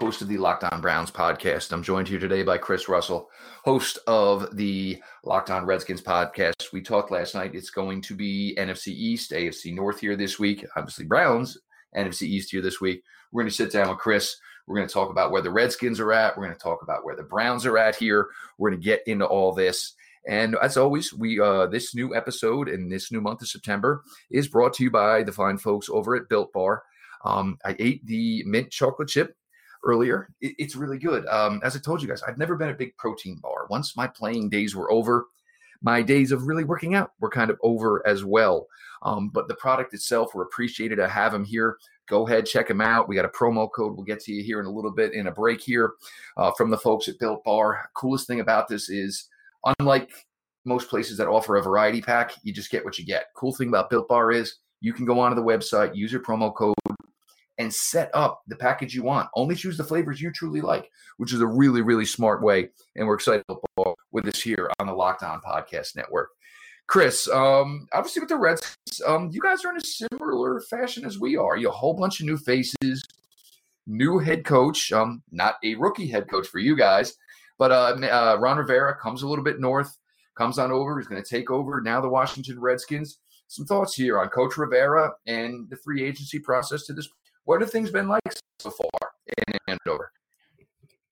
host 0.00 0.22
of 0.22 0.28
the 0.28 0.38
Locked 0.38 0.64
On 0.64 0.80
Browns 0.80 1.10
podcast. 1.10 1.72
I'm 1.72 1.82
joined 1.82 2.08
here 2.08 2.18
today 2.18 2.42
by 2.42 2.56
Chris 2.56 2.88
Russell, 2.88 3.28
host 3.64 3.98
of 4.06 4.56
the 4.56 4.98
Locked 5.24 5.50
On 5.50 5.66
Redskins 5.66 6.00
podcast. 6.00 6.72
We 6.72 6.80
talked 6.80 7.10
last 7.10 7.34
night. 7.34 7.54
It's 7.54 7.68
going 7.68 8.00
to 8.02 8.14
be 8.14 8.56
NFC 8.58 8.88
East, 8.88 9.32
AFC 9.32 9.74
North 9.74 10.00
here 10.00 10.16
this 10.16 10.38
week. 10.38 10.64
Obviously, 10.74 11.04
Browns, 11.04 11.58
NFC 11.94 12.22
East 12.22 12.50
here 12.50 12.62
this 12.62 12.80
week. 12.80 13.02
We're 13.30 13.42
going 13.42 13.50
to 13.50 13.54
sit 13.54 13.72
down 13.72 13.90
with 13.90 13.98
Chris. 13.98 14.36
We're 14.66 14.76
going 14.76 14.88
to 14.88 14.94
talk 14.94 15.10
about 15.10 15.32
where 15.32 15.42
the 15.42 15.50
Redskins 15.50 16.00
are 16.00 16.14
at. 16.14 16.34
We're 16.34 16.46
going 16.46 16.56
to 16.56 16.62
talk 16.62 16.80
about 16.82 17.04
where 17.04 17.16
the 17.16 17.22
Browns 17.22 17.66
are 17.66 17.76
at 17.76 17.94
here. 17.94 18.28
We're 18.56 18.70
going 18.70 18.80
to 18.80 18.84
get 18.84 19.02
into 19.06 19.26
all 19.26 19.52
this. 19.52 19.92
And 20.26 20.56
as 20.62 20.78
always, 20.78 21.12
we 21.12 21.38
uh, 21.40 21.66
this 21.66 21.94
new 21.94 22.16
episode 22.16 22.70
in 22.70 22.88
this 22.88 23.12
new 23.12 23.20
month 23.20 23.42
of 23.42 23.48
September 23.48 24.02
is 24.30 24.48
brought 24.48 24.72
to 24.74 24.84
you 24.84 24.90
by 24.90 25.24
the 25.24 25.32
fine 25.32 25.58
folks 25.58 25.90
over 25.90 26.16
at 26.16 26.30
Built 26.30 26.54
Bar. 26.54 26.84
Um, 27.22 27.58
I 27.66 27.76
ate 27.78 28.06
the 28.06 28.42
mint 28.46 28.70
chocolate 28.70 29.08
chip 29.08 29.36
earlier. 29.84 30.28
It, 30.40 30.54
it's 30.58 30.76
really 30.76 30.98
good. 30.98 31.26
Um, 31.26 31.60
as 31.64 31.76
I 31.76 31.78
told 31.78 32.02
you 32.02 32.08
guys, 32.08 32.22
I've 32.22 32.38
never 32.38 32.56
been 32.56 32.70
a 32.70 32.74
big 32.74 32.96
protein 32.96 33.36
bar. 33.36 33.66
Once 33.68 33.96
my 33.96 34.06
playing 34.06 34.48
days 34.48 34.74
were 34.74 34.90
over, 34.90 35.26
my 35.82 36.02
days 36.02 36.30
of 36.30 36.46
really 36.46 36.64
working 36.64 36.94
out 36.94 37.12
were 37.20 37.30
kind 37.30 37.50
of 37.50 37.58
over 37.62 38.06
as 38.06 38.24
well. 38.24 38.66
Um, 39.02 39.30
but 39.30 39.48
the 39.48 39.54
product 39.54 39.94
itself, 39.94 40.34
we're 40.34 40.42
appreciated 40.42 40.96
to 40.96 41.08
have 41.08 41.32
them 41.32 41.44
here. 41.44 41.78
Go 42.06 42.26
ahead, 42.26 42.44
check 42.44 42.68
them 42.68 42.80
out. 42.80 43.08
We 43.08 43.14
got 43.14 43.24
a 43.24 43.28
promo 43.28 43.70
code. 43.70 43.96
We'll 43.96 44.04
get 44.04 44.20
to 44.24 44.32
you 44.32 44.42
here 44.42 44.60
in 44.60 44.66
a 44.66 44.70
little 44.70 44.90
bit 44.90 45.14
in 45.14 45.28
a 45.28 45.32
break 45.32 45.60
here 45.60 45.92
uh, 46.36 46.50
from 46.52 46.70
the 46.70 46.76
folks 46.76 47.08
at 47.08 47.18
Built 47.18 47.42
Bar. 47.44 47.88
Coolest 47.94 48.26
thing 48.26 48.40
about 48.40 48.68
this 48.68 48.90
is, 48.90 49.28
unlike 49.78 50.10
most 50.66 50.90
places 50.90 51.16
that 51.16 51.28
offer 51.28 51.56
a 51.56 51.62
variety 51.62 52.02
pack, 52.02 52.32
you 52.42 52.52
just 52.52 52.70
get 52.70 52.84
what 52.84 52.98
you 52.98 53.06
get. 53.06 53.26
Cool 53.34 53.54
thing 53.54 53.68
about 53.68 53.88
Built 53.88 54.08
Bar 54.08 54.32
is 54.32 54.56
you 54.80 54.92
can 54.92 55.06
go 55.06 55.18
onto 55.18 55.36
the 55.36 55.42
website, 55.42 55.94
use 55.94 56.12
your 56.12 56.22
promo 56.22 56.54
code, 56.54 56.74
and 57.60 57.72
set 57.72 58.10
up 58.14 58.40
the 58.48 58.56
package 58.56 58.94
you 58.94 59.02
want. 59.02 59.28
Only 59.36 59.54
choose 59.54 59.76
the 59.76 59.84
flavors 59.84 60.18
you 60.18 60.32
truly 60.32 60.62
like, 60.62 60.90
which 61.18 61.34
is 61.34 61.42
a 61.42 61.46
really, 61.46 61.82
really 61.82 62.06
smart 62.06 62.42
way. 62.42 62.70
And 62.96 63.06
we're 63.06 63.16
excited 63.16 63.44
with 64.12 64.24
this 64.24 64.40
here 64.40 64.70
on 64.80 64.86
the 64.86 64.94
Locked 64.94 65.22
On 65.22 65.42
Podcast 65.42 65.94
Network. 65.94 66.30
Chris, 66.86 67.28
um, 67.28 67.86
obviously 67.92 68.20
with 68.20 68.30
the 68.30 68.36
Reds, 68.36 68.78
um, 69.06 69.28
you 69.30 69.42
guys 69.42 69.62
are 69.64 69.72
in 69.72 69.76
a 69.76 69.80
similar 69.84 70.62
fashion 70.70 71.04
as 71.04 71.20
we 71.20 71.36
are. 71.36 71.58
You 71.58 71.68
a 71.68 71.72
whole 71.72 71.92
bunch 71.92 72.20
of 72.20 72.26
new 72.26 72.38
faces, 72.38 73.04
new 73.86 74.18
head 74.18 74.46
coach, 74.46 74.90
um, 74.90 75.22
not 75.30 75.56
a 75.62 75.74
rookie 75.74 76.08
head 76.08 76.30
coach 76.30 76.48
for 76.48 76.60
you 76.60 76.74
guys, 76.74 77.14
but 77.58 77.70
uh, 77.70 77.94
uh, 78.06 78.38
Ron 78.40 78.56
Rivera 78.56 78.96
comes 78.96 79.22
a 79.22 79.28
little 79.28 79.44
bit 79.44 79.60
north, 79.60 79.98
comes 80.34 80.58
on 80.58 80.72
over. 80.72 80.98
He's 80.98 81.08
going 81.08 81.22
to 81.22 81.28
take 81.28 81.50
over 81.50 81.82
now 81.82 82.00
the 82.00 82.08
Washington 82.08 82.58
Redskins. 82.58 83.18
Some 83.48 83.66
thoughts 83.66 83.94
here 83.94 84.18
on 84.18 84.28
Coach 84.28 84.56
Rivera 84.56 85.12
and 85.26 85.68
the 85.68 85.76
free 85.76 86.02
agency 86.02 86.38
process 86.38 86.86
to 86.86 86.94
this 86.94 87.08
what 87.44 87.60
have 87.60 87.70
things 87.70 87.90
been 87.90 88.08
like 88.08 88.22
so 88.58 88.70
far 88.70 89.10
in 89.26 89.58
Andover? 89.68 90.12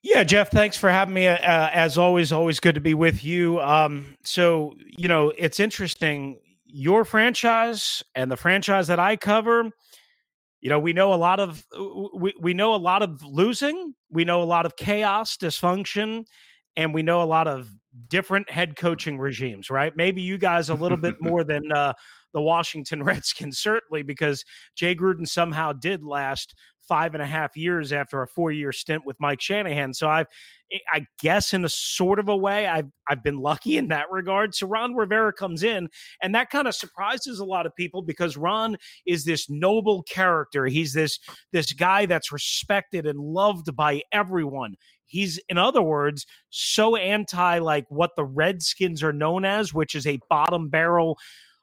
Yeah, 0.02 0.22
Jeff, 0.22 0.50
thanks 0.50 0.76
for 0.76 0.90
having 0.90 1.14
me. 1.14 1.26
Uh, 1.26 1.36
as 1.72 1.98
always, 1.98 2.32
always 2.32 2.60
good 2.60 2.76
to 2.76 2.80
be 2.80 2.94
with 2.94 3.24
you. 3.24 3.60
Um, 3.60 4.16
so, 4.24 4.74
you 4.96 5.08
know, 5.08 5.32
it's 5.36 5.58
interesting. 5.58 6.38
Your 6.66 7.04
franchise 7.04 8.02
and 8.14 8.30
the 8.30 8.36
franchise 8.36 8.86
that 8.86 9.00
I 9.00 9.16
cover, 9.16 9.70
you 10.60 10.70
know, 10.70 10.78
we 10.78 10.92
know 10.92 11.12
a 11.12 11.16
lot 11.16 11.40
of 11.40 11.64
we, 12.14 12.32
we 12.40 12.54
know 12.54 12.74
a 12.74 12.76
lot 12.76 13.02
of 13.02 13.24
losing, 13.24 13.94
we 14.10 14.24
know 14.24 14.42
a 14.42 14.44
lot 14.44 14.66
of 14.66 14.76
chaos, 14.76 15.36
dysfunction, 15.36 16.24
and 16.76 16.94
we 16.94 17.02
know 17.02 17.22
a 17.22 17.24
lot 17.24 17.48
of 17.48 17.68
different 18.08 18.48
head 18.50 18.76
coaching 18.76 19.18
regimes, 19.18 19.68
right? 19.70 19.92
Maybe 19.96 20.22
you 20.22 20.38
guys 20.38 20.68
a 20.68 20.74
little 20.74 20.98
bit 20.98 21.16
more 21.20 21.42
than 21.42 21.72
uh, 21.72 21.94
the 22.32 22.42
Washington 22.42 23.02
Redskins, 23.04 23.58
certainly 23.58 24.02
because 24.02 24.44
Jay 24.76 24.94
Gruden 24.94 25.26
somehow 25.26 25.72
did 25.72 26.02
last 26.02 26.54
five 26.88 27.12
and 27.14 27.22
a 27.22 27.26
half 27.26 27.56
years 27.56 27.92
after 27.92 28.22
a 28.22 28.26
four 28.26 28.50
year 28.50 28.72
stint 28.72 29.04
with 29.04 29.16
Mike 29.20 29.42
Shanahan. 29.42 29.92
So 29.92 30.08
I've, 30.08 30.26
I 30.90 31.06
guess 31.20 31.52
in 31.52 31.64
a 31.64 31.68
sort 31.68 32.18
of 32.18 32.28
a 32.28 32.36
way, 32.36 32.66
I've 32.66 32.88
I've 33.08 33.22
been 33.22 33.38
lucky 33.38 33.76
in 33.76 33.88
that 33.88 34.06
regard. 34.10 34.54
So 34.54 34.66
Ron 34.66 34.94
Rivera 34.94 35.32
comes 35.32 35.62
in, 35.62 35.88
and 36.22 36.34
that 36.34 36.50
kind 36.50 36.66
of 36.66 36.74
surprises 36.74 37.38
a 37.38 37.44
lot 37.44 37.66
of 37.66 37.74
people 37.76 38.02
because 38.02 38.36
Ron 38.36 38.76
is 39.06 39.24
this 39.24 39.48
noble 39.48 40.02
character. 40.02 40.66
He's 40.66 40.94
this 40.94 41.18
this 41.52 41.72
guy 41.72 42.06
that's 42.06 42.32
respected 42.32 43.06
and 43.06 43.18
loved 43.18 43.74
by 43.76 44.02
everyone. 44.12 44.74
He's, 45.06 45.40
in 45.48 45.56
other 45.56 45.80
words, 45.80 46.26
so 46.50 46.94
anti 46.94 47.58
like 47.60 47.86
what 47.88 48.10
the 48.16 48.24
Redskins 48.24 49.02
are 49.02 49.12
known 49.12 49.46
as, 49.46 49.72
which 49.72 49.94
is 49.94 50.06
a 50.06 50.20
bottom 50.28 50.68
barrel 50.68 51.18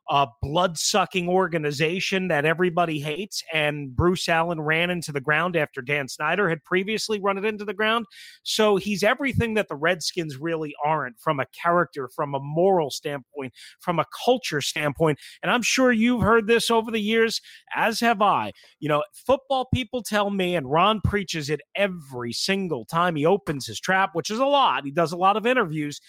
a 0.09 0.27
blood 0.41 0.77
sucking 0.77 1.27
organization 1.27 2.27
that 2.27 2.45
everybody 2.45 2.99
hates. 2.99 3.43
And 3.51 3.95
Bruce 3.95 4.29
Allen 4.29 4.61
ran 4.61 4.89
into 4.89 5.11
the 5.11 5.21
ground 5.21 5.55
after 5.55 5.81
Dan 5.81 6.07
Snyder 6.07 6.49
had 6.49 6.63
previously 6.63 7.19
run 7.19 7.37
it 7.37 7.45
into 7.45 7.65
the 7.65 7.73
ground. 7.73 8.05
So 8.43 8.75
he's 8.75 9.03
everything 9.03 9.55
that 9.55 9.67
the 9.67 9.75
Redskins 9.75 10.37
really 10.37 10.75
aren't 10.83 11.19
from 11.19 11.39
a 11.39 11.45
character, 11.47 12.09
from 12.15 12.35
a 12.35 12.39
moral 12.39 12.91
standpoint, 12.91 13.53
from 13.79 13.99
a 13.99 14.05
culture 14.25 14.61
standpoint. 14.61 15.19
And 15.41 15.51
I'm 15.51 15.63
sure 15.63 15.91
you've 15.91 16.21
heard 16.21 16.47
this 16.47 16.69
over 16.69 16.91
the 16.91 17.01
years, 17.01 17.41
as 17.75 17.99
have 17.99 18.21
I. 18.21 18.51
You 18.79 18.89
know, 18.89 19.03
football 19.13 19.67
people 19.73 20.03
tell 20.03 20.29
me, 20.29 20.55
and 20.55 20.69
Ron 20.69 21.01
preaches 21.03 21.49
it 21.49 21.61
every 21.75 22.33
single 22.33 22.85
time 22.85 23.15
he 23.15 23.25
opens 23.25 23.65
his 23.65 23.79
trap, 23.79 24.11
which 24.13 24.29
is 24.29 24.39
a 24.39 24.45
lot. 24.45 24.85
He 24.85 24.91
does 24.91 25.11
a 25.11 25.17
lot 25.17 25.37
of 25.37 25.45
interviews 25.45 25.99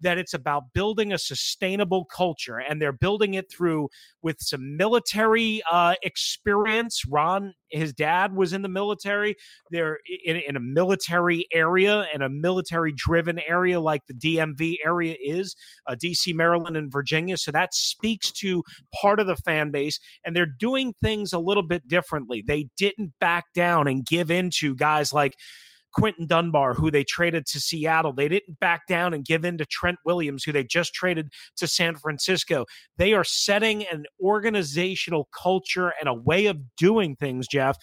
that 0.00 0.18
it's 0.18 0.34
about 0.34 0.72
building 0.72 1.12
a 1.12 1.18
sustainable 1.18 2.04
culture 2.04 2.58
and 2.58 2.80
they're 2.80 2.92
building 2.92 3.34
it 3.34 3.50
through 3.50 3.88
with 4.22 4.36
some 4.40 4.76
military 4.76 5.62
uh, 5.70 5.94
experience. 6.02 7.02
Ron 7.08 7.54
his 7.74 7.92
dad 7.92 8.34
was 8.34 8.52
in 8.52 8.62
the 8.62 8.68
military. 8.68 9.36
They're 9.70 9.98
in, 10.24 10.36
in 10.36 10.56
a 10.56 10.60
military 10.60 11.46
area 11.52 12.06
and 12.12 12.22
a 12.22 12.28
military 12.28 12.92
driven 12.96 13.40
area 13.40 13.80
like 13.80 14.02
the 14.06 14.14
dmv 14.14 14.76
area 14.84 15.16
is 15.22 15.56
uh, 15.86 15.94
dc 15.94 16.32
maryland 16.34 16.76
and 16.76 16.90
virginia. 16.90 17.36
So 17.36 17.50
that 17.50 17.74
speaks 17.74 18.30
to 18.32 18.62
part 19.00 19.20
of 19.20 19.26
the 19.26 19.36
fan 19.36 19.70
base 19.70 19.98
and 20.24 20.34
they're 20.34 20.46
doing 20.46 20.94
things 21.02 21.32
a 21.32 21.38
little 21.38 21.66
bit 21.66 21.86
differently. 21.88 22.42
They 22.46 22.68
didn't 22.76 23.12
back 23.20 23.46
down 23.54 23.88
and 23.88 24.06
give 24.06 24.30
in 24.30 24.50
to 24.58 24.74
guys 24.74 25.12
like 25.12 25.34
Quinton 25.94 26.26
Dunbar, 26.26 26.74
who 26.74 26.90
they 26.90 27.04
traded 27.04 27.46
to 27.46 27.60
Seattle. 27.60 28.12
They 28.12 28.28
didn't 28.28 28.58
back 28.60 28.86
down 28.86 29.14
and 29.14 29.24
give 29.24 29.44
in 29.44 29.58
to 29.58 29.66
Trent 29.66 29.98
Williams, 30.04 30.44
who 30.44 30.52
they 30.52 30.64
just 30.64 30.94
traded 30.94 31.32
to 31.56 31.66
San 31.66 31.96
Francisco. 31.96 32.66
They 32.96 33.12
are 33.12 33.24
setting 33.24 33.84
an 33.86 34.04
organizational 34.20 35.28
culture 35.32 35.92
and 36.00 36.08
a 36.08 36.14
way 36.14 36.46
of 36.46 36.58
doing 36.76 37.16
things, 37.16 37.46
Jeff, 37.46 37.76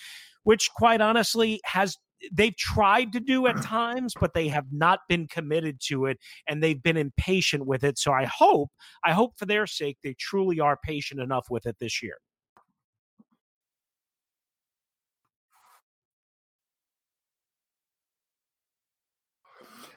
which 0.44 0.70
quite 0.76 1.02
honestly 1.02 1.60
has 1.66 1.98
they've 2.32 2.56
tried 2.58 3.12
to 3.14 3.20
do 3.20 3.48
at 3.48 3.62
times 3.64 4.14
but 4.20 4.34
they 4.34 4.48
have 4.48 4.66
not 4.72 5.00
been 5.10 5.28
committed 5.28 5.80
to 5.80 6.06
it 6.06 6.18
and 6.48 6.62
they've 6.62 6.84
been 6.84 6.98
impatient 6.98 7.66
with 7.66 7.84
it 7.84 7.98
so 7.98 8.12
i 8.12 8.26
hope 8.26 8.70
i 9.04 9.12
hope 9.12 9.34
for 9.38 9.48
their 9.48 9.66
sake 9.66 9.98
they 10.04 10.14
truly 10.20 10.60
are 10.60 10.78
patient 10.84 11.20
enough 11.20 11.48
with 11.50 11.66
it 11.66 11.76
this 11.80 12.04
year 12.04 12.18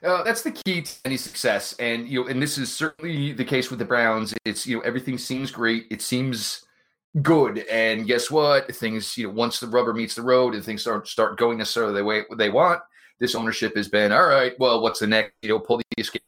Uh, 0.04 0.22
that's 0.22 0.42
the 0.42 0.50
key 0.50 0.82
to 0.82 0.92
any 1.06 1.16
success, 1.16 1.74
and 1.78 2.06
you 2.06 2.22
know, 2.22 2.28
and 2.28 2.42
this 2.42 2.58
is 2.58 2.74
certainly 2.74 3.32
the 3.32 3.44
case 3.44 3.70
with 3.70 3.78
the 3.78 3.84
Browns. 3.84 4.34
It's 4.44 4.66
you 4.66 4.76
know 4.76 4.82
everything 4.82 5.16
seems 5.16 5.50
great. 5.50 5.86
It 5.90 6.02
seems 6.02 6.64
good. 7.22 7.58
And 7.70 8.06
guess 8.06 8.30
what? 8.30 8.74
Things, 8.74 9.16
you 9.16 9.28
know, 9.28 9.32
once 9.32 9.60
the 9.60 9.68
rubber 9.68 9.94
meets 9.94 10.14
the 10.14 10.22
road 10.22 10.54
and 10.54 10.64
things 10.64 10.82
start 10.82 11.08
start 11.08 11.38
going 11.38 11.58
necessarily 11.58 11.94
the 11.94 12.04
way 12.04 12.24
they 12.36 12.50
want, 12.50 12.82
this 13.18 13.34
ownership 13.34 13.76
has 13.76 13.88
been 13.88 14.12
all 14.12 14.26
right. 14.26 14.52
Well, 14.58 14.82
what's 14.82 15.00
the 15.00 15.06
next? 15.06 15.32
You 15.42 15.50
know, 15.50 15.58
pull 15.58 15.78
the 15.78 15.84
escape 15.96 16.22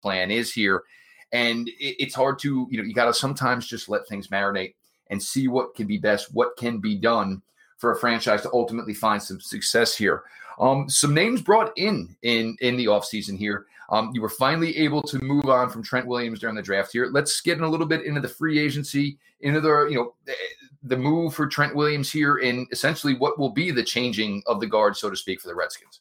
plan 0.00 0.30
is 0.30 0.52
here, 0.52 0.84
and 1.32 1.68
it, 1.68 1.96
it's 1.98 2.14
hard 2.14 2.38
to 2.40 2.68
you 2.70 2.78
know 2.78 2.84
you 2.84 2.94
got 2.94 3.06
to 3.06 3.14
sometimes 3.14 3.66
just 3.66 3.88
let 3.88 4.06
things 4.06 4.28
marinate 4.28 4.74
and 5.10 5.20
see 5.22 5.48
what 5.48 5.74
can 5.74 5.86
be 5.86 5.98
best, 5.98 6.32
what 6.32 6.56
can 6.56 6.78
be 6.78 6.94
done 6.94 7.42
for 7.78 7.92
a 7.92 7.96
franchise 7.98 8.42
to 8.42 8.52
ultimately 8.52 8.94
find 8.94 9.22
some 9.22 9.40
success 9.40 9.96
here. 9.96 10.22
Um, 10.58 10.88
some 10.88 11.14
names 11.14 11.42
brought 11.42 11.72
in 11.76 12.16
in 12.22 12.56
in 12.60 12.76
the 12.76 12.86
offseason 12.86 13.38
here. 13.38 13.66
Um, 13.90 14.10
you 14.14 14.22
were 14.22 14.30
finally 14.30 14.76
able 14.78 15.02
to 15.02 15.22
move 15.22 15.46
on 15.46 15.68
from 15.68 15.82
Trent 15.82 16.06
Williams 16.06 16.40
during 16.40 16.56
the 16.56 16.62
draft 16.62 16.92
here. 16.92 17.08
Let's 17.12 17.40
get 17.40 17.58
in 17.58 17.64
a 17.64 17.68
little 17.68 17.86
bit 17.86 18.04
into 18.04 18.20
the 18.20 18.28
free 18.28 18.58
agency, 18.58 19.18
into 19.40 19.60
the 19.60 19.86
you 19.90 19.96
know 19.96 20.14
the 20.82 20.96
move 20.96 21.34
for 21.34 21.46
Trent 21.46 21.74
Williams 21.74 22.10
here, 22.10 22.38
in 22.38 22.66
essentially 22.70 23.14
what 23.14 23.38
will 23.38 23.50
be 23.50 23.70
the 23.70 23.82
changing 23.82 24.42
of 24.46 24.60
the 24.60 24.66
guard, 24.66 24.96
so 24.96 25.10
to 25.10 25.16
speak, 25.16 25.40
for 25.40 25.48
the 25.48 25.54
Redskins. 25.54 26.00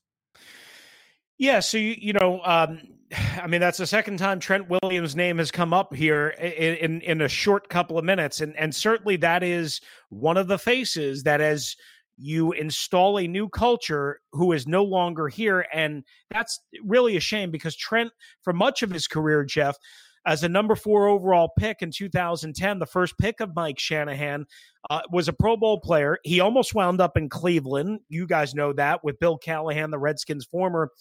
Yeah, 1.37 1.59
so 1.61 1.77
you, 1.77 1.95
you 1.97 2.13
know, 2.13 2.41
um, 2.43 2.81
I 3.41 3.47
mean, 3.47 3.61
that's 3.61 3.77
the 3.77 3.87
second 3.87 4.17
time 4.17 4.39
Trent 4.39 4.69
Williams' 4.69 5.15
name 5.15 5.37
has 5.37 5.51
come 5.51 5.73
up 5.73 5.93
here 5.93 6.29
in, 6.29 6.75
in, 6.75 7.01
in 7.01 7.21
a 7.21 7.27
short 7.27 7.69
couple 7.69 7.97
of 7.97 8.05
minutes, 8.05 8.41
and 8.41 8.55
and 8.55 8.73
certainly 8.73 9.17
that 9.17 9.43
is 9.43 9.81
one 10.09 10.37
of 10.37 10.47
the 10.47 10.59
faces 10.59 11.23
that 11.23 11.41
as 11.41 11.75
you 12.23 12.53
install 12.53 13.19
a 13.19 13.27
new 13.27 13.49
culture 13.49 14.21
who 14.31 14.53
is 14.53 14.65
no 14.65 14.81
longer 14.81 15.27
here, 15.27 15.65
and 15.73 16.03
that's 16.31 16.61
really 16.85 17.17
a 17.17 17.19
shame 17.19 17.51
because 17.51 17.75
Trent, 17.75 18.11
for 18.43 18.53
much 18.53 18.81
of 18.81 18.89
his 18.89 19.07
career, 19.07 19.43
Jeff, 19.43 19.75
as 20.25 20.41
a 20.41 20.47
number 20.47 20.73
four 20.75 21.09
overall 21.09 21.51
pick 21.59 21.81
in 21.81 21.91
2010, 21.91 22.79
the 22.79 22.85
first 22.85 23.17
pick 23.17 23.41
of 23.41 23.53
Mike 23.53 23.77
Shanahan, 23.77 24.45
uh, 24.89 25.01
was 25.11 25.27
a 25.27 25.33
Pro 25.33 25.57
Bowl 25.57 25.81
player. 25.81 26.17
He 26.23 26.39
almost 26.39 26.73
wound 26.73 27.01
up 27.01 27.17
in 27.17 27.27
Cleveland. 27.27 27.99
You 28.07 28.25
guys 28.25 28.55
know 28.55 28.71
that 28.71 29.03
with 29.03 29.19
Bill 29.19 29.37
Callahan, 29.37 29.91
the 29.91 29.99
Redskins' 29.99 30.45
former 30.45 30.91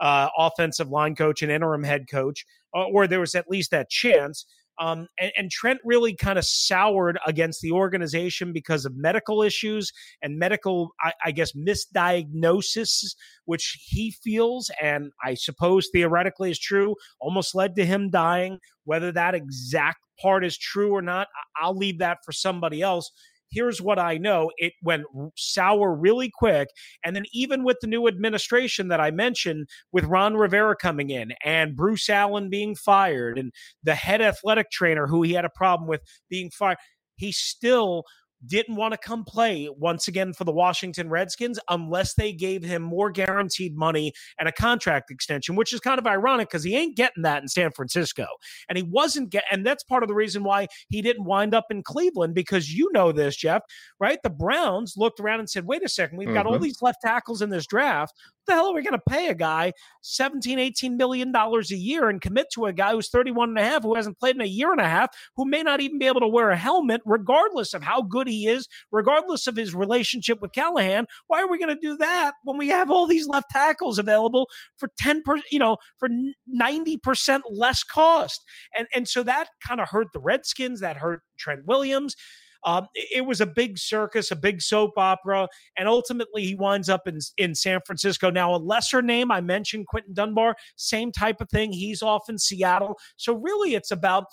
uh, 0.00 0.28
offensive 0.36 0.90
line 0.90 1.14
coach 1.14 1.40
and 1.40 1.50
interim 1.50 1.82
head 1.82 2.10
coach, 2.10 2.44
uh, 2.76 2.84
or 2.84 3.06
there 3.06 3.20
was 3.20 3.34
at 3.34 3.48
least 3.48 3.70
that 3.70 3.88
chance. 3.88 4.44
Um, 4.80 5.08
and, 5.18 5.32
and, 5.36 5.50
Trent 5.50 5.80
really 5.84 6.14
kind 6.14 6.38
of 6.38 6.44
soured 6.44 7.18
against 7.26 7.60
the 7.62 7.72
organization 7.72 8.52
because 8.52 8.84
of 8.84 8.96
medical 8.96 9.42
issues 9.42 9.92
and 10.22 10.38
medical, 10.38 10.90
I, 11.00 11.12
I, 11.24 11.30
guess, 11.32 11.52
misdiagnosis, 11.52 13.14
which 13.44 13.76
he 13.80 14.12
feels, 14.22 14.70
and 14.80 15.10
I 15.24 15.34
suppose 15.34 15.88
theoretically 15.92 16.50
is 16.50 16.58
true, 16.58 16.94
almost 17.20 17.54
led 17.54 17.74
to 17.76 17.84
him 17.84 18.10
dying. 18.10 18.58
Whether 18.84 19.10
that 19.12 19.34
exact 19.34 19.98
part 20.20 20.44
is 20.44 20.56
true 20.56 20.92
or 20.92 21.02
not, 21.02 21.28
I'll 21.60 21.76
leave 21.76 21.98
that 21.98 22.18
for 22.24 22.32
somebody 22.32 22.80
else 22.80 23.10
here's 23.50 23.80
what 23.80 23.98
I 23.98 24.18
know. 24.18 24.50
It 24.56 24.72
went 24.82 25.04
sour 25.36 25.94
really 25.94 26.30
quick. 26.32 26.68
And 27.04 27.14
then, 27.14 27.24
even 27.32 27.64
with 27.64 27.78
the 27.80 27.86
new 27.86 28.08
administration 28.08 28.88
that 28.88 29.00
I 29.00 29.10
mentioned, 29.10 29.68
with 29.92 30.04
Ron 30.04 30.36
Rivera 30.36 30.76
coming 30.76 31.10
in 31.10 31.32
and 31.44 31.76
Bruce 31.76 32.08
Allen 32.08 32.50
being 32.50 32.74
fired 32.74 33.38
and 33.38 33.52
the 33.82 33.94
head 33.94 34.20
athletic 34.20 34.70
trainer 34.70 35.06
who 35.06 35.22
he 35.22 35.32
had 35.32 35.44
a 35.44 35.50
problem 35.50 35.88
with 35.88 36.02
being 36.28 36.50
fired, 36.50 36.78
he 37.16 37.32
still 37.32 38.04
didn't 38.46 38.76
want 38.76 38.92
to 38.92 38.98
come 38.98 39.24
play 39.24 39.68
once 39.76 40.08
again 40.08 40.32
for 40.32 40.44
the 40.44 40.52
Washington 40.52 41.08
Redskins 41.08 41.58
unless 41.68 42.14
they 42.14 42.32
gave 42.32 42.62
him 42.62 42.82
more 42.82 43.10
guaranteed 43.10 43.76
money 43.76 44.12
and 44.38 44.48
a 44.48 44.52
contract 44.52 45.10
extension, 45.10 45.56
which 45.56 45.72
is 45.72 45.80
kind 45.80 45.98
of 45.98 46.06
ironic 46.06 46.48
because 46.48 46.64
he 46.64 46.76
ain't 46.76 46.96
getting 46.96 47.22
that 47.22 47.42
in 47.42 47.48
San 47.48 47.70
Francisco. 47.72 48.26
And 48.68 48.76
he 48.76 48.84
wasn't 48.84 49.30
get 49.30 49.44
and 49.50 49.66
that's 49.66 49.84
part 49.84 50.02
of 50.02 50.08
the 50.08 50.14
reason 50.14 50.44
why 50.44 50.68
he 50.88 51.02
didn't 51.02 51.24
wind 51.24 51.54
up 51.54 51.66
in 51.70 51.82
Cleveland 51.82 52.34
because 52.34 52.72
you 52.72 52.90
know 52.92 53.12
this, 53.12 53.36
Jeff, 53.36 53.62
right? 53.98 54.18
The 54.22 54.30
Browns 54.30 54.94
looked 54.96 55.20
around 55.20 55.40
and 55.40 55.50
said, 55.50 55.64
wait 55.64 55.84
a 55.84 55.88
second, 55.88 56.18
we've 56.18 56.28
got 56.28 56.46
mm-hmm. 56.46 56.54
all 56.54 56.58
these 56.58 56.82
left 56.82 57.00
tackles 57.02 57.42
in 57.42 57.50
this 57.50 57.66
draft 57.66 58.14
the 58.48 58.54
hell 58.54 58.70
are 58.70 58.74
we 58.74 58.82
going 58.82 58.92
to 58.92 59.10
pay 59.10 59.28
a 59.28 59.34
guy 59.34 59.72
17 60.02 60.58
18 60.58 60.96
million 60.96 61.30
dollars 61.30 61.70
a 61.70 61.76
year 61.76 62.08
and 62.08 62.20
commit 62.20 62.46
to 62.52 62.66
a 62.66 62.72
guy 62.72 62.92
who's 62.92 63.08
31 63.08 63.50
and 63.50 63.58
a 63.58 63.62
half 63.62 63.82
who 63.82 63.94
hasn't 63.94 64.18
played 64.18 64.34
in 64.34 64.40
a 64.40 64.46
year 64.46 64.72
and 64.72 64.80
a 64.80 64.88
half 64.88 65.10
who 65.36 65.44
may 65.44 65.62
not 65.62 65.80
even 65.80 65.98
be 65.98 66.06
able 66.06 66.20
to 66.20 66.26
wear 66.26 66.50
a 66.50 66.56
helmet 66.56 67.00
regardless 67.04 67.74
of 67.74 67.82
how 67.82 68.02
good 68.02 68.26
he 68.26 68.48
is 68.48 68.66
regardless 68.90 69.46
of 69.46 69.56
his 69.56 69.74
relationship 69.74 70.40
with 70.40 70.52
Callahan? 70.52 71.06
Why 71.28 71.42
are 71.42 71.50
we 71.50 71.58
going 71.58 71.74
to 71.74 71.80
do 71.80 71.96
that 71.98 72.34
when 72.42 72.56
we 72.56 72.68
have 72.68 72.90
all 72.90 73.06
these 73.06 73.28
left 73.28 73.50
tackles 73.50 73.98
available 73.98 74.48
for 74.76 74.90
10 74.98 75.22
per, 75.22 75.40
you 75.50 75.58
know 75.58 75.76
for 75.98 76.08
90% 76.08 77.40
less 77.50 77.84
cost? 77.84 78.44
And 78.76 78.88
and 78.94 79.06
so 79.06 79.22
that 79.22 79.48
kind 79.66 79.80
of 79.80 79.88
hurt 79.88 80.08
the 80.12 80.20
Redskins 80.20 80.80
that 80.80 80.96
hurt 80.96 81.22
Trent 81.38 81.66
Williams 81.66 82.16
um, 82.64 82.88
it 82.94 83.24
was 83.24 83.40
a 83.40 83.46
big 83.46 83.78
circus, 83.78 84.30
a 84.30 84.36
big 84.36 84.60
soap 84.60 84.92
opera, 84.96 85.48
and 85.76 85.88
ultimately 85.88 86.44
he 86.44 86.54
winds 86.54 86.88
up 86.88 87.06
in 87.06 87.18
in 87.36 87.54
San 87.54 87.80
Francisco. 87.86 88.30
Now, 88.30 88.54
a 88.54 88.58
lesser 88.58 89.02
name, 89.02 89.30
I 89.30 89.40
mentioned 89.40 89.86
Quinton 89.86 90.14
Dunbar, 90.14 90.56
same 90.76 91.12
type 91.12 91.40
of 91.40 91.48
thing. 91.50 91.72
He's 91.72 92.02
off 92.02 92.28
in 92.28 92.38
Seattle. 92.38 92.98
So 93.16 93.34
really, 93.34 93.74
it's 93.74 93.90
about 93.90 94.26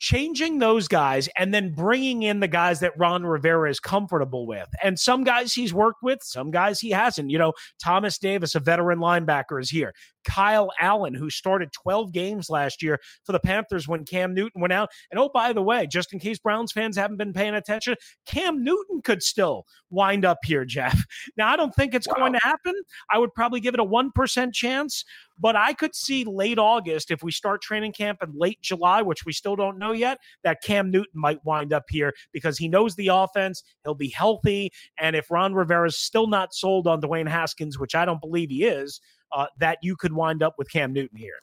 changing 0.00 0.58
those 0.58 0.86
guys 0.86 1.28
and 1.36 1.52
then 1.52 1.74
bringing 1.74 2.22
in 2.22 2.40
the 2.40 2.48
guys 2.48 2.80
that 2.80 2.92
Ron 2.96 3.24
Rivera 3.24 3.68
is 3.70 3.80
comfortable 3.80 4.46
with. 4.46 4.68
And 4.82 4.98
some 4.98 5.24
guys 5.24 5.52
he's 5.52 5.74
worked 5.74 6.02
with, 6.02 6.20
some 6.22 6.50
guys 6.50 6.80
he 6.80 6.90
hasn't. 6.90 7.30
You 7.30 7.38
know, 7.38 7.52
Thomas 7.82 8.18
Davis, 8.18 8.54
a 8.54 8.60
veteran 8.60 9.00
linebacker, 9.00 9.60
is 9.60 9.70
here. 9.70 9.92
Kyle 10.28 10.70
Allen, 10.78 11.14
who 11.14 11.30
started 11.30 11.72
12 11.72 12.12
games 12.12 12.50
last 12.50 12.82
year 12.82 13.00
for 13.24 13.32
the 13.32 13.40
Panthers 13.40 13.88
when 13.88 14.04
Cam 14.04 14.34
Newton 14.34 14.60
went 14.60 14.74
out. 14.74 14.90
And 15.10 15.18
oh, 15.18 15.30
by 15.32 15.54
the 15.54 15.62
way, 15.62 15.86
just 15.86 16.12
in 16.12 16.18
case 16.18 16.38
Browns 16.38 16.70
fans 16.70 16.98
haven't 16.98 17.16
been 17.16 17.32
paying 17.32 17.54
attention, 17.54 17.96
Cam 18.26 18.62
Newton 18.62 19.00
could 19.02 19.22
still 19.22 19.64
wind 19.88 20.26
up 20.26 20.38
here, 20.44 20.64
Jeff. 20.64 21.04
Now, 21.36 21.48
I 21.48 21.56
don't 21.56 21.74
think 21.74 21.94
it's 21.94 22.08
wow. 22.08 22.14
going 22.14 22.32
to 22.32 22.40
happen. 22.42 22.74
I 23.10 23.18
would 23.18 23.32
probably 23.32 23.60
give 23.60 23.74
it 23.74 23.80
a 23.80 23.84
1% 23.84 24.52
chance, 24.52 25.04
but 25.38 25.54
I 25.54 25.72
could 25.72 25.94
see 25.94 26.24
late 26.24 26.58
August, 26.58 27.10
if 27.10 27.22
we 27.22 27.30
start 27.30 27.62
training 27.62 27.92
camp 27.92 28.18
in 28.22 28.32
late 28.36 28.60
July, 28.60 29.02
which 29.02 29.24
we 29.24 29.32
still 29.32 29.54
don't 29.54 29.78
know 29.78 29.92
yet, 29.92 30.18
that 30.42 30.62
Cam 30.62 30.90
Newton 30.90 31.12
might 31.14 31.44
wind 31.44 31.72
up 31.72 31.84
here 31.88 32.12
because 32.32 32.58
he 32.58 32.68
knows 32.68 32.96
the 32.96 33.08
offense. 33.08 33.62
He'll 33.84 33.94
be 33.94 34.08
healthy. 34.08 34.72
And 34.98 35.14
if 35.14 35.30
Ron 35.30 35.54
Rivera's 35.54 35.96
still 35.96 36.26
not 36.26 36.54
sold 36.54 36.86
on 36.86 37.00
Dwayne 37.00 37.28
Haskins, 37.28 37.78
which 37.78 37.94
I 37.94 38.04
don't 38.04 38.20
believe 38.20 38.50
he 38.50 38.64
is, 38.64 39.00
uh, 39.32 39.46
that 39.58 39.78
you 39.82 39.96
could 39.96 40.12
wind 40.12 40.42
up 40.42 40.54
with 40.58 40.70
Cam 40.70 40.92
Newton 40.92 41.16
here. 41.16 41.34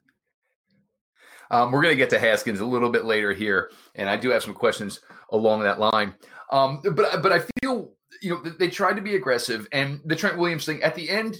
Um, 1.51 1.71
we're 1.71 1.81
going 1.81 1.91
to 1.91 1.97
get 1.97 2.09
to 2.11 2.19
Haskins 2.19 2.59
a 2.59 2.65
little 2.65 2.89
bit 2.89 3.05
later 3.05 3.33
here, 3.33 3.71
and 3.95 4.09
I 4.09 4.17
do 4.17 4.29
have 4.29 4.43
some 4.43 4.53
questions 4.53 5.01
along 5.31 5.61
that 5.61 5.79
line. 5.79 6.15
Um, 6.51 6.81
but 6.83 7.21
but 7.21 7.31
I 7.31 7.41
feel 7.61 7.91
you 8.21 8.31
know 8.31 8.51
they 8.59 8.69
tried 8.69 8.95
to 8.95 9.01
be 9.01 9.15
aggressive, 9.15 9.67
and 9.71 10.01
the 10.05 10.15
Trent 10.15 10.37
Williams 10.37 10.65
thing 10.65 10.81
at 10.81 10.95
the 10.95 11.09
end, 11.09 11.37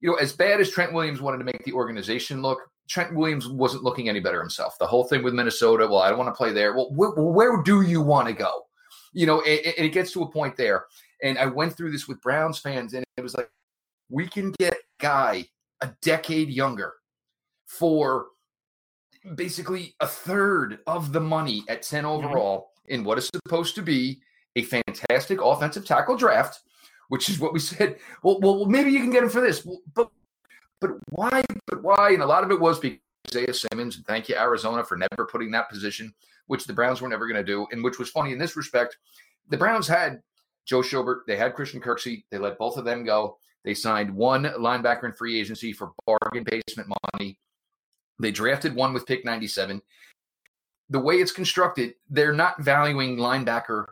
you 0.00 0.10
know, 0.10 0.16
as 0.16 0.32
bad 0.32 0.60
as 0.60 0.70
Trent 0.70 0.92
Williams 0.92 1.20
wanted 1.20 1.38
to 1.38 1.44
make 1.44 1.64
the 1.64 1.72
organization 1.72 2.42
look, 2.42 2.60
Trent 2.88 3.14
Williams 3.14 3.48
wasn't 3.48 3.84
looking 3.84 4.08
any 4.08 4.20
better 4.20 4.40
himself. 4.40 4.76
The 4.78 4.86
whole 4.86 5.04
thing 5.04 5.22
with 5.22 5.34
Minnesota, 5.34 5.86
well, 5.86 6.00
I 6.00 6.08
don't 6.08 6.18
want 6.18 6.28
to 6.28 6.36
play 6.36 6.52
there. 6.52 6.74
Well, 6.74 6.90
wh- 6.90 7.16
where 7.16 7.62
do 7.62 7.82
you 7.82 8.00
want 8.00 8.28
to 8.28 8.34
go? 8.34 8.66
You 9.12 9.26
know, 9.26 9.42
and 9.42 9.86
it 9.86 9.92
gets 9.92 10.12
to 10.12 10.22
a 10.22 10.30
point 10.30 10.56
there. 10.56 10.86
And 11.22 11.38
I 11.38 11.46
went 11.46 11.76
through 11.76 11.92
this 11.92 12.08
with 12.08 12.20
Browns 12.20 12.58
fans, 12.58 12.94
and 12.94 13.04
it 13.16 13.20
was 13.20 13.34
like, 13.34 13.50
we 14.08 14.26
can 14.26 14.52
get 14.58 14.76
guy 14.98 15.44
a 15.82 15.90
decade 16.02 16.50
younger 16.50 16.94
for 17.66 18.26
basically 19.34 19.94
a 20.00 20.06
third 20.06 20.78
of 20.86 21.12
the 21.12 21.20
money 21.20 21.64
at 21.68 21.82
10 21.82 22.04
mm-hmm. 22.04 22.12
overall 22.12 22.70
in 22.86 23.04
what 23.04 23.18
is 23.18 23.30
supposed 23.34 23.74
to 23.74 23.82
be 23.82 24.20
a 24.56 24.62
fantastic 24.62 25.40
offensive 25.40 25.84
tackle 25.84 26.16
draft, 26.16 26.60
which 27.08 27.28
is 27.28 27.38
what 27.38 27.52
we 27.52 27.60
said. 27.60 27.98
Well, 28.22 28.40
well, 28.40 28.66
maybe 28.66 28.90
you 28.90 29.00
can 29.00 29.10
get 29.10 29.22
him 29.22 29.30
for 29.30 29.40
this, 29.40 29.66
but 29.94 30.10
but 30.80 30.92
why? 31.10 31.42
But 31.66 31.82
why? 31.82 32.12
And 32.12 32.22
a 32.22 32.26
lot 32.26 32.42
of 32.42 32.50
it 32.50 32.58
was 32.58 32.80
because 32.80 32.98
Isaiah 33.28 33.54
Simmons. 33.54 33.96
And 33.96 34.06
thank 34.06 34.28
you, 34.28 34.36
Arizona, 34.36 34.82
for 34.82 34.96
never 34.96 35.26
putting 35.30 35.50
that 35.50 35.68
position, 35.68 36.12
which 36.46 36.66
the 36.66 36.72
Browns 36.72 37.00
were 37.00 37.08
never 37.08 37.26
going 37.26 37.36
to 37.36 37.44
do, 37.44 37.66
and 37.70 37.84
which 37.84 37.98
was 37.98 38.10
funny 38.10 38.32
in 38.32 38.38
this 38.38 38.56
respect. 38.56 38.96
The 39.48 39.58
Browns 39.58 39.86
had 39.86 40.22
Joe 40.66 40.80
Schobert, 40.80 41.20
they 41.26 41.36
had 41.36 41.54
Christian 41.54 41.80
Kirksey, 41.80 42.24
they 42.30 42.38
let 42.38 42.58
both 42.58 42.76
of 42.76 42.84
them 42.84 43.04
go. 43.04 43.38
They 43.64 43.74
signed 43.74 44.14
one 44.14 44.44
linebacker 44.44 45.04
in 45.04 45.12
free 45.12 45.38
agency 45.38 45.72
for 45.72 45.92
bargain 46.06 46.44
basement 46.44 46.92
money. 47.12 47.38
They 48.18 48.30
drafted 48.30 48.74
one 48.74 48.92
with 48.92 49.06
pick 49.06 49.24
97. 49.24 49.82
The 50.88 50.98
way 50.98 51.16
it's 51.16 51.32
constructed, 51.32 51.94
they're 52.08 52.32
not 52.32 52.62
valuing 52.62 53.16
linebacker 53.16 53.86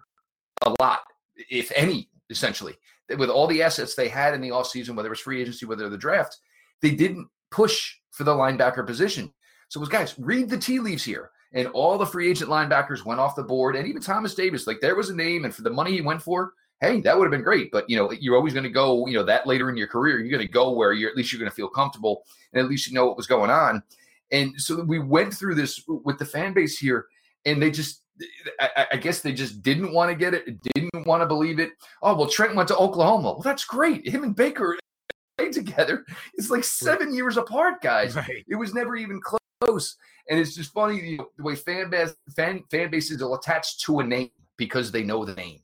a 0.62 0.74
lot, 0.80 1.00
if 1.50 1.70
any, 1.74 2.08
essentially. 2.30 2.76
With 3.16 3.30
all 3.30 3.46
the 3.46 3.62
assets 3.62 3.94
they 3.94 4.08
had 4.08 4.34
in 4.34 4.40
the 4.40 4.50
offseason, 4.50 4.94
whether 4.94 5.08
it 5.08 5.10
was 5.10 5.20
free 5.20 5.40
agency, 5.40 5.66
whether 5.66 5.88
the 5.88 5.96
draft, 5.96 6.38
they 6.82 6.90
didn't 6.90 7.28
push 7.50 7.94
for 8.10 8.24
the 8.24 8.34
linebacker 8.34 8.86
position. 8.86 9.32
So 9.68 9.80
guys, 9.84 10.14
read 10.18 10.48
the 10.48 10.58
tea 10.58 10.80
leaves 10.80 11.04
here. 11.04 11.30
And 11.52 11.68
all 11.68 11.96
the 11.96 12.06
free 12.06 12.30
agent 12.30 12.50
linebackers 12.50 13.04
went 13.04 13.20
off 13.20 13.36
the 13.36 13.42
board. 13.42 13.74
And 13.74 13.88
even 13.88 14.02
Thomas 14.02 14.34
Davis, 14.34 14.66
like 14.66 14.80
there 14.80 14.96
was 14.96 15.10
a 15.10 15.14
name, 15.14 15.44
and 15.44 15.54
for 15.54 15.62
the 15.62 15.70
money 15.70 15.92
he 15.92 16.00
went 16.02 16.22
for, 16.22 16.52
hey, 16.80 17.00
that 17.00 17.16
would 17.16 17.24
have 17.24 17.30
been 17.30 17.42
great. 17.42 17.70
But 17.70 17.88
you 17.88 17.96
know, 17.96 18.12
you're 18.12 18.36
always 18.36 18.52
going 18.52 18.64
to 18.64 18.70
go, 18.70 19.06
you 19.06 19.14
know, 19.14 19.24
that 19.24 19.46
later 19.46 19.70
in 19.70 19.76
your 19.76 19.88
career, 19.88 20.20
you're 20.20 20.30
going 20.36 20.46
to 20.46 20.52
go 20.52 20.72
where 20.72 20.92
you're 20.92 21.10
at 21.10 21.16
least 21.16 21.32
you're 21.32 21.40
going 21.40 21.50
to 21.50 21.54
feel 21.54 21.68
comfortable 21.68 22.24
and 22.52 22.62
at 22.62 22.68
least 22.68 22.86
you 22.86 22.94
know 22.94 23.06
what 23.06 23.16
was 23.16 23.26
going 23.26 23.50
on. 23.50 23.82
And 24.30 24.60
so 24.60 24.82
we 24.82 24.98
went 24.98 25.32
through 25.32 25.54
this 25.54 25.82
with 25.88 26.18
the 26.18 26.24
fan 26.24 26.52
base 26.52 26.78
here, 26.78 27.06
and 27.46 27.62
they 27.62 27.70
just 27.70 28.02
I, 28.60 28.86
I, 28.92 28.96
guess 28.96 29.20
they 29.20 29.32
just 29.32 29.62
didn't 29.62 29.92
want 29.92 30.10
to 30.10 30.16
get 30.16 30.34
it, 30.34 30.60
didn't 30.74 31.06
want 31.06 31.22
to 31.22 31.26
believe 31.26 31.58
it. 31.58 31.70
Oh 32.02 32.14
well, 32.14 32.28
Trent 32.28 32.54
went 32.54 32.68
to 32.68 32.76
Oklahoma. 32.76 33.32
Well, 33.32 33.42
that's 33.42 33.64
great. 33.64 34.06
Him 34.06 34.24
and 34.24 34.34
Baker 34.34 34.76
played 35.36 35.52
together. 35.52 36.04
It's 36.34 36.50
like 36.50 36.64
seven 36.64 37.14
years 37.14 37.36
apart, 37.36 37.80
guys. 37.80 38.16
Right. 38.16 38.44
It 38.48 38.56
was 38.56 38.74
never 38.74 38.96
even 38.96 39.20
close. 39.20 39.96
And 40.28 40.38
it's 40.38 40.54
just 40.54 40.72
funny 40.72 41.00
you 41.00 41.18
know, 41.18 41.28
the 41.36 41.42
way 41.42 41.54
fan 41.54 41.90
base 41.90 42.14
fan 42.36 42.64
fan 42.70 42.90
bases 42.90 43.22
will 43.22 43.34
attach 43.34 43.78
to 43.84 44.00
a 44.00 44.04
name 44.04 44.30
because 44.56 44.92
they 44.92 45.02
know 45.02 45.24
the 45.24 45.34
name. 45.34 45.60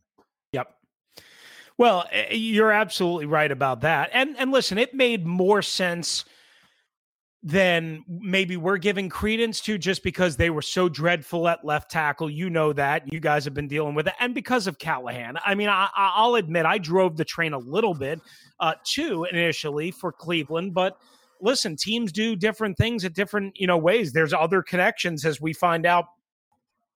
Yep. 0.52 0.74
Well, 1.76 2.06
eh, 2.10 2.34
you're 2.34 2.72
absolutely 2.72 3.26
right 3.26 3.50
about 3.50 3.82
that. 3.82 4.10
And 4.12 4.36
and 4.38 4.50
listen, 4.52 4.78
it 4.78 4.94
made 4.94 5.26
more 5.26 5.62
sense 5.62 6.24
than 7.46 8.02
maybe 8.08 8.56
we're 8.56 8.78
giving 8.78 9.10
credence 9.10 9.60
to 9.60 9.76
just 9.76 10.02
because 10.02 10.34
they 10.34 10.48
were 10.48 10.62
so 10.62 10.88
dreadful 10.88 11.46
at 11.46 11.62
left 11.62 11.90
tackle. 11.90 12.30
You 12.30 12.48
know 12.48 12.72
that. 12.72 13.12
You 13.12 13.20
guys 13.20 13.44
have 13.44 13.52
been 13.52 13.68
dealing 13.68 13.94
with 13.94 14.08
it. 14.08 14.14
And 14.18 14.34
because 14.34 14.66
of 14.66 14.78
Callahan. 14.78 15.36
I 15.44 15.54
mean, 15.54 15.68
I, 15.68 16.24
will 16.24 16.36
admit 16.36 16.64
I 16.64 16.78
drove 16.78 17.18
the 17.18 17.24
train 17.24 17.52
a 17.52 17.58
little 17.58 17.92
bit 17.92 18.18
uh, 18.60 18.72
too 18.82 19.26
initially 19.30 19.90
for 19.90 20.10
Cleveland, 20.10 20.72
but 20.72 20.96
listen, 21.44 21.76
teams 21.76 22.10
do 22.10 22.34
different 22.34 22.76
things 22.76 23.04
at 23.04 23.14
different, 23.14 23.54
you 23.56 23.66
know, 23.66 23.78
ways. 23.78 24.12
There's 24.12 24.32
other 24.32 24.62
connections 24.62 25.24
as 25.24 25.40
we 25.40 25.52
find 25.52 25.86
out 25.86 26.06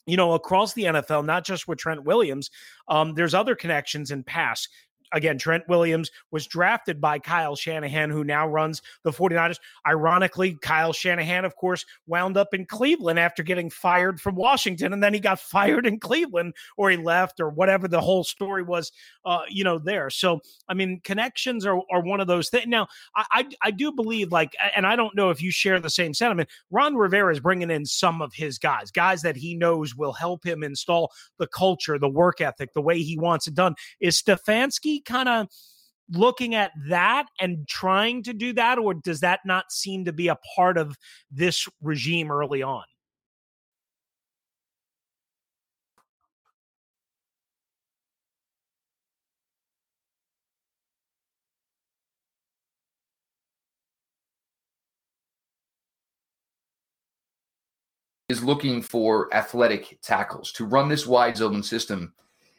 you 0.07 0.17
know, 0.17 0.33
across 0.33 0.73
the 0.73 0.85
NFL, 0.85 1.26
not 1.26 1.45
just 1.45 1.69
with 1.69 1.78
Trent 1.78 2.02
Williams. 2.05 2.50
Um, 2.88 3.12
there's 3.14 3.35
other 3.35 3.55
connections 3.55 4.11
in 4.11 4.25
pass 4.25 4.67
again, 5.12 5.38
Trent 5.38 5.64
Williams 5.68 6.10
was 6.30 6.46
drafted 6.46 7.00
by 7.00 7.18
Kyle 7.18 7.56
Shanahan, 7.56 8.10
who 8.10 8.24
now 8.24 8.46
runs 8.46 8.82
the 9.04 9.10
49ers. 9.10 9.58
Ironically, 9.86 10.56
Kyle 10.62 10.92
Shanahan, 10.92 11.44
of 11.44 11.56
course, 11.56 11.84
wound 12.06 12.36
up 12.36 12.54
in 12.54 12.66
Cleveland 12.66 13.18
after 13.18 13.42
getting 13.42 13.70
fired 13.70 14.20
from 14.20 14.34
Washington. 14.34 14.92
And 14.92 15.02
then 15.02 15.14
he 15.14 15.20
got 15.20 15.40
fired 15.48 15.86
in 15.86 15.98
Cleveland 15.98 16.54
or 16.76 16.90
he 16.90 16.96
left 16.96 17.40
or 17.40 17.50
whatever 17.50 17.88
the 17.88 18.00
whole 18.00 18.24
story 18.24 18.62
was, 18.62 18.92
uh, 19.24 19.40
you 19.48 19.64
know, 19.64 19.78
there. 19.78 20.10
So, 20.10 20.40
I 20.68 20.74
mean, 20.74 21.00
connections 21.04 21.66
are, 21.66 21.80
are 21.90 22.02
one 22.02 22.20
of 22.20 22.26
those 22.26 22.48
things. 22.48 22.66
Now, 22.66 22.88
I, 23.16 23.24
I, 23.30 23.48
I 23.62 23.70
do 23.70 23.92
believe, 23.92 24.32
like, 24.32 24.54
and 24.76 24.86
I 24.86 24.96
don't 24.96 25.14
know 25.14 25.30
if 25.30 25.42
you 25.42 25.50
share 25.50 25.80
the 25.80 25.90
same 25.90 26.14
sentiment, 26.14 26.48
Ron 26.70 26.96
Rivera 26.96 27.32
is 27.32 27.40
bringing 27.40 27.70
in 27.70 27.84
some 27.86 28.22
of 28.22 28.34
his 28.34 28.58
guys, 28.58 28.90
guys 28.90 29.22
that 29.22 29.36
he 29.36 29.54
knows 29.54 29.94
will 29.94 30.12
help 30.12 30.44
him 30.44 30.62
install 30.62 31.12
the 31.38 31.46
culture, 31.46 31.98
the 31.98 32.08
work 32.08 32.40
ethic, 32.40 32.72
the 32.72 32.82
way 32.82 33.00
he 33.00 33.18
wants 33.18 33.46
it 33.46 33.54
done. 33.54 33.74
Is 34.00 34.20
Stefanski 34.20 34.98
kind 35.00 35.28
of 35.28 35.49
looking 36.11 36.55
at 36.55 36.73
that 36.88 37.26
and 37.40 37.67
trying 37.69 38.23
to 38.25 38.33
do 38.33 38.52
that, 38.55 38.78
or 38.78 38.95
does 38.95 39.21
that 39.21 39.40
not 39.45 39.71
seem 39.71 40.05
to 40.07 40.12
be 40.12 40.28
a 40.28 40.38
part 40.57 40.78
of 40.78 40.97
this 41.31 41.69
regime 41.83 42.31
early 42.31 42.62
on? 42.62 42.85
is 58.28 58.45
looking 58.45 58.83
for 58.83 59.35
athletic 59.35 59.99
tackles 60.02 60.52
to 60.52 60.67
run 60.67 60.88
this 60.88 61.07
wide 61.07 61.35
zone 61.35 61.62
system 61.62 62.12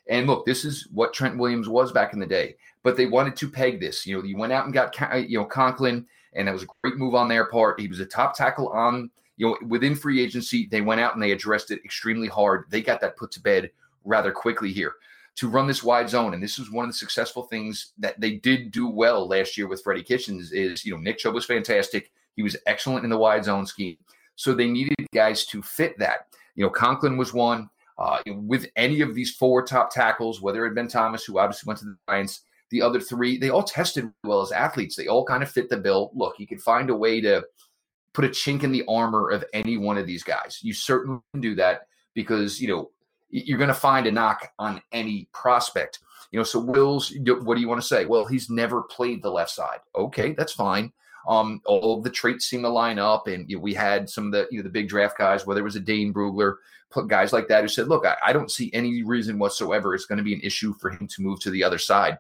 and 0.10 0.26
look, 0.26 0.46
this 0.46 0.66
is 0.66 0.88
what 0.92 1.14
Trent 1.14 1.38
Williams 1.38 1.70
was 1.70 1.92
back 1.92 2.14
in 2.14 2.20
the 2.20 2.26
day, 2.26 2.56
but 2.84 2.98
they 2.98 3.06
wanted 3.06 3.36
to 3.38 3.50
peg 3.50 3.80
this. 3.80 4.06
You 4.06 4.18
know, 4.18 4.24
you 4.24 4.36
went 4.36 4.52
out 4.52 4.66
and 4.66 4.74
got 4.74 5.00
uh, 5.02 5.18
you 5.18 5.38
know 5.38 5.46
Conklin, 5.46 6.06
and 6.34 6.48
that 6.48 6.54
was 6.54 6.64
a 6.64 6.68
great 6.84 6.98
move 6.98 7.16
on 7.16 7.30
their 7.30 7.46
part. 7.46 7.80
He 7.80 7.88
was 7.88 8.00
a 8.00 8.06
top 8.06 8.36
tackle 8.36 8.70
on 8.70 9.12
you 9.38 9.48
know 9.48 9.58
within 9.68 9.96
free 9.96 10.22
agency. 10.22 10.68
They 10.70 10.82
went 10.82 11.00
out 11.00 11.14
and 11.14 11.22
they 11.22 11.32
addressed 11.32 11.72
it 11.72 11.86
extremely 11.86 12.28
hard. 12.28 12.66
They 12.70 12.82
got 12.82 13.00
that 13.02 13.18
put 13.18 13.32
to 13.32 13.40
bed 13.40 13.70
rather 14.04 14.32
quickly 14.32 14.74
here 14.74 14.94
to 15.36 15.48
run 15.48 15.68
this 15.68 15.84
wide 15.84 16.10
zone. 16.10 16.34
And 16.34 16.42
this 16.42 16.58
was 16.58 16.72
one 16.72 16.86
of 16.86 16.92
the 16.92 16.98
successful 16.98 17.44
things 17.44 17.94
that 18.00 18.20
they 18.20 18.36
did 18.38 18.72
do 18.72 18.90
well 18.90 19.28
last 19.28 19.58
year 19.58 19.68
with 19.68 19.84
Freddie 19.84 20.04
Kitchens. 20.04 20.52
Is 20.52 20.84
you 20.84 20.94
know 20.94 21.00
Nick 21.00 21.20
Chubb 21.20 21.36
was 21.36 21.46
fantastic. 21.46 22.12
He 22.36 22.42
was 22.42 22.58
excellent 22.66 23.04
in 23.04 23.12
the 23.12 23.18
wide 23.18 23.46
zone 23.46 23.68
scheme. 23.68 23.98
So 24.36 24.56
they 24.56 24.68
needed 24.68 24.96
guys 25.14 25.46
to 25.48 25.62
fit 25.62 26.00
that. 26.00 26.28
You 26.56 26.64
know, 26.64 26.70
Conklin 26.72 27.18
was 27.18 27.34
one. 27.34 27.70
Uh, 28.00 28.22
with 28.28 28.66
any 28.78 29.02
of 29.02 29.14
these 29.14 29.36
four 29.36 29.62
top 29.62 29.94
tackles, 29.94 30.42
whether 30.42 30.64
it 30.64 30.70
had 30.70 30.76
been 30.76 30.88
Thomas, 30.88 31.26
who 31.26 31.38
obviously 31.38 31.68
went 31.68 31.80
to 31.80 31.86
the 31.86 31.98
Giants, 32.08 32.42
the 32.70 32.82
other 32.82 33.02
three, 33.02 33.38
they 33.38 33.50
all 33.50 33.64
tested 33.64 34.10
well 34.24 34.42
as 34.42 34.54
athletes. 34.54 34.96
They 34.96 35.08
all 35.08 35.26
kind 35.26 35.44
of 35.44 35.52
fit 35.52 35.70
the 35.70 35.76
bill. 35.76 36.12
Look, 36.14 36.40
you 36.40 36.48
can 36.48 36.60
find 36.60 36.90
a 36.90 36.96
way 36.96 37.20
to 37.20 37.44
put 38.14 38.24
a 38.24 38.30
chink 38.30 38.64
in 38.64 38.72
the 38.72 38.86
armor 38.88 39.30
of 39.30 39.44
any 39.54 39.76
one 39.76 39.98
of 39.98 40.08
these 40.08 40.24
guys. 40.24 40.60
You 40.62 40.74
certainly 40.74 41.20
can 41.34 41.42
do 41.42 41.56
that 41.56 41.88
because, 42.14 42.62
you 42.62 42.70
know, 42.70 42.92
you're 43.30 43.58
going 43.58 43.68
to 43.68 43.74
find 43.74 44.08
a 44.08 44.12
knock 44.12 44.50
on 44.60 44.82
any 44.94 45.28
prospect. 45.34 46.00
You 46.32 46.40
know, 46.40 46.44
so 46.44 46.60
Wills, 46.60 47.14
what 47.26 47.56
do 47.56 47.62
you 47.62 47.68
want 47.68 47.82
to 47.82 47.88
say? 47.88 48.06
Well, 48.06 48.26
he's 48.26 48.50
never 48.50 48.84
played 48.84 49.22
the 49.22 49.32
left 49.32 49.52
side. 49.52 49.80
Okay, 49.96 50.34
that's 50.34 50.54
fine. 50.54 50.94
Um, 51.28 51.62
all 51.66 52.02
the 52.02 52.10
traits 52.10 52.46
seem 52.46 52.62
to 52.64 52.70
line 52.70 53.00
up, 53.00 53.28
and 53.28 53.50
you 53.50 53.58
know, 53.58 53.62
we 53.62 53.74
had 53.74 54.10
some 54.10 54.28
of 54.28 54.32
the 54.32 54.48
you 54.52 54.58
know 54.58 54.64
the 54.64 54.70
big 54.70 54.90
draft 54.90 55.18
guys, 55.18 55.46
whether 55.46 55.62
it 55.62 55.66
was 55.66 55.76
a 55.76 55.82
Dane 55.82 56.14
Brugler, 56.14 56.56
put 56.90 57.08
guys 57.08 57.34
like 57.34 57.48
that 57.48 57.62
who 57.62 57.68
said, 57.68 57.88
"Look, 57.88 58.06
I, 58.06 58.16
I 58.26 58.34
don't 58.34 58.52
see 58.52 58.72
any 58.74 59.04
reason 59.04 59.40
whatsoever 59.40 59.94
it's 59.94 60.06
going 60.06 60.18
to 60.18 60.24
be 60.24 60.34
an 60.34 60.42
issue 60.42 60.74
for 60.80 60.90
him 60.90 61.08
to 61.08 61.22
move 61.22 61.40
to 61.42 61.50
the 61.50 61.64
other 61.64 61.78
side." 61.78 62.18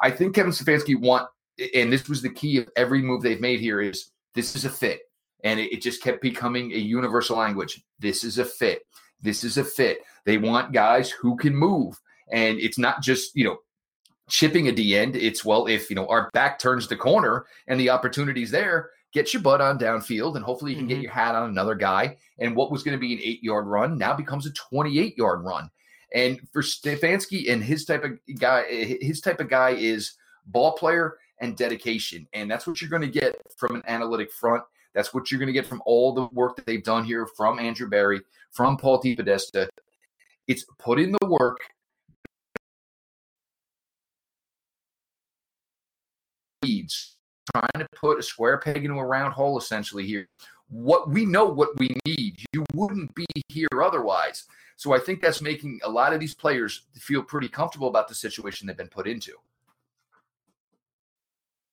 I 0.00 0.10
think 0.10 0.34
Kevin 0.34 0.52
Stefanski 0.52 0.98
want, 0.98 1.28
and 1.74 1.92
this 1.92 2.08
was 2.08 2.22
the 2.22 2.30
key 2.30 2.58
of 2.58 2.68
every 2.76 3.02
move 3.02 3.22
they've 3.22 3.40
made 3.40 3.60
here 3.60 3.80
is 3.80 4.10
this 4.34 4.56
is 4.56 4.64
a 4.64 4.70
fit, 4.70 5.00
and 5.44 5.60
it, 5.60 5.72
it 5.72 5.82
just 5.82 6.02
kept 6.02 6.22
becoming 6.22 6.72
a 6.72 6.78
universal 6.78 7.36
language. 7.36 7.82
This 7.98 8.24
is 8.24 8.38
a 8.38 8.44
fit. 8.44 8.82
This 9.20 9.44
is 9.44 9.58
a 9.58 9.64
fit. 9.64 10.00
They 10.24 10.38
want 10.38 10.72
guys 10.72 11.10
who 11.10 11.36
can 11.36 11.54
move, 11.54 12.00
and 12.32 12.58
it's 12.58 12.78
not 12.78 13.02
just 13.02 13.36
you 13.36 13.44
know 13.44 13.58
chipping 14.30 14.68
a 14.68 14.72
D 14.72 14.96
end. 14.96 15.16
It's 15.16 15.44
well, 15.44 15.66
if 15.66 15.90
you 15.90 15.96
know 15.96 16.06
our 16.06 16.30
back 16.32 16.58
turns 16.58 16.88
the 16.88 16.96
corner 16.96 17.46
and 17.66 17.78
the 17.78 17.90
opportunity's 17.90 18.50
there, 18.50 18.90
get 19.12 19.34
your 19.34 19.42
butt 19.42 19.60
on 19.60 19.78
downfield, 19.78 20.36
and 20.36 20.44
hopefully 20.44 20.72
you 20.72 20.78
can 20.78 20.86
mm-hmm. 20.86 20.96
get 20.96 21.02
your 21.02 21.12
hat 21.12 21.34
on 21.34 21.50
another 21.50 21.74
guy. 21.74 22.16
And 22.38 22.56
what 22.56 22.70
was 22.70 22.82
going 22.82 22.96
to 22.96 23.00
be 23.00 23.12
an 23.12 23.20
eight 23.22 23.42
yard 23.42 23.66
run 23.66 23.98
now 23.98 24.14
becomes 24.14 24.46
a 24.46 24.52
28 24.52 25.18
yard 25.18 25.42
run. 25.42 25.70
And 26.14 26.40
for 26.52 26.62
Stefanski 26.62 27.52
and 27.52 27.62
his 27.62 27.84
type 27.84 28.04
of 28.04 28.12
guy, 28.38 28.64
his 28.64 29.20
type 29.20 29.40
of 29.40 29.48
guy 29.48 29.70
is 29.70 30.14
ball 30.46 30.72
player 30.72 31.18
and 31.40 31.56
dedication. 31.56 32.26
And 32.32 32.50
that's 32.50 32.66
what 32.66 32.80
you're 32.80 32.90
going 32.90 33.02
to 33.02 33.08
get 33.08 33.36
from 33.56 33.76
an 33.76 33.82
analytic 33.86 34.32
front. 34.32 34.62
That's 34.94 35.14
what 35.14 35.30
you're 35.30 35.38
going 35.38 35.46
to 35.46 35.52
get 35.52 35.66
from 35.66 35.82
all 35.86 36.12
the 36.12 36.26
work 36.32 36.56
that 36.56 36.66
they've 36.66 36.82
done 36.82 37.04
here 37.04 37.28
from 37.36 37.60
Andrew 37.60 37.88
Berry, 37.88 38.20
from 38.50 38.76
Paul 38.76 39.00
DePodesta. 39.00 39.68
It's 40.48 40.64
put 40.78 40.98
in 40.98 41.12
the 41.12 41.26
work 41.28 41.58
needs 46.62 47.16
trying 47.54 47.84
to 47.84 47.86
put 47.94 48.18
a 48.18 48.22
square 48.22 48.58
peg 48.58 48.84
into 48.84 48.98
a 48.98 49.04
round 49.04 49.32
hole 49.32 49.58
essentially 49.58 50.06
here. 50.06 50.28
What 50.68 51.10
we 51.10 51.24
know 51.26 51.44
what 51.44 51.70
we 51.78 51.96
need. 52.06 52.36
You 52.52 52.64
wouldn't 52.74 53.14
be 53.14 53.26
here 53.48 53.68
otherwise. 53.82 54.44
So 54.76 54.94
I 54.94 54.98
think 54.98 55.20
that's 55.20 55.42
making 55.42 55.80
a 55.84 55.90
lot 55.90 56.12
of 56.12 56.20
these 56.20 56.34
players 56.34 56.86
feel 56.94 57.22
pretty 57.22 57.48
comfortable 57.48 57.88
about 57.88 58.08
the 58.08 58.14
situation 58.14 58.66
they've 58.66 58.76
been 58.76 58.88
put 58.88 59.06
into. 59.06 59.32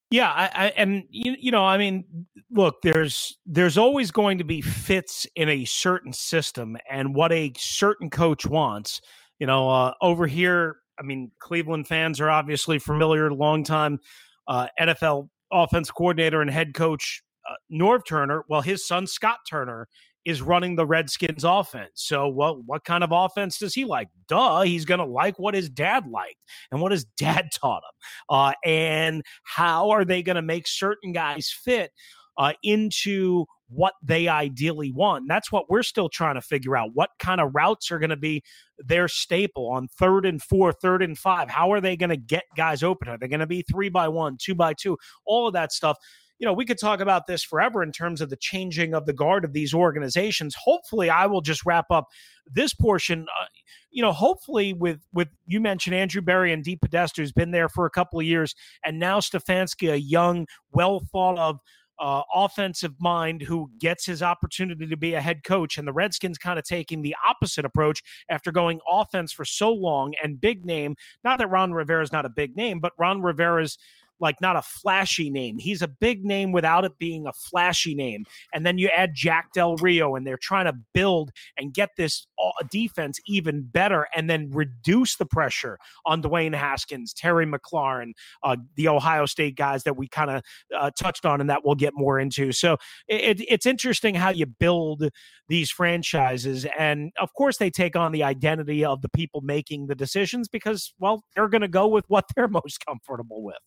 Yeah, 0.09 0.31
I, 0.31 0.49
I, 0.53 0.67
and 0.77 1.03
you, 1.09 1.35
you 1.37 1.51
know, 1.51 1.65
I 1.65 1.77
mean, 1.77 2.05
look, 2.49 2.81
there's 2.81 3.37
there's 3.45 3.77
always 3.77 4.09
going 4.09 4.37
to 4.37 4.45
be 4.45 4.61
fits 4.61 5.27
in 5.35 5.49
a 5.49 5.65
certain 5.65 6.13
system, 6.13 6.77
and 6.89 7.13
what 7.13 7.31
a 7.33 7.51
certain 7.57 8.09
coach 8.09 8.45
wants. 8.45 9.01
You 9.39 9.47
know, 9.47 9.69
uh, 9.69 9.93
over 10.01 10.25
here, 10.25 10.77
I 10.97 11.03
mean, 11.03 11.31
Cleveland 11.39 11.87
fans 11.87 12.21
are 12.21 12.29
obviously 12.29 12.79
familiar, 12.79 13.31
long 13.33 13.63
time 13.63 13.99
uh, 14.47 14.67
NFL 14.79 15.29
offense 15.51 15.91
coordinator 15.91 16.41
and 16.41 16.51
head 16.51 16.73
coach 16.73 17.23
uh, 17.49 17.53
Norv 17.71 18.05
Turner, 18.05 18.43
well, 18.49 18.61
his 18.61 18.85
son 18.85 19.07
Scott 19.07 19.39
Turner 19.49 19.87
is 20.25 20.41
running 20.41 20.75
the 20.75 20.85
Redskins 20.85 21.45
offense. 21.45 21.91
So, 21.95 22.27
what 22.27 22.65
what 22.65 22.83
kind 22.83 23.03
of 23.03 23.11
offense 23.13 23.57
does 23.57 23.73
he 23.73 23.85
like? 23.85 24.09
Duh, 24.27 24.61
he's 24.61 24.83
going 24.83 24.99
to 24.99 25.05
like 25.05 25.39
what 25.39 25.53
his 25.53 25.69
dad 25.69 26.05
liked 26.11 26.35
and 26.71 26.81
what 26.81 26.91
his 26.91 27.05
dad 27.17 27.47
taught 27.53 27.83
him. 27.83 28.27
Uh, 28.29 28.53
and 28.65 29.23
how 29.43 29.89
are 29.89 30.03
they 30.03 30.21
going 30.21 30.35
to 30.35 30.41
make 30.41 30.67
certain 30.67 31.13
guys 31.13 31.49
fit 31.49 31.91
uh, 32.37 32.53
into 32.61 33.45
what 33.69 33.93
they 34.01 34.27
ideally 34.27 34.91
want. 34.91 35.25
That's 35.27 35.51
what 35.51 35.69
we're 35.69 35.83
still 35.83 36.09
trying 36.09 36.35
to 36.35 36.41
figure 36.41 36.77
out. 36.77 36.91
What 36.93 37.11
kind 37.19 37.41
of 37.41 37.53
routes 37.53 37.91
are 37.91 37.99
going 37.99 38.11
to 38.11 38.15
be 38.15 38.43
their 38.77 39.07
staple 39.07 39.69
on 39.69 39.87
third 39.87 40.25
and 40.25 40.41
four, 40.41 40.71
third 40.71 41.01
and 41.03 41.17
five? 41.17 41.49
How 41.49 41.71
are 41.71 41.81
they 41.81 41.97
going 41.97 42.09
to 42.09 42.17
get 42.17 42.43
guys 42.55 42.83
open? 42.83 43.09
Are 43.09 43.17
they 43.17 43.27
going 43.27 43.41
to 43.41 43.47
be 43.47 43.63
three 43.69 43.89
by 43.89 44.07
one, 44.07 44.37
two 44.39 44.55
by 44.55 44.73
two? 44.73 44.97
All 45.25 45.47
of 45.47 45.53
that 45.53 45.71
stuff. 45.71 45.97
You 46.39 46.45
know, 46.45 46.53
we 46.53 46.65
could 46.65 46.79
talk 46.79 46.99
about 46.99 47.25
this 47.25 47.43
forever 47.43 47.81
in 47.81 47.91
terms 47.91 48.21
of 48.21 48.29
the 48.29 48.37
changing 48.37 48.93
of 48.93 49.07
the 49.07 49.13
guard 49.13 49.43
of 49.43 49.53
these 49.53 49.73
organizations. 49.73 50.55
Hopefully, 50.55 51.09
I 51.09 51.25
will 51.25 51.41
just 51.41 51.65
wrap 51.65 51.87
up 51.89 52.05
this 52.45 52.75
portion. 52.75 53.25
Uh, 53.41 53.45
you 53.89 54.03
know, 54.03 54.11
hopefully, 54.11 54.71
with 54.71 54.99
with 55.11 55.29
you 55.47 55.59
mentioned 55.59 55.95
Andrew 55.95 56.21
Berry 56.21 56.53
and 56.53 56.63
DePodesta, 56.63 57.17
who's 57.17 57.31
been 57.31 57.49
there 57.49 57.69
for 57.69 57.87
a 57.87 57.89
couple 57.89 58.19
of 58.19 58.25
years, 58.27 58.53
and 58.85 58.99
now 58.99 59.19
Stefanski, 59.19 59.91
a 59.91 59.99
young, 59.99 60.45
well 60.71 61.01
thought 61.11 61.39
of 61.39 61.59
uh, 61.99 62.21
offensive 62.33 62.93
mind 62.99 63.41
who 63.41 63.69
gets 63.79 64.05
his 64.05 64.21
opportunity 64.21 64.87
to 64.87 64.97
be 64.97 65.13
a 65.13 65.21
head 65.21 65.43
coach. 65.43 65.77
And 65.77 65.87
the 65.87 65.93
Redskins 65.93 66.37
kind 66.37 66.59
of 66.59 66.65
taking 66.65 67.01
the 67.01 67.15
opposite 67.27 67.65
approach 67.65 68.01
after 68.29 68.51
going 68.51 68.79
offense 68.89 69.31
for 69.31 69.45
so 69.45 69.71
long 69.71 70.13
and 70.23 70.39
big 70.39 70.65
name. 70.65 70.95
Not 71.23 71.39
that 71.39 71.49
Ron 71.49 71.73
Rivera 71.73 72.03
is 72.03 72.11
not 72.11 72.25
a 72.25 72.29
big 72.29 72.55
name, 72.55 72.79
but 72.79 72.93
Ron 72.97 73.21
Rivera's 73.21 73.77
like 74.19 74.41
not 74.41 74.55
a 74.55 74.61
flashy 74.61 75.29
name. 75.29 75.57
He's 75.57 75.81
a 75.81 75.87
big 75.87 76.25
name 76.25 76.51
without 76.51 76.85
it 76.85 76.97
being 76.97 77.27
a 77.27 77.33
flashy 77.33 77.95
name. 77.95 78.25
And 78.53 78.65
then 78.65 78.77
you 78.77 78.89
add 78.89 79.11
Jack 79.13 79.53
Del 79.53 79.75
Rio, 79.77 80.15
and 80.15 80.25
they're 80.25 80.37
trying 80.37 80.65
to 80.65 80.73
build 80.93 81.31
and 81.57 81.73
get 81.73 81.89
this 81.97 82.27
uh, 82.41 82.63
defense 82.69 83.19
even 83.27 83.63
better, 83.63 84.07
and 84.15 84.29
then 84.29 84.49
reduce 84.51 85.17
the 85.17 85.25
pressure 85.25 85.77
on 86.05 86.21
Dwayne 86.21 86.55
Haskins, 86.55 87.13
Terry 87.13 87.45
McLaurin, 87.45 88.11
uh, 88.43 88.57
the 88.75 88.87
Ohio 88.87 89.25
State 89.25 89.55
guys 89.55 89.83
that 89.83 89.97
we 89.97 90.07
kind 90.07 90.31
of 90.31 90.41
uh, 90.77 90.91
touched 90.99 91.25
on, 91.25 91.41
and 91.41 91.49
that 91.49 91.65
we'll 91.65 91.75
get 91.75 91.93
more 91.95 92.19
into. 92.19 92.51
So 92.51 92.77
it, 93.07 93.41
it's 93.47 93.65
interesting 93.65 94.15
how 94.15 94.29
you 94.29 94.45
build 94.45 95.09
these 95.47 95.69
franchises, 95.69 96.65
and 96.77 97.11
of 97.19 97.33
course 97.33 97.57
they 97.57 97.69
take 97.69 97.95
on 97.95 98.11
the 98.11 98.23
identity 98.23 98.83
of 98.83 99.01
the 99.01 99.09
people 99.09 99.41
making 99.41 99.87
the 99.87 99.95
decisions 99.95 100.47
because, 100.47 100.93
well, 100.99 101.23
they're 101.35 101.47
going 101.47 101.61
to 101.61 101.67
go 101.67 101.87
with 101.87 102.05
what 102.07 102.25
they're 102.35 102.47
most 102.65 102.85
comfortable 102.85 103.43
with. 103.43 103.57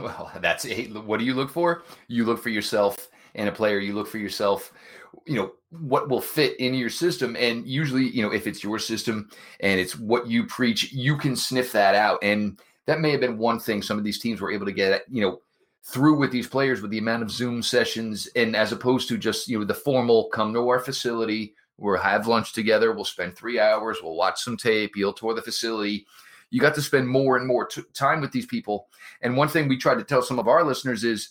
Well, 0.00 0.30
that's 0.40 0.64
it. 0.64 0.94
What 0.94 1.18
do 1.18 1.24
you 1.24 1.34
look 1.34 1.50
for? 1.50 1.82
You 2.06 2.24
look 2.24 2.42
for 2.42 2.50
yourself 2.50 3.08
and 3.34 3.48
a 3.48 3.52
player. 3.52 3.78
You 3.78 3.94
look 3.94 4.08
for 4.08 4.18
yourself, 4.18 4.72
you 5.26 5.36
know, 5.36 5.52
what 5.70 6.08
will 6.08 6.20
fit 6.20 6.58
in 6.60 6.74
your 6.74 6.90
system. 6.90 7.36
And 7.36 7.66
usually, 7.66 8.08
you 8.08 8.22
know, 8.22 8.32
if 8.32 8.46
it's 8.46 8.62
your 8.62 8.78
system 8.78 9.30
and 9.60 9.80
it's 9.80 9.98
what 9.98 10.28
you 10.28 10.46
preach, 10.46 10.92
you 10.92 11.16
can 11.16 11.36
sniff 11.36 11.72
that 11.72 11.94
out. 11.94 12.18
And 12.22 12.60
that 12.86 13.00
may 13.00 13.10
have 13.10 13.20
been 13.20 13.38
one 13.38 13.58
thing 13.60 13.82
some 13.82 13.98
of 13.98 14.04
these 14.04 14.18
teams 14.18 14.40
were 14.40 14.52
able 14.52 14.66
to 14.66 14.72
get, 14.72 15.04
you 15.10 15.20
know, 15.20 15.40
through 15.84 16.18
with 16.18 16.30
these 16.30 16.46
players 16.46 16.82
with 16.82 16.90
the 16.90 16.98
amount 16.98 17.22
of 17.22 17.30
Zoom 17.30 17.62
sessions 17.62 18.28
and 18.36 18.54
as 18.54 18.72
opposed 18.72 19.08
to 19.08 19.16
just, 19.16 19.48
you 19.48 19.58
know, 19.58 19.64
the 19.64 19.74
formal 19.74 20.28
come 20.28 20.52
to 20.52 20.68
our 20.68 20.80
facility, 20.80 21.54
we'll 21.78 21.96
have 21.96 22.26
lunch 22.26 22.52
together, 22.52 22.92
we'll 22.92 23.04
spend 23.04 23.34
three 23.34 23.58
hours, 23.58 23.98
we'll 24.02 24.14
watch 24.14 24.42
some 24.42 24.56
tape, 24.56 24.96
you'll 24.96 25.12
tour 25.12 25.34
the 25.34 25.40
facility 25.40 26.06
you 26.50 26.60
got 26.60 26.74
to 26.74 26.82
spend 26.82 27.08
more 27.08 27.36
and 27.36 27.46
more 27.46 27.66
t- 27.66 27.82
time 27.94 28.20
with 28.20 28.32
these 28.32 28.46
people. 28.46 28.88
And 29.22 29.36
one 29.36 29.48
thing 29.48 29.68
we 29.68 29.76
try 29.76 29.94
to 29.94 30.04
tell 30.04 30.22
some 30.22 30.38
of 30.38 30.48
our 30.48 30.64
listeners 30.64 31.04
is 31.04 31.30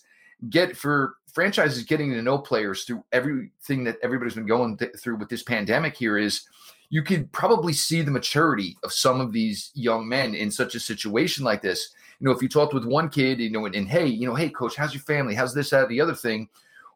get 0.50 0.76
for 0.76 1.16
franchises 1.32 1.82
getting 1.82 2.10
to 2.10 2.22
know 2.22 2.38
players 2.38 2.84
through 2.84 3.04
everything 3.12 3.84
that 3.84 3.98
everybody's 4.02 4.34
been 4.34 4.46
going 4.46 4.76
th- 4.76 4.92
through 4.98 5.16
with 5.16 5.28
this 5.28 5.42
pandemic 5.42 5.96
here 5.96 6.16
is 6.16 6.46
you 6.90 7.02
could 7.02 7.30
probably 7.32 7.72
see 7.72 8.00
the 8.00 8.10
maturity 8.10 8.76
of 8.82 8.92
some 8.92 9.20
of 9.20 9.32
these 9.32 9.70
young 9.74 10.08
men 10.08 10.34
in 10.34 10.50
such 10.50 10.74
a 10.74 10.80
situation 10.80 11.44
like 11.44 11.60
this. 11.60 11.92
You 12.18 12.26
know, 12.26 12.32
if 12.32 12.42
you 12.42 12.48
talked 12.48 12.74
with 12.74 12.84
one 12.84 13.08
kid, 13.08 13.40
you 13.40 13.50
know, 13.50 13.66
and, 13.66 13.74
and 13.74 13.88
hey, 13.88 14.06
you 14.06 14.26
know, 14.26 14.34
hey, 14.34 14.48
coach, 14.48 14.74
how's 14.74 14.94
your 14.94 15.02
family? 15.02 15.34
How's 15.34 15.54
this, 15.54 15.70
that, 15.70 15.88
the 15.88 16.00
other 16.00 16.14
thing? 16.14 16.48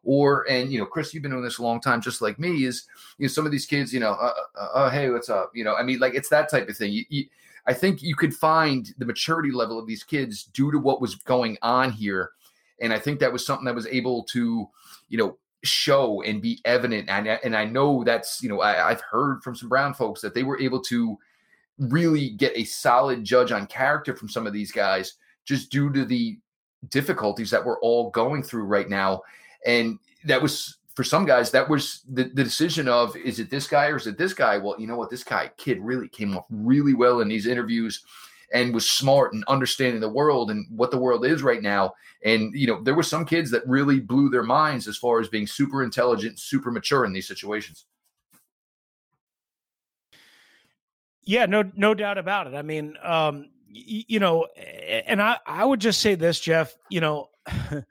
Or, 0.03 0.49
and, 0.49 0.71
you 0.71 0.79
know, 0.79 0.85
Chris, 0.85 1.13
you've 1.13 1.23
been 1.23 1.31
doing 1.31 1.43
this 1.43 1.59
a 1.59 1.63
long 1.63 1.79
time, 1.79 2.01
just 2.01 2.21
like 2.21 2.39
me, 2.39 2.65
is, 2.65 2.87
you 3.17 3.27
know, 3.27 3.31
some 3.31 3.45
of 3.45 3.51
these 3.53 3.65
kids, 3.65 3.93
you 3.93 4.01
know, 4.01 4.13
uh, 4.13 4.33
uh, 4.59 4.67
uh, 4.73 4.89
hey, 4.89 5.09
what's 5.09 5.29
up? 5.29 5.51
You 5.53 5.63
know, 5.63 5.75
I 5.75 5.83
mean, 5.83 5.99
like 5.99 6.15
it's 6.15 6.27
that 6.29 6.49
type 6.49 6.67
of 6.67 6.75
thing. 6.75 6.91
You, 6.91 7.05
you, 7.07 7.25
I 7.65 7.73
think 7.73 8.01
you 8.01 8.15
could 8.15 8.33
find 8.33 8.93
the 8.97 9.05
maturity 9.05 9.51
level 9.51 9.79
of 9.79 9.87
these 9.87 10.03
kids 10.03 10.43
due 10.43 10.71
to 10.71 10.79
what 10.79 11.01
was 11.01 11.15
going 11.15 11.57
on 11.61 11.91
here. 11.91 12.31
And 12.81 12.91
I 12.91 12.99
think 12.99 13.19
that 13.19 13.31
was 13.31 13.45
something 13.45 13.65
that 13.65 13.75
was 13.75 13.87
able 13.87 14.23
to, 14.25 14.67
you 15.09 15.17
know, 15.17 15.37
show 15.63 16.21
and 16.23 16.41
be 16.41 16.59
evident. 16.65 17.09
And, 17.09 17.27
and 17.27 17.55
I 17.55 17.65
know 17.65 18.03
that's, 18.03 18.43
you 18.43 18.49
know, 18.49 18.61
I, 18.61 18.89
I've 18.89 19.01
heard 19.01 19.41
from 19.41 19.55
some 19.55 19.69
Brown 19.69 19.93
folks 19.93 20.19
that 20.21 20.33
they 20.33 20.43
were 20.43 20.59
able 20.59 20.81
to 20.83 21.17
really 21.79 22.31
get 22.31 22.55
a 22.55 22.65
solid 22.65 23.23
judge 23.23 23.51
on 23.51 23.65
character 23.67 24.15
from 24.15 24.29
some 24.29 24.45
of 24.45 24.53
these 24.53 24.71
guys 24.71 25.13
just 25.45 25.71
due 25.71 25.91
to 25.93 26.05
the 26.05 26.37
difficulties 26.89 27.49
that 27.49 27.65
we're 27.65 27.79
all 27.79 28.09
going 28.09 28.43
through 28.43 28.65
right 28.65 28.89
now. 28.89 29.21
And 29.65 29.99
that 30.25 30.41
was 30.41 30.77
for 30.95 31.03
some 31.03 31.25
guys, 31.25 31.51
that 31.51 31.69
was 31.69 32.01
the, 32.07 32.25
the 32.25 32.43
decision 32.43 32.87
of 32.87 33.15
is 33.15 33.39
it 33.39 33.49
this 33.49 33.67
guy 33.67 33.87
or 33.87 33.97
is 33.97 34.07
it 34.07 34.17
this 34.17 34.33
guy? 34.33 34.57
Well, 34.57 34.75
you 34.79 34.87
know 34.87 34.95
what? 34.95 35.09
This 35.09 35.23
guy, 35.23 35.49
kid, 35.57 35.79
really 35.81 36.07
came 36.07 36.37
off 36.37 36.45
really 36.49 36.93
well 36.93 37.21
in 37.21 37.27
these 37.27 37.47
interviews 37.47 38.03
and 38.53 38.73
was 38.73 38.89
smart 38.89 39.33
and 39.33 39.43
understanding 39.47 39.99
the 39.99 40.09
world 40.09 40.51
and 40.51 40.67
what 40.69 40.91
the 40.91 40.97
world 40.97 41.25
is 41.25 41.41
right 41.41 41.63
now. 41.63 41.93
And, 42.23 42.53
you 42.53 42.67
know, 42.67 42.81
there 42.83 42.93
were 42.93 43.01
some 43.01 43.25
kids 43.25 43.49
that 43.51 43.67
really 43.67 43.99
blew 43.99 44.29
their 44.29 44.43
minds 44.43 44.87
as 44.87 44.97
far 44.97 45.19
as 45.19 45.27
being 45.27 45.47
super 45.47 45.83
intelligent, 45.83 46.37
super 46.37 46.69
mature 46.69 47.05
in 47.05 47.13
these 47.13 47.27
situations. 47.27 47.85
Yeah, 51.23 51.47
no, 51.47 51.71
no 51.75 51.95
doubt 51.95 52.19
about 52.19 52.47
it. 52.47 52.53
I 52.53 52.61
mean, 52.61 52.95
um, 53.01 53.49
y- 53.73 54.05
you 54.07 54.19
know, 54.19 54.45
and 54.45 55.21
I, 55.21 55.37
I 55.47 55.65
would 55.65 55.79
just 55.79 56.01
say 56.01 56.13
this, 56.13 56.39
Jeff, 56.39 56.75
you 56.89 57.01
know, 57.01 57.29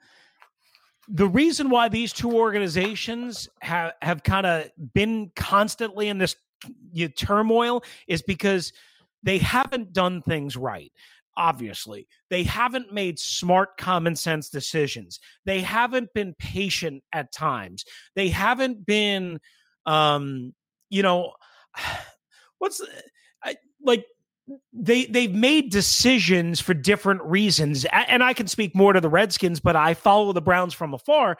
the 1.07 1.27
reason 1.27 1.69
why 1.69 1.89
these 1.89 2.13
two 2.13 2.31
organizations 2.31 3.49
have 3.61 3.93
have 4.01 4.23
kind 4.23 4.45
of 4.45 4.69
been 4.93 5.31
constantly 5.35 6.07
in 6.07 6.17
this 6.17 6.35
you 6.91 7.07
know, 7.07 7.11
turmoil 7.15 7.83
is 8.07 8.21
because 8.21 8.71
they 9.21 9.37
haven't 9.37 9.93
done 9.93 10.21
things 10.21 10.55
right 10.55 10.91
obviously. 11.35 12.07
They 12.29 12.43
haven't 12.43 12.93
made 12.93 13.17
smart 13.17 13.77
common 13.77 14.15
sense 14.15 14.49
decisions. 14.49 15.19
They 15.45 15.61
haven't 15.61 16.13
been 16.13 16.35
patient 16.37 17.03
at 17.11 17.31
times. 17.31 17.85
They 18.15 18.29
haven't 18.29 18.85
been 18.85 19.39
um 19.85 20.53
you 20.89 21.01
know 21.01 21.33
what's 22.59 22.81
I, 23.43 23.55
like 23.81 24.05
they 24.73 25.05
they've 25.05 25.33
made 25.33 25.71
decisions 25.71 26.59
for 26.59 26.73
different 26.73 27.21
reasons. 27.23 27.85
And 27.85 28.23
I 28.23 28.33
can 28.33 28.47
speak 28.47 28.75
more 28.75 28.93
to 28.93 29.01
the 29.01 29.09
Redskins 29.09 29.59
but 29.59 29.75
I 29.75 29.93
follow 29.93 30.33
the 30.33 30.41
Browns 30.41 30.73
from 30.73 30.93
afar 30.93 31.37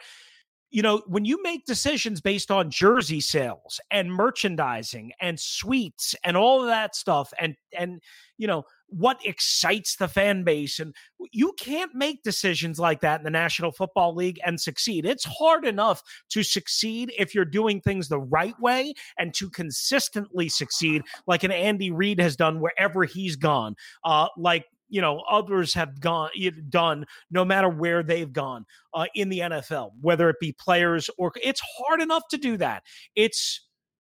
you 0.74 0.82
know 0.82 1.02
when 1.06 1.24
you 1.24 1.40
make 1.42 1.64
decisions 1.66 2.20
based 2.20 2.50
on 2.50 2.68
jersey 2.68 3.20
sales 3.20 3.80
and 3.92 4.12
merchandising 4.12 5.12
and 5.20 5.38
suites 5.38 6.16
and 6.24 6.36
all 6.36 6.60
of 6.60 6.66
that 6.66 6.96
stuff 6.96 7.32
and 7.38 7.54
and 7.78 8.02
you 8.38 8.48
know 8.48 8.64
what 8.88 9.18
excites 9.24 9.96
the 9.96 10.06
fan 10.06 10.44
base. 10.44 10.78
And 10.78 10.94
you 11.32 11.52
can't 11.58 11.94
make 11.94 12.22
decisions 12.22 12.78
like 12.78 13.00
that 13.00 13.20
in 13.20 13.24
the 13.24 13.30
National 13.30 13.72
Football 13.72 14.14
League 14.14 14.38
and 14.44 14.60
succeed. 14.60 15.04
It's 15.04 15.24
hard 15.24 15.64
enough 15.64 16.02
to 16.30 16.42
succeed 16.42 17.12
if 17.18 17.34
you're 17.34 17.44
doing 17.44 17.80
things 17.80 18.08
the 18.08 18.20
right 18.20 18.58
way 18.60 18.94
and 19.18 19.34
to 19.34 19.50
consistently 19.50 20.48
succeed, 20.48 21.02
like 21.26 21.42
an 21.42 21.50
Andy 21.50 21.90
Reid 21.90 22.20
has 22.20 22.36
done 22.36 22.60
wherever 22.60 23.04
he's 23.04 23.36
gone. 23.36 23.74
Uh, 24.04 24.28
like 24.36 24.66
you 24.88 25.00
know 25.00 25.22
others 25.30 25.74
have 25.74 26.00
gone 26.00 26.30
done 26.68 27.04
no 27.30 27.44
matter 27.44 27.68
where 27.68 28.02
they've 28.02 28.32
gone 28.32 28.64
uh, 28.92 29.06
in 29.14 29.28
the 29.28 29.40
NFL, 29.40 29.92
whether 30.00 30.28
it 30.28 30.36
be 30.40 30.52
players 30.52 31.10
or 31.18 31.32
it's 31.42 31.62
hard 31.78 32.00
enough 32.00 32.22
to 32.30 32.36
do 32.36 32.56
that. 32.56 32.82
It's 33.14 33.60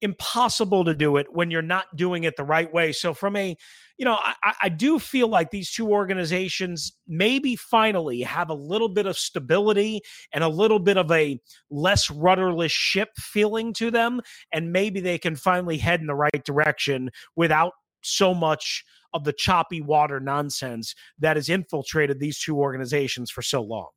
impossible 0.03 0.85
to 0.85 0.95
do 0.95 1.17
it 1.17 1.27
when 1.33 1.51
you're 1.51 1.63
not 1.63 1.97
doing 1.97 2.25
it 2.25 2.37
the 2.37 2.45
right 2.45 2.73
way. 2.73 2.93
So, 2.93 3.15
from 3.15 3.37
a, 3.37 3.57
you 3.99 4.05
know, 4.05 4.19
I, 4.21 4.55
I, 4.63 4.69
do 4.69 4.99
feel 4.99 5.29
like 5.29 5.51
these 5.51 5.71
two 5.71 5.89
organizations 5.89 6.93
maybe 7.09 7.57
finally 7.57 8.21
have 8.21 8.51
a 8.51 8.55
little 8.55 8.91
bit 8.91 9.07
of 9.07 9.17
stability 9.17 10.03
and 10.33 10.45
a 10.45 10.49
little 10.49 10.79
bit 10.79 10.99
of 10.99 11.11
a 11.11 11.41
less 11.71 12.11
rudderless 12.11 12.73
ship 12.73 13.11
feeling 13.17 13.73
to 13.75 13.91
them. 13.91 14.21
And 14.53 14.73
maybe 14.73 15.01
they 15.01 15.19
can 15.19 15.35
finally 15.35 15.79
head 15.79 16.01
in 16.01 16.07
the 16.07 16.15
right 16.15 16.45
direction 16.45 17.11
without 17.35 17.73
so 18.03 18.35
much 18.35 18.85
of 19.17 19.25
the 19.25 19.33
choppy 19.33 19.81
water 19.81 20.21
nonsense 20.21 20.95
that 21.19 21.37
has 21.37 21.49
infiltrated 21.49 22.21
these 22.21 22.39
two 22.39 22.57
organizations 22.57 23.31
for 23.31 23.43
so 23.43 23.63
long. 23.63 23.89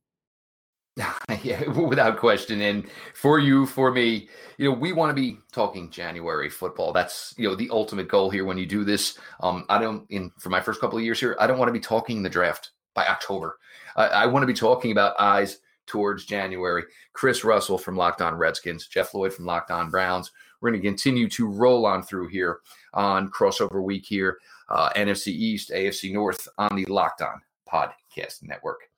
yeah, 1.43 1.67
without 1.69 2.17
question. 2.17 2.61
And 2.61 2.89
for 3.13 3.39
you, 3.39 3.65
for 3.65 3.91
me, 3.91 4.27
you 4.57 4.69
know, 4.69 4.75
we 4.75 4.91
want 4.91 5.15
to 5.15 5.21
be 5.21 5.37
talking 5.51 5.89
January 5.89 6.49
football. 6.49 6.91
That's 6.91 7.33
you 7.37 7.47
know 7.47 7.55
the 7.55 7.69
ultimate 7.69 8.07
goal 8.07 8.29
here 8.29 8.45
when 8.45 8.57
you 8.57 8.65
do 8.65 8.83
this. 8.83 9.17
Um, 9.41 9.65
I 9.69 9.79
don't 9.79 10.05
in 10.09 10.31
for 10.39 10.49
my 10.49 10.61
first 10.61 10.81
couple 10.81 10.97
of 10.97 11.03
years 11.03 11.19
here, 11.19 11.37
I 11.39 11.47
don't 11.47 11.57
want 11.57 11.69
to 11.69 11.73
be 11.73 11.79
talking 11.79 12.23
the 12.23 12.29
draft 12.29 12.71
by 12.95 13.05
October. 13.07 13.57
I, 13.95 14.07
I 14.07 14.25
want 14.25 14.43
to 14.43 14.47
be 14.47 14.53
talking 14.53 14.91
about 14.91 15.19
eyes 15.19 15.59
towards 15.85 16.25
January. 16.25 16.83
Chris 17.13 17.43
Russell 17.43 17.77
from 17.77 17.95
Locked 17.95 18.21
On 18.21 18.35
Redskins, 18.35 18.87
Jeff 18.87 19.13
Lloyd 19.13 19.33
from 19.33 19.45
Locked 19.45 19.71
On 19.71 19.89
Browns. 19.89 20.31
We're 20.61 20.71
going 20.71 20.81
to 20.81 20.87
continue 20.87 21.29
to 21.29 21.47
roll 21.47 21.85
on 21.85 22.03
through 22.03 22.27
here 22.27 22.59
on 22.93 23.31
crossover 23.31 23.81
week 23.81 24.05
here, 24.05 24.37
uh, 24.69 24.89
NFC 24.95 25.27
East, 25.27 25.71
AFC 25.71 26.13
North 26.13 26.47
on 26.57 26.75
the 26.75 26.85
Locked 26.85 27.21
On 27.21 27.41
Podcast 27.67 28.43
Network 28.43 28.89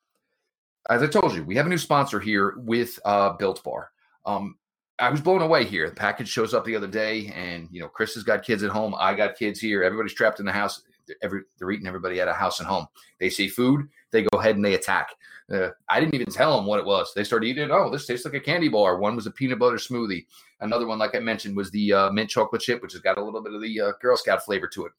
as 0.89 1.03
I 1.03 1.07
told 1.07 1.33
you, 1.33 1.43
we 1.43 1.55
have 1.55 1.65
a 1.65 1.69
new 1.69 1.77
sponsor 1.77 2.19
here 2.19 2.55
with 2.57 2.99
uh, 3.05 3.33
Built 3.33 3.63
Bar. 3.63 3.91
Um, 4.25 4.55
I 4.99 5.09
was 5.09 5.21
blown 5.21 5.41
away 5.41 5.63
here. 5.65 5.89
The 5.89 5.95
package 5.95 6.27
shows 6.27 6.53
up 6.53 6.65
the 6.65 6.75
other 6.75 6.87
day, 6.87 7.31
and 7.35 7.67
you 7.71 7.79
know, 7.79 7.87
Chris 7.87 8.13
has 8.15 8.23
got 8.23 8.43
kids 8.43 8.63
at 8.63 8.71
home. 8.71 8.95
I 8.99 9.13
got 9.13 9.37
kids 9.37 9.59
here. 9.59 9.83
Everybody's 9.83 10.13
trapped 10.13 10.39
in 10.39 10.45
the 10.45 10.51
house. 10.51 10.83
Every, 11.21 11.41
they're 11.57 11.71
eating 11.71 11.87
everybody 11.87 12.21
at 12.21 12.27
a 12.27 12.33
house 12.33 12.59
and 12.59 12.67
home. 12.67 12.87
They 13.19 13.29
see 13.29 13.47
food, 13.47 13.89
they 14.11 14.23
go 14.23 14.39
ahead 14.39 14.55
and 14.55 14.63
they 14.63 14.75
attack. 14.75 15.09
Uh, 15.51 15.69
I 15.89 15.99
didn't 15.99 16.15
even 16.15 16.27
tell 16.27 16.55
them 16.55 16.65
what 16.65 16.79
it 16.79 16.85
was. 16.85 17.11
They 17.13 17.23
started 17.23 17.47
eating. 17.47 17.71
Oh, 17.71 17.89
this 17.89 18.05
tastes 18.05 18.25
like 18.25 18.35
a 18.35 18.39
candy 18.39 18.69
bar. 18.69 18.97
One 18.97 19.15
was 19.15 19.25
a 19.25 19.31
peanut 19.31 19.59
butter 19.59 19.77
smoothie. 19.77 20.25
Another 20.61 20.87
one, 20.87 20.99
like 20.99 21.15
I 21.15 21.19
mentioned, 21.19 21.57
was 21.57 21.71
the 21.71 21.91
uh, 21.91 22.11
mint 22.11 22.29
chocolate 22.29 22.61
chip, 22.61 22.81
which 22.81 22.93
has 22.93 23.01
got 23.01 23.17
a 23.17 23.23
little 23.23 23.41
bit 23.41 23.53
of 23.53 23.61
the 23.61 23.81
uh, 23.81 23.91
Girl 24.01 24.15
Scout 24.15 24.45
flavor 24.45 24.67
to 24.67 24.85
it. 24.85 24.93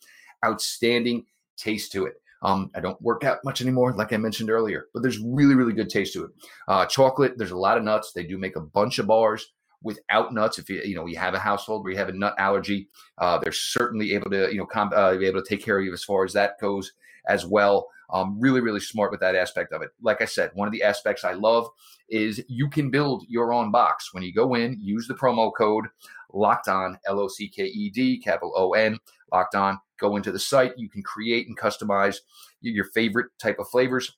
Outstanding 0.44 1.24
taste 1.56 1.92
to 1.92 2.06
it. 2.06 2.14
Um, 2.42 2.70
I 2.74 2.80
don't 2.80 3.00
work 3.00 3.22
out 3.22 3.38
much 3.44 3.60
anymore, 3.60 3.92
like 3.92 4.12
I 4.12 4.16
mentioned 4.16 4.50
earlier, 4.50 4.86
but 4.92 5.02
there's 5.02 5.20
really, 5.20 5.54
really 5.54 5.72
good 5.72 5.88
taste 5.88 6.12
to 6.14 6.24
it. 6.24 6.30
Uh, 6.66 6.84
chocolate, 6.86 7.38
there's 7.38 7.52
a 7.52 7.56
lot 7.56 7.78
of 7.78 7.84
nuts. 7.84 8.12
They 8.12 8.24
do 8.24 8.36
make 8.36 8.56
a 8.56 8.60
bunch 8.60 8.98
of 8.98 9.06
bars 9.06 9.52
without 9.82 10.32
nuts. 10.32 10.58
If 10.58 10.68
you 10.68 10.82
you 10.84 10.94
know 10.94 11.06
you 11.06 11.16
have 11.18 11.34
a 11.34 11.38
household 11.38 11.82
where 11.82 11.92
you 11.92 11.98
have 11.98 12.08
a 12.08 12.12
nut 12.12 12.34
allergy, 12.38 12.88
uh, 13.18 13.38
they're 13.38 13.52
certainly 13.52 14.14
able 14.14 14.30
to 14.30 14.50
you 14.50 14.58
know 14.58 14.66
com- 14.66 14.92
uh, 14.94 15.16
be 15.16 15.26
able 15.26 15.42
to 15.42 15.48
take 15.48 15.64
care 15.64 15.78
of 15.78 15.84
you 15.84 15.92
as 15.92 16.04
far 16.04 16.24
as 16.24 16.32
that 16.32 16.58
goes 16.60 16.92
as 17.28 17.46
well. 17.46 17.88
Um, 18.12 18.38
really, 18.38 18.60
really 18.60 18.80
smart 18.80 19.10
with 19.10 19.20
that 19.20 19.36
aspect 19.36 19.72
of 19.72 19.80
it. 19.80 19.90
Like 20.02 20.20
I 20.20 20.26
said, 20.26 20.50
one 20.54 20.68
of 20.68 20.72
the 20.72 20.82
aspects 20.82 21.24
I 21.24 21.32
love 21.32 21.68
is 22.10 22.44
you 22.46 22.68
can 22.68 22.90
build 22.90 23.24
your 23.28 23.52
own 23.54 23.70
box. 23.70 24.12
When 24.12 24.22
you 24.22 24.34
go 24.34 24.54
in, 24.54 24.78
use 24.80 25.08
the 25.08 25.14
promo 25.14 25.50
code 25.56 25.86
locked 26.32 26.68
on, 26.68 26.98
L 27.06 27.20
O 27.20 27.28
C 27.28 27.48
K 27.48 27.64
E 27.64 27.90
D, 27.90 28.18
capital 28.18 28.52
O 28.54 28.72
N, 28.72 28.98
locked 29.32 29.54
on. 29.54 29.78
Go 29.98 30.16
into 30.16 30.32
the 30.32 30.38
site. 30.38 30.76
You 30.76 30.88
can 30.88 31.02
create 31.02 31.46
and 31.48 31.58
customize 31.58 32.16
your 32.60 32.86
favorite 32.86 33.26
type 33.38 33.58
of 33.58 33.68
flavors 33.68 34.16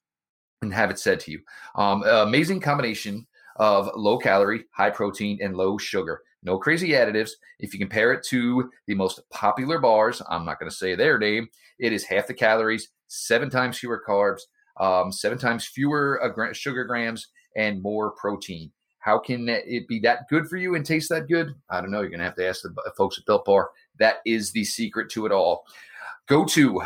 and 0.63 0.73
have 0.73 0.91
it 0.91 0.99
said 0.99 1.21
to 1.21 1.31
you. 1.31 1.41
Um, 1.77 2.03
amazing 2.03 2.61
combination 2.61 3.27
of 3.57 3.91
low 3.95 4.19
calorie, 4.19 4.65
high 4.73 4.91
protein, 4.91 5.39
and 5.43 5.57
low 5.57 5.79
sugar. 5.79 6.23
No 6.43 6.59
crazy 6.59 6.91
additives. 6.91 7.31
If 7.59 7.73
you 7.73 7.79
compare 7.79 8.13
it 8.13 8.25
to 8.29 8.71
the 8.87 8.95
most 8.95 9.21
popular 9.31 9.79
bars, 9.79 10.21
I'm 10.29 10.45
not 10.45 10.59
going 10.59 10.71
to 10.71 10.77
say 10.77 10.95
their 10.95 11.19
name, 11.19 11.49
it 11.79 11.93
is 11.93 12.05
half 12.05 12.27
the 12.27 12.35
calories, 12.35 12.89
seven 13.09 13.49
times 13.51 13.79
fewer 13.79 14.03
carbs, 14.07 14.43
um, 14.79 15.13
seven 15.13 15.39
times 15.39 15.67
fewer 15.67 16.21
uh, 16.23 16.53
sugar 16.53 16.85
grams, 16.85 17.29
and 17.57 17.83
more 17.83 18.11
protein. 18.13 18.71
How 18.99 19.19
can 19.19 19.49
it 19.49 19.87
be 19.87 20.01
that 20.01 20.29
good 20.31 20.49
for 20.49 20.57
you 20.57 20.75
and 20.75 20.85
taste 20.85 21.11
that 21.11 21.29
good? 21.29 21.55
I 21.71 21.81
don't 21.81 21.91
know. 21.91 22.01
You're 22.01 22.09
going 22.09 22.21
to 22.21 22.25
have 22.25 22.37
to 22.37 22.49
ask 22.49 22.63
the 22.63 22.75
folks 22.97 23.19
at 23.19 23.27
Built 23.27 23.45
Bar. 23.45 23.71
That 23.99 24.17
is 24.27 24.53
the 24.53 24.65
secret 24.65 25.11
to 25.11 25.27
it 25.27 25.33
all. 25.33 25.65
Go 26.27 26.45
to 26.47 26.83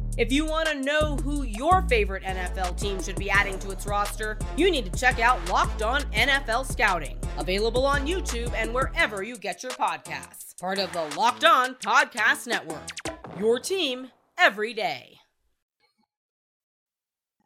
If 0.17 0.29
you 0.29 0.45
want 0.45 0.67
to 0.67 0.75
know 0.75 1.15
who 1.15 1.43
your 1.43 1.83
favorite 1.83 2.23
NFL 2.23 2.77
team 2.77 3.01
should 3.01 3.15
be 3.15 3.29
adding 3.29 3.57
to 3.59 3.71
its 3.71 3.85
roster, 3.85 4.37
you 4.57 4.69
need 4.69 4.91
to 4.91 4.99
check 4.99 5.21
out 5.21 5.49
Locked 5.49 5.81
On 5.81 6.01
NFL 6.11 6.69
Scouting, 6.69 7.17
available 7.37 7.85
on 7.85 8.05
YouTube 8.05 8.53
and 8.53 8.73
wherever 8.73 9.23
you 9.23 9.37
get 9.37 9.63
your 9.63 9.71
podcasts. 9.71 10.59
Part 10.59 10.79
of 10.79 10.91
the 10.91 11.03
Locked 11.17 11.45
On 11.45 11.75
Podcast 11.75 12.45
Network. 12.45 12.89
Your 13.39 13.57
team 13.57 14.11
every 14.37 14.73
day. 14.73 15.17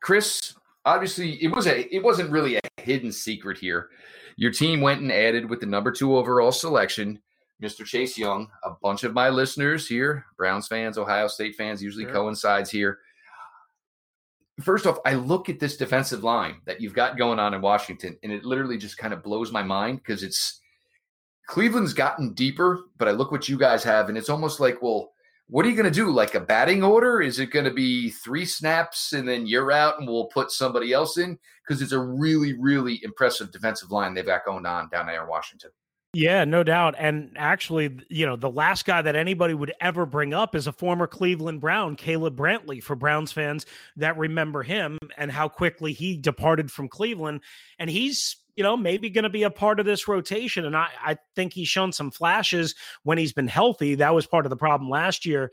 Chris, 0.02 0.56
obviously 0.86 1.34
it 1.44 1.56
was 1.56 1.68
a 1.68 1.96
it 1.96 2.04
wasn't 2.04 2.32
really 2.32 2.56
a 2.56 2.62
hidden 2.82 3.12
secret 3.12 3.60
here. 3.60 3.90
Your 4.38 4.52
team 4.52 4.82
went 4.82 5.02
and 5.02 5.12
added 5.12 5.48
with 5.50 5.60
the 5.60 5.68
number 5.68 5.92
2 5.92 6.18
overall 6.18 6.52
selection 6.52 7.20
Mr. 7.62 7.86
Chase 7.86 8.18
Young. 8.18 8.50
A 8.64 8.72
bunch 8.82 9.04
of 9.04 9.14
my 9.14 9.30
listeners 9.30 9.88
here, 9.88 10.26
Browns 10.38 10.68
fans, 10.68 10.98
Ohio 10.98 11.28
State 11.28 11.56
fans, 11.56 11.82
usually 11.82 12.06
sure. 12.06 12.14
coincides 12.14 12.70
here. 12.70 13.00
First 14.62 14.88
off, 14.88 15.00
I 15.06 15.16
look 15.16 15.50
at 15.50 15.60
this 15.60 15.76
defensive 15.76 16.24
line 16.24 16.62
that 16.66 16.80
you've 16.80 16.94
got 16.94 17.18
going 17.18 17.40
on 17.40 17.54
in 17.54 17.62
Washington, 17.62 18.18
and 18.24 18.32
it 18.32 18.46
literally 18.46 18.78
just 18.78 18.98
kind 18.98 19.14
of 19.14 19.24
blows 19.24 19.52
my 19.52 19.64
mind 19.64 19.98
because 19.98 20.24
it's 20.24 20.62
Cleveland's 21.48 21.94
gotten 21.94 22.34
deeper, 22.34 22.86
but 22.98 23.08
I 23.08 23.12
look 23.12 23.32
what 23.32 23.50
you 23.50 23.58
guys 23.58 23.84
have, 23.84 24.10
and 24.10 24.18
it's 24.18 24.30
almost 24.30 24.60
like, 24.60 24.82
well, 24.82 25.12
what 25.48 25.66
are 25.66 25.70
you 25.70 25.76
going 25.76 25.86
to 25.86 25.92
do? 25.92 26.10
Like 26.10 26.34
a 26.34 26.40
batting 26.40 26.84
order? 26.84 27.22
Is 27.22 27.40
it 27.40 27.52
going 27.52 27.66
to 27.66 27.74
be 27.74 28.10
three 28.10 28.46
snaps 28.46 29.14
and 29.14 29.28
then 29.28 29.46
you're 29.46 29.72
out 29.72 30.00
and 30.00 30.08
we'll 30.08 30.26
put 30.26 30.50
somebody 30.50 30.92
else 30.92 31.18
in? 31.18 31.38
Because 31.62 31.84
it's 31.84 31.92
a 31.92 32.00
really, 32.00 32.54
really 32.54 33.00
impressive 33.04 33.52
defensive 33.52 33.92
line 33.92 34.14
they've 34.14 34.26
got 34.26 34.46
going 34.46 34.66
on 34.66 34.90
down 34.90 35.06
there 35.06 35.22
in 35.22 35.30
Washington. 35.30 35.70
Yeah, 36.16 36.46
no 36.46 36.64
doubt. 36.64 36.96
And 36.98 37.32
actually, 37.36 38.00
you 38.08 38.26
know, 38.26 38.38
the 38.38 38.50
last 38.50 38.86
guy 38.86 39.02
that 39.02 39.18
anybody 39.18 39.54
would 39.54 39.74
ever 39.82 40.06
bring 40.06 40.34
up 40.34 40.56
is 40.56 40.66
a 40.66 40.72
former 40.72 41.08
Cleveland 41.08 41.60
Brown, 41.60 41.98
Caleb 41.98 42.38
Brantley, 42.38 42.82
for 42.82 42.96
Browns 42.96 43.34
fans 43.34 43.66
that 43.98 44.18
remember 44.18 44.64
him 44.64 44.98
and 45.18 45.30
how 45.30 45.50
quickly 45.50 45.92
he 45.92 46.16
departed 46.16 46.72
from 46.72 46.88
Cleveland. 46.88 47.42
And 47.80 47.90
he's, 47.90 48.38
you 48.56 48.64
know, 48.64 48.78
maybe 48.78 49.10
going 49.10 49.24
to 49.24 49.30
be 49.30 49.44
a 49.44 49.50
part 49.50 49.82
of 49.82 49.86
this 49.86 50.08
rotation. 50.08 50.64
And 50.64 50.78
I, 50.78 50.88
I 51.04 51.18
think 51.36 51.52
he's 51.52 51.68
shown 51.68 51.92
some 51.92 52.12
flashes 52.12 52.76
when 53.04 53.18
he's 53.18 53.34
been 53.34 53.50
healthy. 53.50 53.96
That 53.96 54.16
was 54.16 54.26
part 54.26 54.46
of 54.46 54.52
the 54.52 54.56
problem 54.56 54.90
last 54.90 55.26
year 55.26 55.52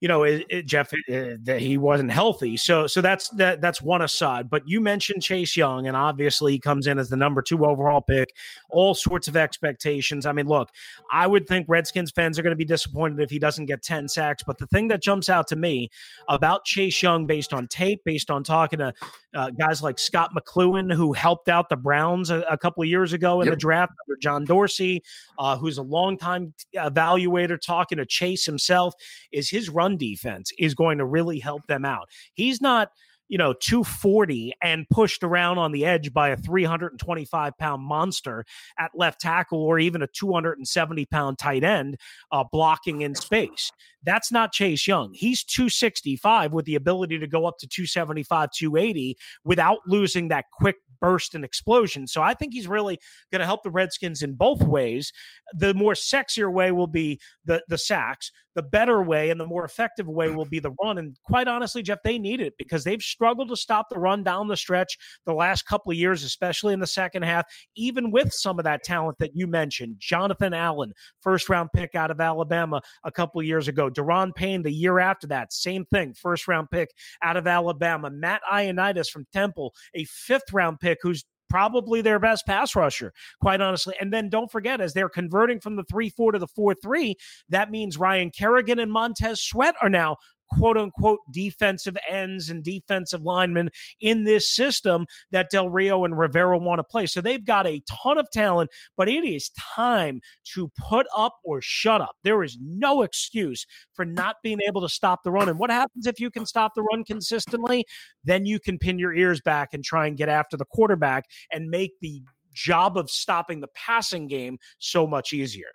you 0.00 0.06
know, 0.06 0.22
it, 0.22 0.46
it, 0.48 0.66
Jeff, 0.66 0.92
it, 1.08 1.44
that 1.44 1.60
he 1.60 1.76
wasn't 1.76 2.12
healthy. 2.12 2.56
So, 2.56 2.86
so 2.86 3.00
that's 3.00 3.28
that. 3.30 3.60
That's 3.60 3.82
one 3.82 4.02
aside. 4.02 4.48
But 4.48 4.62
you 4.66 4.80
mentioned 4.80 5.22
Chase 5.22 5.56
Young, 5.56 5.88
and 5.88 5.96
obviously 5.96 6.52
he 6.52 6.60
comes 6.60 6.86
in 6.86 6.98
as 6.98 7.08
the 7.08 7.16
number 7.16 7.42
two 7.42 7.66
overall 7.66 8.00
pick. 8.00 8.28
All 8.70 8.94
sorts 8.94 9.26
of 9.26 9.36
expectations. 9.36 10.24
I 10.24 10.32
mean, 10.32 10.46
look, 10.46 10.70
I 11.12 11.26
would 11.26 11.48
think 11.48 11.66
Redskins 11.68 12.12
fans 12.12 12.38
are 12.38 12.42
going 12.42 12.52
to 12.52 12.56
be 12.56 12.64
disappointed 12.64 13.20
if 13.20 13.30
he 13.30 13.40
doesn't 13.40 13.66
get 13.66 13.82
ten 13.82 14.08
sacks. 14.08 14.44
But 14.46 14.58
the 14.58 14.66
thing 14.68 14.88
that 14.88 15.02
jumps 15.02 15.28
out 15.28 15.48
to 15.48 15.56
me 15.56 15.90
about 16.28 16.64
Chase 16.64 17.02
Young, 17.02 17.26
based 17.26 17.52
on 17.52 17.66
tape, 17.66 18.02
based 18.04 18.30
on 18.30 18.44
talking 18.44 18.78
to 18.78 18.94
uh, 19.34 19.50
guys 19.50 19.82
like 19.82 19.98
Scott 19.98 20.30
McCloughan, 20.32 20.92
who 20.92 21.12
helped 21.12 21.48
out 21.48 21.68
the 21.68 21.76
Browns 21.76 22.30
a, 22.30 22.40
a 22.48 22.56
couple 22.56 22.82
of 22.82 22.88
years 22.88 23.12
ago 23.12 23.40
in 23.40 23.46
yep. 23.46 23.54
the 23.54 23.58
draft 23.58 23.92
under 24.06 24.16
John 24.20 24.44
Dorsey, 24.44 25.02
uh, 25.38 25.56
who's 25.56 25.78
a 25.78 25.82
longtime 25.82 26.54
evaluator, 26.76 27.60
talking 27.60 27.98
to 27.98 28.06
Chase 28.06 28.46
himself, 28.46 28.94
is 29.32 29.50
his 29.50 29.68
run 29.68 29.87
defense 29.96 30.52
is 30.58 30.74
going 30.74 30.98
to 30.98 31.04
really 31.04 31.38
help 31.38 31.66
them 31.66 31.84
out. 31.84 32.08
He's 32.34 32.60
not 32.60 32.90
you 33.28 33.36
know, 33.36 33.52
240 33.52 34.54
and 34.62 34.88
pushed 34.88 35.22
around 35.22 35.58
on 35.58 35.72
the 35.72 35.84
edge 35.84 36.12
by 36.12 36.30
a 36.30 36.36
325 36.36 37.56
pound 37.58 37.82
monster 37.82 38.44
at 38.78 38.90
left 38.94 39.20
tackle 39.20 39.62
or 39.62 39.78
even 39.78 40.02
a 40.02 40.06
270 40.06 41.06
pound 41.06 41.38
tight 41.38 41.62
end 41.62 41.98
uh, 42.32 42.44
blocking 42.50 43.02
in 43.02 43.14
space. 43.14 43.70
That's 44.02 44.32
not 44.32 44.52
Chase 44.52 44.86
Young. 44.86 45.12
He's 45.12 45.44
265 45.44 46.52
with 46.52 46.64
the 46.64 46.76
ability 46.76 47.18
to 47.18 47.26
go 47.26 47.46
up 47.46 47.58
to 47.58 47.68
275, 47.68 48.50
280 48.50 49.16
without 49.44 49.78
losing 49.86 50.28
that 50.28 50.46
quick 50.52 50.76
burst 51.00 51.34
and 51.34 51.44
explosion. 51.44 52.06
So 52.06 52.22
I 52.22 52.34
think 52.34 52.52
he's 52.52 52.68
really 52.68 52.98
going 53.32 53.40
to 53.40 53.46
help 53.46 53.62
the 53.62 53.70
Redskins 53.70 54.22
in 54.22 54.34
both 54.34 54.62
ways. 54.62 55.12
The 55.54 55.74
more 55.74 55.94
sexier 55.94 56.52
way 56.52 56.72
will 56.72 56.86
be 56.86 57.20
the 57.44 57.62
the 57.68 57.78
sacks. 57.78 58.30
The 58.54 58.62
better 58.62 59.00
way 59.00 59.30
and 59.30 59.38
the 59.38 59.46
more 59.46 59.64
effective 59.64 60.08
way 60.08 60.30
will 60.30 60.44
be 60.44 60.58
the 60.58 60.72
run. 60.82 60.98
And 60.98 61.16
quite 61.24 61.46
honestly, 61.46 61.80
Jeff, 61.80 62.00
they 62.02 62.18
need 62.18 62.40
it 62.40 62.54
because 62.58 62.82
they've 62.82 63.00
struggled 63.00 63.50
to 63.50 63.56
stop 63.56 63.86
the 63.88 64.00
run 64.00 64.24
down 64.24 64.48
the 64.48 64.56
stretch 64.56 64.98
the 65.26 65.32
last 65.32 65.62
couple 65.62 65.92
of 65.92 65.96
years, 65.96 66.24
especially 66.24 66.74
in 66.74 66.80
the 66.80 66.86
second 66.86 67.22
half, 67.22 67.46
even 67.76 68.10
with 68.10 68.32
some 68.32 68.58
of 68.58 68.64
that 68.64 68.82
talent 68.82 69.18
that 69.20 69.30
you 69.36 69.46
mentioned. 69.46 69.94
Jonathan 70.00 70.54
Allen, 70.54 70.92
first 71.20 71.48
round 71.48 71.68
pick 71.72 71.94
out 71.94 72.10
of 72.10 72.20
Alabama 72.20 72.80
a 73.04 73.12
couple 73.12 73.40
of 73.40 73.46
years 73.46 73.68
ago. 73.68 73.88
Daron 73.88 74.34
Payne 74.34 74.62
the 74.64 74.72
year 74.72 74.98
after 74.98 75.28
that, 75.28 75.52
same 75.52 75.84
thing, 75.84 76.12
first 76.14 76.48
round 76.48 76.68
pick 76.68 76.88
out 77.22 77.36
of 77.36 77.46
Alabama. 77.46 78.10
Matt 78.10 78.40
Ioannidis 78.52 79.08
from 79.08 79.24
Temple, 79.32 79.72
a 79.94 80.04
fifth 80.04 80.52
round 80.52 80.80
pick 80.88 80.98
who's 81.02 81.24
probably 81.48 82.02
their 82.02 82.18
best 82.18 82.46
pass 82.46 82.76
rusher, 82.76 83.12
quite 83.40 83.60
honestly. 83.60 83.94
And 84.00 84.12
then 84.12 84.28
don't 84.28 84.50
forget, 84.50 84.80
as 84.80 84.92
they're 84.92 85.08
converting 85.08 85.60
from 85.60 85.76
the 85.76 85.84
3 85.84 86.10
4 86.10 86.32
to 86.32 86.38
the 86.38 86.46
4 86.46 86.74
3, 86.74 87.14
that 87.48 87.70
means 87.70 87.98
Ryan 87.98 88.30
Kerrigan 88.30 88.78
and 88.78 88.92
Montez 88.92 89.40
Sweat 89.40 89.74
are 89.82 89.90
now 89.90 90.16
quote 90.50 90.76
unquote 90.76 91.20
defensive 91.32 91.96
ends 92.08 92.50
and 92.50 92.62
defensive 92.62 93.22
linemen 93.22 93.70
in 94.00 94.24
this 94.24 94.54
system 94.54 95.06
that 95.30 95.50
Del 95.50 95.68
Rio 95.68 96.04
and 96.04 96.18
Rivera 96.18 96.58
want 96.58 96.78
to 96.78 96.84
play. 96.84 97.06
So 97.06 97.20
they've 97.20 97.44
got 97.44 97.66
a 97.66 97.82
ton 98.02 98.18
of 98.18 98.30
talent, 98.30 98.70
but 98.96 99.08
it 99.08 99.24
is 99.24 99.50
time 99.74 100.20
to 100.54 100.70
put 100.88 101.06
up 101.16 101.34
or 101.44 101.60
shut 101.60 102.00
up. 102.00 102.16
There 102.24 102.42
is 102.42 102.58
no 102.60 103.02
excuse 103.02 103.66
for 103.92 104.04
not 104.04 104.36
being 104.42 104.58
able 104.66 104.80
to 104.82 104.88
stop 104.88 105.22
the 105.22 105.30
run. 105.30 105.48
And 105.48 105.58
what 105.58 105.70
happens 105.70 106.06
if 106.06 106.20
you 106.20 106.30
can 106.30 106.46
stop 106.46 106.72
the 106.74 106.82
run 106.82 107.04
consistently? 107.04 107.84
Then 108.24 108.46
you 108.46 108.60
can 108.60 108.78
pin 108.78 108.98
your 108.98 109.14
ears 109.14 109.40
back 109.40 109.70
and 109.72 109.84
try 109.84 110.06
and 110.06 110.16
get 110.16 110.28
after 110.28 110.56
the 110.56 110.64
quarterback 110.64 111.24
and 111.52 111.68
make 111.68 111.92
the 112.00 112.22
job 112.54 112.96
of 112.96 113.08
stopping 113.10 113.60
the 113.60 113.68
passing 113.74 114.26
game 114.26 114.58
so 114.78 115.06
much 115.06 115.32
easier. 115.32 115.68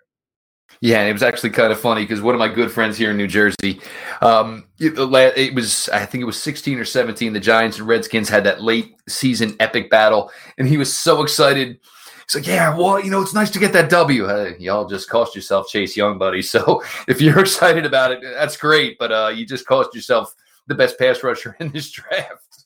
Yeah, 0.80 1.00
and 1.00 1.08
it 1.08 1.12
was 1.12 1.22
actually 1.22 1.50
kind 1.50 1.72
of 1.72 1.80
funny 1.80 2.02
because 2.02 2.20
one 2.20 2.34
of 2.34 2.38
my 2.38 2.48
good 2.48 2.70
friends 2.70 2.98
here 2.98 3.10
in 3.10 3.16
New 3.16 3.26
Jersey, 3.26 3.80
um, 4.20 4.64
it, 4.78 4.98
it, 4.98 5.54
was 5.54 5.88
I 5.90 6.04
think 6.04 6.20
it 6.22 6.26
was 6.26 6.40
16 6.42 6.78
or 6.78 6.84
17. 6.84 7.32
The 7.32 7.40
Giants 7.40 7.78
and 7.78 7.88
Redskins 7.88 8.28
had 8.28 8.44
that 8.44 8.62
late 8.62 8.96
season 9.08 9.56
epic 9.60 9.88
battle, 9.88 10.30
and 10.58 10.68
he 10.68 10.76
was 10.76 10.94
so 10.94 11.22
excited 11.22 11.78
He's 12.26 12.34
like, 12.34 12.46
yeah, 12.46 12.74
well, 12.76 13.02
you 13.02 13.10
know, 13.10 13.20
it's 13.20 13.34
nice 13.34 13.50
to 13.50 13.58
get 13.58 13.72
that 13.74 13.90
W. 13.90 14.26
Hey, 14.26 14.56
y'all 14.58 14.86
just 14.86 15.10
cost 15.10 15.34
yourself 15.34 15.68
Chase 15.68 15.96
Young, 15.96 16.18
buddy. 16.18 16.42
So 16.54 16.82
if 17.08 17.20
you're 17.20 17.40
excited 17.40 17.84
about 17.84 18.12
it, 18.12 18.20
that's 18.22 18.56
great. 18.56 18.96
But 18.98 19.12
uh, 19.12 19.32
you 19.34 19.44
just 19.44 19.66
cost 19.66 19.94
yourself 19.94 20.32
the 20.68 20.74
best 20.74 20.98
pass 20.98 21.22
rusher 21.22 21.56
in 21.60 21.70
this 21.72 21.90
draft. 21.90 22.64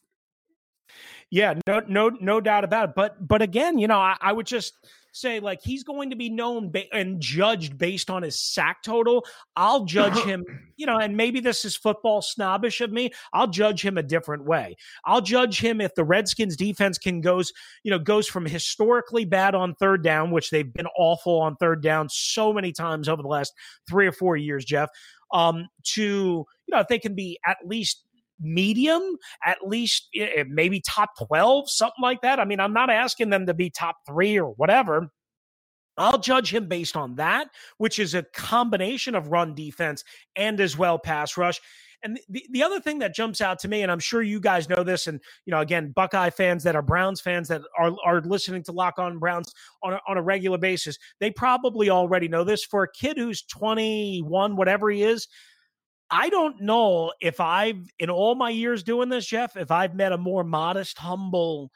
Yeah, 1.30 1.54
no, 1.66 1.80
no, 1.88 2.10
no 2.20 2.40
doubt 2.40 2.64
about 2.64 2.90
it. 2.90 2.94
But, 2.94 3.26
but 3.26 3.40
again, 3.40 3.78
you 3.78 3.86
know, 3.86 3.98
I, 3.98 4.16
I 4.20 4.32
would 4.32 4.46
just 4.46 4.74
say 5.20 5.40
like 5.40 5.60
he's 5.62 5.84
going 5.84 6.10
to 6.10 6.16
be 6.16 6.28
known 6.28 6.70
ba- 6.70 6.92
and 6.92 7.20
judged 7.20 7.78
based 7.78 8.10
on 8.10 8.22
his 8.22 8.40
sack 8.40 8.82
total. 8.82 9.24
I'll 9.56 9.84
judge 9.84 10.16
him, 10.18 10.44
you 10.76 10.86
know, 10.86 10.98
and 10.98 11.16
maybe 11.16 11.40
this 11.40 11.64
is 11.64 11.76
football 11.76 12.22
snobbish 12.22 12.80
of 12.80 12.92
me. 12.92 13.10
I'll 13.32 13.48
judge 13.48 13.84
him 13.84 13.98
a 13.98 14.02
different 14.02 14.44
way. 14.44 14.76
I'll 15.04 15.20
judge 15.20 15.60
him 15.60 15.80
if 15.80 15.94
the 15.94 16.04
Redskins 16.04 16.56
defense 16.56 16.98
can 16.98 17.20
goes, 17.20 17.52
you 17.82 17.90
know, 17.90 17.98
goes 17.98 18.26
from 18.26 18.46
historically 18.46 19.24
bad 19.24 19.54
on 19.54 19.74
third 19.74 20.02
down, 20.02 20.30
which 20.30 20.50
they've 20.50 20.72
been 20.72 20.88
awful 20.96 21.40
on 21.40 21.56
third 21.56 21.82
down 21.82 22.08
so 22.08 22.52
many 22.52 22.72
times 22.72 23.08
over 23.08 23.22
the 23.22 23.28
last 23.28 23.52
three 23.88 24.06
or 24.06 24.12
four 24.12 24.36
years, 24.36 24.64
Jeff, 24.64 24.90
um, 25.32 25.68
to 25.94 26.46
you 26.68 26.74
know, 26.74 26.80
if 26.80 26.88
they 26.88 26.98
can 26.98 27.14
be 27.14 27.38
at 27.46 27.56
least 27.64 28.04
medium, 28.40 29.16
at 29.44 29.58
least 29.66 30.08
eh, 30.14 30.28
eh, 30.36 30.44
maybe 30.48 30.80
top 30.80 31.10
12, 31.26 31.70
something 31.70 32.02
like 32.02 32.20
that. 32.22 32.40
I 32.40 32.44
mean, 32.44 32.60
I'm 32.60 32.72
not 32.72 32.90
asking 32.90 33.30
them 33.30 33.46
to 33.46 33.54
be 33.54 33.70
top 33.70 33.96
three 34.06 34.38
or 34.38 34.50
whatever. 34.52 35.10
I'll 35.96 36.18
judge 36.18 36.54
him 36.54 36.68
based 36.68 36.96
on 36.96 37.16
that, 37.16 37.48
which 37.78 37.98
is 37.98 38.14
a 38.14 38.22
combination 38.22 39.14
of 39.14 39.28
run 39.28 39.54
defense 39.54 40.04
and 40.36 40.60
as 40.60 40.78
well 40.78 40.98
pass 40.98 41.36
rush. 41.36 41.60
And 42.02 42.20
the, 42.28 42.46
the 42.52 42.62
other 42.62 42.78
thing 42.78 43.00
that 43.00 43.14
jumps 43.14 43.40
out 43.40 43.58
to 43.60 43.68
me, 43.68 43.82
and 43.82 43.90
I'm 43.90 43.98
sure 43.98 44.22
you 44.22 44.38
guys 44.40 44.68
know 44.68 44.84
this, 44.84 45.08
and 45.08 45.20
you 45.46 45.50
know, 45.50 45.60
again, 45.60 45.90
Buckeye 45.90 46.30
fans 46.30 46.62
that 46.62 46.76
are 46.76 46.82
Browns 46.82 47.20
fans 47.20 47.48
that 47.48 47.62
are 47.76 47.92
are 48.04 48.20
listening 48.20 48.62
to 48.64 48.72
Locked 48.72 49.00
On 49.00 49.18
Browns 49.18 49.52
on 49.82 49.94
a, 49.94 50.00
on 50.06 50.16
a 50.16 50.22
regular 50.22 50.58
basis, 50.58 50.96
they 51.18 51.32
probably 51.32 51.90
already 51.90 52.28
know 52.28 52.44
this. 52.44 52.64
For 52.64 52.84
a 52.84 52.92
kid 52.92 53.18
who's 53.18 53.42
21, 53.42 54.54
whatever 54.54 54.90
he 54.90 55.02
is, 55.02 55.26
I 56.10 56.30
don't 56.30 56.60
know 56.60 57.12
if 57.20 57.40
I've, 57.40 57.90
in 57.98 58.10
all 58.10 58.34
my 58.34 58.50
years 58.50 58.82
doing 58.82 59.08
this, 59.08 59.26
Jeff, 59.26 59.56
if 59.56 59.70
I've 59.70 59.94
met 59.94 60.12
a 60.12 60.18
more 60.18 60.44
modest, 60.44 60.98
humble, 60.98 61.70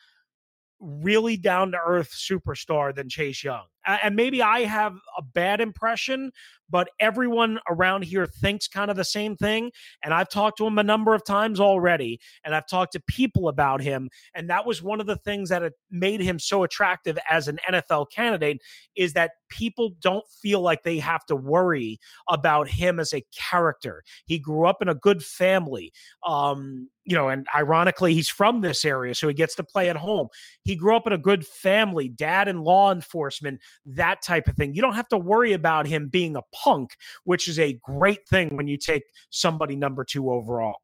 really 0.82 1.36
down 1.36 1.70
to 1.70 1.78
earth 1.78 2.10
superstar 2.10 2.94
than 2.94 3.08
Chase 3.08 3.42
Young. 3.44 3.64
And 3.86 4.14
maybe 4.14 4.42
I 4.42 4.60
have 4.60 4.94
a 5.16 5.22
bad 5.22 5.60
impression, 5.60 6.30
but 6.70 6.88
everyone 7.00 7.58
around 7.68 8.04
here 8.04 8.26
thinks 8.26 8.68
kind 8.68 8.90
of 8.90 8.96
the 8.96 9.04
same 9.04 9.36
thing. 9.36 9.72
And 10.04 10.14
I've 10.14 10.28
talked 10.28 10.58
to 10.58 10.66
him 10.66 10.78
a 10.78 10.84
number 10.84 11.14
of 11.14 11.24
times 11.24 11.58
already, 11.58 12.20
and 12.44 12.54
I've 12.54 12.68
talked 12.68 12.92
to 12.92 13.00
people 13.08 13.48
about 13.48 13.80
him. 13.80 14.08
And 14.34 14.48
that 14.50 14.66
was 14.66 14.82
one 14.82 15.00
of 15.00 15.06
the 15.06 15.16
things 15.16 15.48
that 15.48 15.72
made 15.90 16.20
him 16.20 16.38
so 16.38 16.62
attractive 16.62 17.18
as 17.28 17.48
an 17.48 17.58
NFL 17.68 18.10
candidate 18.10 18.62
is 18.96 19.14
that 19.14 19.32
people 19.48 19.94
don't 20.00 20.24
feel 20.40 20.60
like 20.60 20.82
they 20.82 20.98
have 20.98 21.24
to 21.26 21.36
worry 21.36 21.98
about 22.28 22.68
him 22.68 23.00
as 23.00 23.12
a 23.12 23.24
character. 23.36 24.02
He 24.26 24.38
grew 24.38 24.66
up 24.66 24.80
in 24.80 24.88
a 24.88 24.94
good 24.94 25.24
family. 25.24 25.92
Um, 26.26 26.88
you 27.04 27.16
know, 27.16 27.28
and 27.28 27.46
ironically, 27.54 28.14
he's 28.14 28.28
from 28.28 28.60
this 28.60 28.84
area, 28.84 29.14
so 29.14 29.28
he 29.28 29.34
gets 29.34 29.54
to 29.56 29.64
play 29.64 29.88
at 29.88 29.96
home. 29.96 30.28
He 30.62 30.76
grew 30.76 30.96
up 30.96 31.06
in 31.06 31.12
a 31.12 31.18
good 31.18 31.46
family, 31.46 32.08
dad 32.08 32.48
in 32.48 32.62
law 32.62 32.92
enforcement, 32.92 33.60
that 33.86 34.22
type 34.22 34.48
of 34.48 34.56
thing. 34.56 34.74
You 34.74 34.82
don't 34.82 34.94
have 34.94 35.08
to 35.08 35.18
worry 35.18 35.52
about 35.52 35.86
him 35.86 36.08
being 36.08 36.36
a 36.36 36.42
punk, 36.54 36.96
which 37.24 37.48
is 37.48 37.58
a 37.58 37.78
great 37.82 38.26
thing 38.28 38.56
when 38.56 38.68
you 38.68 38.76
take 38.76 39.02
somebody 39.30 39.76
number 39.76 40.04
two 40.04 40.30
overall. 40.30 40.76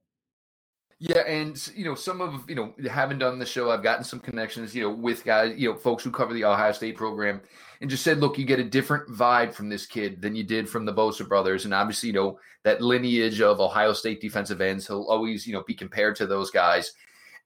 Yeah, 1.01 1.21
and 1.21 1.71
you 1.77 1.85
know, 1.85 1.95
some 1.95 2.21
of 2.21 2.49
you 2.49 2.57
know, 2.57 2.75
having 2.91 3.19
done 3.19 3.39
the 3.39 3.47
show, 3.47 3.71
I've 3.71 3.85
gotten 3.85 4.03
some 4.03 4.19
connections, 4.19 4.75
you 4.75 4.83
know, 4.83 4.91
with 4.91 5.25
guys, 5.25 5.55
you 5.57 5.71
know, 5.71 5.77
folks 5.77 6.03
who 6.03 6.11
cover 6.11 6.35
the 6.35 6.45
Ohio 6.45 6.73
State 6.73 6.97
program, 6.97 7.41
and 7.81 7.89
just 7.89 8.03
said, 8.03 8.19
look, 8.19 8.37
you 8.37 8.45
get 8.45 8.59
a 8.59 8.65
different 8.65 9.09
vibe 9.09 9.53
from 9.53 9.69
this 9.69 9.87
kid 9.87 10.21
than 10.21 10.35
you 10.35 10.43
did 10.43 10.69
from 10.69 10.85
the 10.85 10.93
Bosa 10.93 11.27
brothers, 11.29 11.65
and 11.65 11.73
obviously, 11.73 12.09
you 12.09 12.15
know, 12.15 12.41
that 12.65 12.83
lineage 12.83 13.41
of 13.41 13.61
Ohio 13.61 13.93
State 13.93 14.21
defensive 14.21 14.61
ends, 14.61 14.89
he'll 14.89 15.05
always, 15.05 15.47
you 15.47 15.53
know, 15.53 15.63
be 15.63 15.75
compared 15.75 16.17
to 16.17 16.27
those 16.27 16.51
guys, 16.51 16.93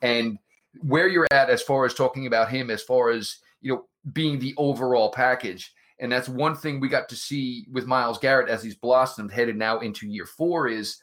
and 0.01 0.39
where 0.81 1.09
you're 1.09 1.29
at 1.31 1.51
as 1.51 1.61
far 1.61 1.85
as 1.85 1.93
talking 1.93 2.27
about 2.27 2.49
him, 2.49 2.71
as 2.71 2.83
far 2.83 3.11
as 3.11 3.37
you 3.61 3.75
know, 3.75 3.85
being 4.15 4.39
the 4.39 4.55
overall 4.57 5.11
package. 5.11 5.75
And 5.99 6.11
that's 6.11 6.29
one 6.29 6.57
thing 6.57 6.81
we 6.81 6.89
got 6.89 7.09
to 7.11 7.17
see 7.17 7.67
with 7.71 7.87
Myles 7.87 8.19
Garrett 8.19 8.49
as 8.49 8.63
he's 8.63 8.75
blossomed, 8.75 9.31
headed 9.31 9.57
now 9.57 9.81
into 9.81 10.09
year 10.09 10.27
four, 10.27 10.69
is 10.69 11.03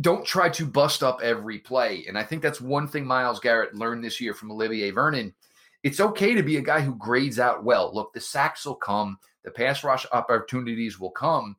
don't 0.00 0.24
try 0.24 0.48
to 0.50 0.66
bust 0.66 1.02
up 1.02 1.20
every 1.22 1.58
play. 1.58 2.04
And 2.06 2.18
I 2.18 2.22
think 2.22 2.42
that's 2.42 2.60
one 2.60 2.86
thing 2.86 3.06
Myles 3.06 3.40
Garrett 3.40 3.74
learned 3.74 4.04
this 4.04 4.20
year 4.20 4.34
from 4.34 4.50
Olivier 4.50 4.90
Vernon. 4.90 5.34
It's 5.82 6.00
okay 6.00 6.34
to 6.34 6.42
be 6.42 6.56
a 6.56 6.62
guy 6.62 6.80
who 6.80 6.94
grades 6.94 7.38
out 7.38 7.64
well. 7.64 7.92
Look, 7.92 8.12
the 8.12 8.20
sacks 8.20 8.64
will 8.64 8.76
come, 8.76 9.18
the 9.44 9.50
pass 9.50 9.84
rush 9.84 10.06
opportunities 10.12 10.98
will 10.98 11.10
come. 11.10 11.56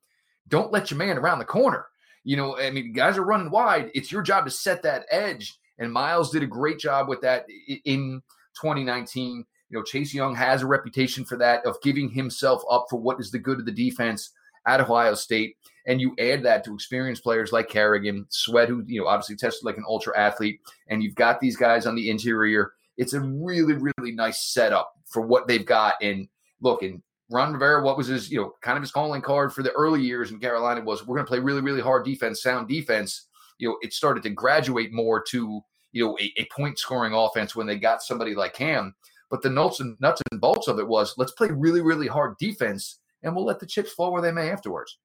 Don't 0.47 0.71
let 0.71 0.89
your 0.89 0.97
man 0.97 1.17
around 1.17 1.39
the 1.39 1.45
corner. 1.45 1.88
You 2.23 2.38
know, 2.38 2.58
I 2.58 2.71
mean, 2.71 2.93
guys 2.93 3.17
are 3.17 3.23
running 3.23 3.51
wide. 3.51 3.91
It's 3.93 4.12
your 4.12 4.23
job 4.23 4.45
to 4.45 4.51
set 4.51 4.82
that 4.84 5.06
edge. 5.12 5.60
And 5.78 5.91
Myles 5.91 6.32
did 6.32 6.41
a 6.41 6.47
great 6.47 6.80
job 6.80 7.08
with 7.08 7.21
that 7.21 7.45
in 7.86 8.21
2019. 8.60 9.45
You 9.69 9.78
know, 9.78 9.84
Chase 9.84 10.13
Young 10.13 10.34
has 10.36 10.62
a 10.62 10.67
reputation 10.67 11.25
for 11.25 11.38
that, 11.38 11.65
of 11.65 11.82
giving 11.82 12.10
himself 12.10 12.63
up 12.69 12.88
for 12.89 12.99
what 12.99 13.19
is 13.19 13.30
the 13.30 13.39
good 13.39 13.60
of 13.60 13.65
the 13.65 13.71
defense 13.71 14.32
at 14.65 14.82
Ohio 14.82 15.13
State. 15.13 15.58
And 15.88 16.02
you 16.02 16.15
add 16.19 16.43
that 16.43 16.63
to 16.65 16.74
experienced 16.74 17.24
players 17.24 17.52
like 17.52 17.69
Kerrigan, 17.69 18.26
Sweat, 18.30 18.69
who, 18.69 18.84
you 18.88 19.00
know, 19.00 19.08
obviously 19.08 19.36
tested 19.36 19.65
like 19.65 19.78
an 19.78 19.86
ultra 19.88 20.17
athlete, 20.17 20.60
and 20.88 21.04
you've 21.04 21.15
got 21.15 21.39
these 21.39 21.58
guys 21.58 21.86
on 21.86 21.95
the 21.95 22.10
interior. 22.10 22.74
It's 22.98 23.13
a 23.13 23.21
really, 23.21 23.74
really 23.74 24.12
nice 24.12 24.52
setup 24.52 24.93
for 25.06 25.21
what 25.21 25.48
they've 25.48 25.65
got. 25.65 25.95
And 26.02 26.28
look, 26.62 26.82
and 26.82 27.04
Ron 27.30 27.54
Rivera, 27.54 27.84
what 27.84 27.98
was 27.98 28.08
his, 28.08 28.32
you 28.32 28.39
know, 28.39 28.54
kind 28.62 28.78
of 28.78 28.84
his 28.84 28.91
calling 28.91 29.21
card 29.21 29.54
for 29.54 29.63
the 29.63 29.71
early 29.71 30.02
years 30.02 30.32
in 30.32 30.39
Carolina 30.39 30.82
was 30.82 31.06
we're 31.06 31.15
going 31.15 31.26
to 31.26 31.30
play 31.30 31.39
really, 31.39 31.62
really 31.62 31.82
hard 31.82 32.06
defense, 32.06 32.41
sound 32.41 32.67
defense. 32.67 33.28
You 33.58 33.69
know, 33.69 33.78
it 33.82 33.93
started 33.93 34.24
to 34.24 34.30
graduate 34.30 34.91
more 34.91 35.24
to, 35.30 35.62
you 35.91 36.06
know, 36.06 36.17
a, 36.19 36.41
a 36.41 36.48
point 36.56 36.78
scoring 36.78 37.13
offense 37.13 37.56
when 37.56 37.67
they 37.67 37.78
got 37.78 38.04
somebody 38.04 38.36
like 38.36 38.54
Cam. 38.54 38.95
But 39.30 39.41
the 39.41 39.50
nuts 39.50 39.80
and 39.80 40.00
nuts 40.00 40.21
and 40.32 40.39
bolts 40.39 40.67
of 40.67 40.78
it 40.80 40.88
was 40.88 41.15
let's 41.17 41.32
play 41.32 41.50
really, 41.50 41.82
really 41.82 42.08
hard 42.08 42.38
defense, 42.38 43.00
and 43.24 43.36
we'll 43.36 43.45
let 43.45 43.60
the 43.60 43.65
chips 43.65 43.91
fall 43.91 44.12
where 44.12 44.21
they 44.21 44.32
may 44.32 44.52
afterwards. 44.52 44.98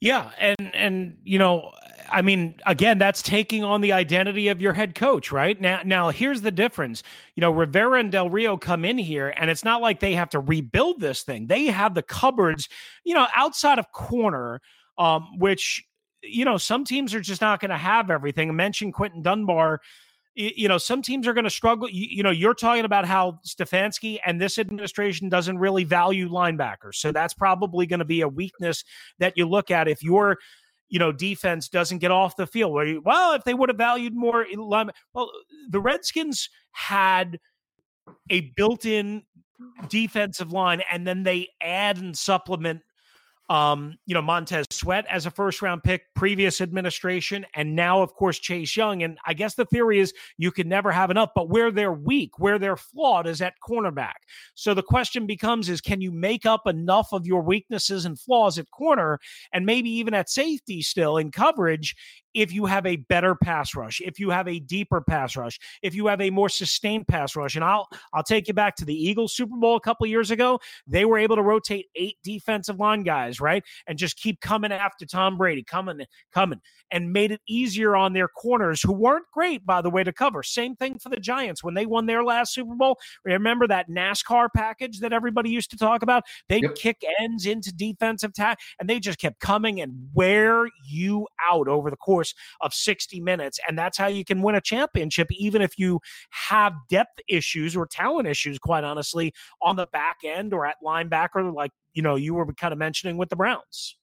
Yeah, 0.00 0.30
and 0.38 0.74
and 0.74 1.16
you 1.24 1.38
know, 1.38 1.72
I 2.10 2.22
mean, 2.22 2.54
again, 2.66 2.98
that's 2.98 3.20
taking 3.20 3.64
on 3.64 3.80
the 3.80 3.92
identity 3.92 4.48
of 4.48 4.60
your 4.60 4.72
head 4.72 4.94
coach, 4.94 5.32
right? 5.32 5.60
Now, 5.60 5.80
now 5.84 6.10
here's 6.10 6.40
the 6.40 6.52
difference. 6.52 7.02
You 7.34 7.40
know, 7.40 7.50
Rivera 7.50 7.98
and 7.98 8.12
Del 8.12 8.30
Rio 8.30 8.56
come 8.56 8.84
in 8.84 8.96
here, 8.98 9.34
and 9.36 9.50
it's 9.50 9.64
not 9.64 9.82
like 9.82 9.98
they 10.00 10.14
have 10.14 10.30
to 10.30 10.40
rebuild 10.40 11.00
this 11.00 11.22
thing. 11.22 11.48
They 11.48 11.66
have 11.66 11.94
the 11.94 12.02
cupboards, 12.02 12.68
you 13.04 13.14
know, 13.14 13.26
outside 13.34 13.78
of 13.78 13.90
corner, 13.92 14.60
um, 14.98 15.38
which 15.38 15.84
you 16.22 16.44
know 16.44 16.58
some 16.58 16.84
teams 16.84 17.14
are 17.14 17.20
just 17.20 17.40
not 17.40 17.60
going 17.60 17.70
to 17.70 17.76
have 17.76 18.10
everything. 18.10 18.50
I 18.50 18.52
mentioned 18.52 18.94
Quinton 18.94 19.22
Dunbar 19.22 19.80
you 20.38 20.68
know, 20.68 20.78
some 20.78 21.02
teams 21.02 21.26
are 21.26 21.34
going 21.34 21.44
to 21.44 21.50
struggle. 21.50 21.88
You, 21.90 22.06
you, 22.08 22.22
know, 22.22 22.30
you're 22.30 22.54
talking 22.54 22.84
about 22.84 23.04
how 23.04 23.40
Stefanski 23.44 24.18
and 24.24 24.40
this 24.40 24.56
administration 24.56 25.28
doesn't 25.28 25.58
really 25.58 25.82
value 25.82 26.28
linebackers. 26.28 26.94
So 26.94 27.10
that's 27.10 27.34
probably 27.34 27.86
going 27.86 27.98
to 27.98 28.04
be 28.04 28.20
a 28.20 28.28
weakness 28.28 28.84
that 29.18 29.32
you 29.36 29.48
look 29.48 29.72
at 29.72 29.88
if 29.88 30.00
your, 30.00 30.36
you 30.88 31.00
know, 31.00 31.10
defense 31.10 31.68
doesn't 31.68 31.98
get 31.98 32.12
off 32.12 32.36
the 32.36 32.46
field. 32.46 32.72
Where 32.72 32.86
you, 32.86 33.02
well, 33.04 33.32
if 33.32 33.42
they 33.42 33.52
would 33.52 33.68
have 33.68 33.78
valued 33.78 34.14
more 34.14 34.46
well, 35.12 35.30
the 35.68 35.80
Redskins 35.80 36.48
had 36.70 37.40
a 38.30 38.52
built-in 38.56 39.24
defensive 39.88 40.52
line, 40.52 40.82
and 40.90 41.04
then 41.04 41.24
they 41.24 41.48
add 41.60 41.98
and 41.98 42.16
supplement 42.16 42.82
um, 43.48 43.96
you 44.06 44.14
know, 44.14 44.22
Montez 44.22 44.66
Sweat 44.70 45.06
as 45.10 45.26
a 45.26 45.30
first 45.30 45.62
round 45.62 45.82
pick, 45.82 46.02
previous 46.14 46.60
administration, 46.60 47.46
and 47.54 47.74
now, 47.74 48.02
of 48.02 48.12
course, 48.14 48.38
Chase 48.38 48.76
Young. 48.76 49.02
And 49.02 49.18
I 49.26 49.34
guess 49.34 49.54
the 49.54 49.64
theory 49.64 50.00
is 50.00 50.12
you 50.36 50.50
can 50.52 50.68
never 50.68 50.92
have 50.92 51.10
enough, 51.10 51.30
but 51.34 51.48
where 51.48 51.70
they're 51.70 51.92
weak, 51.92 52.38
where 52.38 52.58
they're 52.58 52.76
flawed 52.76 53.26
is 53.26 53.40
at 53.40 53.54
cornerback. 53.66 54.14
So 54.54 54.74
the 54.74 54.82
question 54.82 55.26
becomes 55.26 55.68
is 55.68 55.80
can 55.80 56.00
you 56.00 56.12
make 56.12 56.44
up 56.44 56.66
enough 56.66 57.08
of 57.12 57.26
your 57.26 57.42
weaknesses 57.42 58.04
and 58.04 58.18
flaws 58.18 58.58
at 58.58 58.70
corner 58.70 59.18
and 59.52 59.64
maybe 59.64 59.90
even 59.90 60.14
at 60.14 60.28
safety 60.28 60.82
still 60.82 61.16
in 61.16 61.30
coverage 61.30 61.96
if 62.34 62.52
you 62.52 62.66
have 62.66 62.86
a 62.86 62.96
better 62.96 63.34
pass 63.34 63.74
rush, 63.74 64.00
if 64.00 64.20
you 64.20 64.30
have 64.30 64.46
a 64.46 64.60
deeper 64.60 65.00
pass 65.00 65.36
rush, 65.36 65.58
if 65.82 65.94
you 65.94 66.06
have 66.06 66.20
a 66.20 66.30
more 66.30 66.48
sustained 66.48 67.08
pass 67.08 67.34
rush. 67.34 67.56
And 67.56 67.64
I'll 67.64 67.88
I'll 68.12 68.22
take 68.22 68.48
you 68.48 68.54
back 68.54 68.76
to 68.76 68.84
the 68.84 68.94
Eagles 68.94 69.34
Super 69.34 69.56
Bowl 69.56 69.76
a 69.76 69.80
couple 69.80 70.06
years 70.06 70.30
ago. 70.30 70.60
They 70.86 71.04
were 71.04 71.18
able 71.18 71.36
to 71.36 71.42
rotate 71.42 71.86
eight 71.96 72.16
defensive 72.22 72.78
line 72.78 73.02
guys, 73.02 73.37
right? 73.40 73.64
And 73.86 73.98
just 73.98 74.16
keep 74.16 74.40
coming 74.40 74.72
after 74.72 75.06
Tom 75.06 75.38
Brady, 75.38 75.64
coming, 75.64 76.00
coming, 76.32 76.60
and 76.90 77.12
made 77.12 77.32
it 77.32 77.40
easier 77.48 77.96
on 77.96 78.12
their 78.12 78.28
corners 78.28 78.82
who 78.82 78.92
weren't 78.92 79.26
great, 79.32 79.64
by 79.64 79.80
the 79.82 79.90
way, 79.90 80.04
to 80.04 80.12
cover. 80.12 80.42
Same 80.42 80.76
thing 80.76 80.98
for 80.98 81.08
the 81.08 81.20
Giants 81.20 81.64
when 81.64 81.74
they 81.74 81.86
won 81.86 82.06
their 82.06 82.24
last 82.24 82.54
Super 82.54 82.74
Bowl. 82.74 82.98
Remember 83.24 83.66
that 83.66 83.88
NASCAR 83.88 84.48
package 84.54 85.00
that 85.00 85.12
everybody 85.12 85.50
used 85.50 85.70
to 85.70 85.76
talk 85.76 86.02
about? 86.02 86.24
They 86.48 86.60
yep. 86.60 86.74
kick 86.74 87.02
ends 87.20 87.46
into 87.46 87.72
defensive 87.72 88.32
tack, 88.32 88.58
and 88.78 88.88
they 88.88 89.00
just 89.00 89.18
kept 89.18 89.40
coming 89.40 89.80
and 89.80 90.08
wear 90.14 90.68
you 90.86 91.26
out 91.50 91.68
over 91.68 91.90
the 91.90 91.96
course 91.96 92.18
course 92.18 92.34
of 92.60 92.74
60 92.74 93.20
minutes. 93.20 93.58
And 93.68 93.78
that's 93.78 93.98
how 93.98 94.06
you 94.06 94.24
can 94.24 94.42
win 94.42 94.54
a 94.54 94.60
championship, 94.60 95.28
even 95.30 95.62
if 95.62 95.78
you 95.78 96.00
have 96.30 96.72
depth 96.88 97.20
issues 97.28 97.76
or 97.76 97.86
talent 97.86 98.26
issues, 98.26 98.58
quite 98.58 98.84
honestly, 98.84 99.32
on 99.62 99.76
the 99.76 99.86
back 99.92 100.18
end 100.24 100.52
or 100.52 100.66
at 100.66 100.76
linebacker, 100.84 101.54
like, 101.54 101.70
you 101.94 102.02
know, 102.02 102.16
you 102.16 102.34
were 102.34 102.46
kind 102.54 102.72
of 102.72 102.78
mentioning 102.78 103.16
with 103.16 103.28
the 103.28 103.36
Browns. 103.36 103.96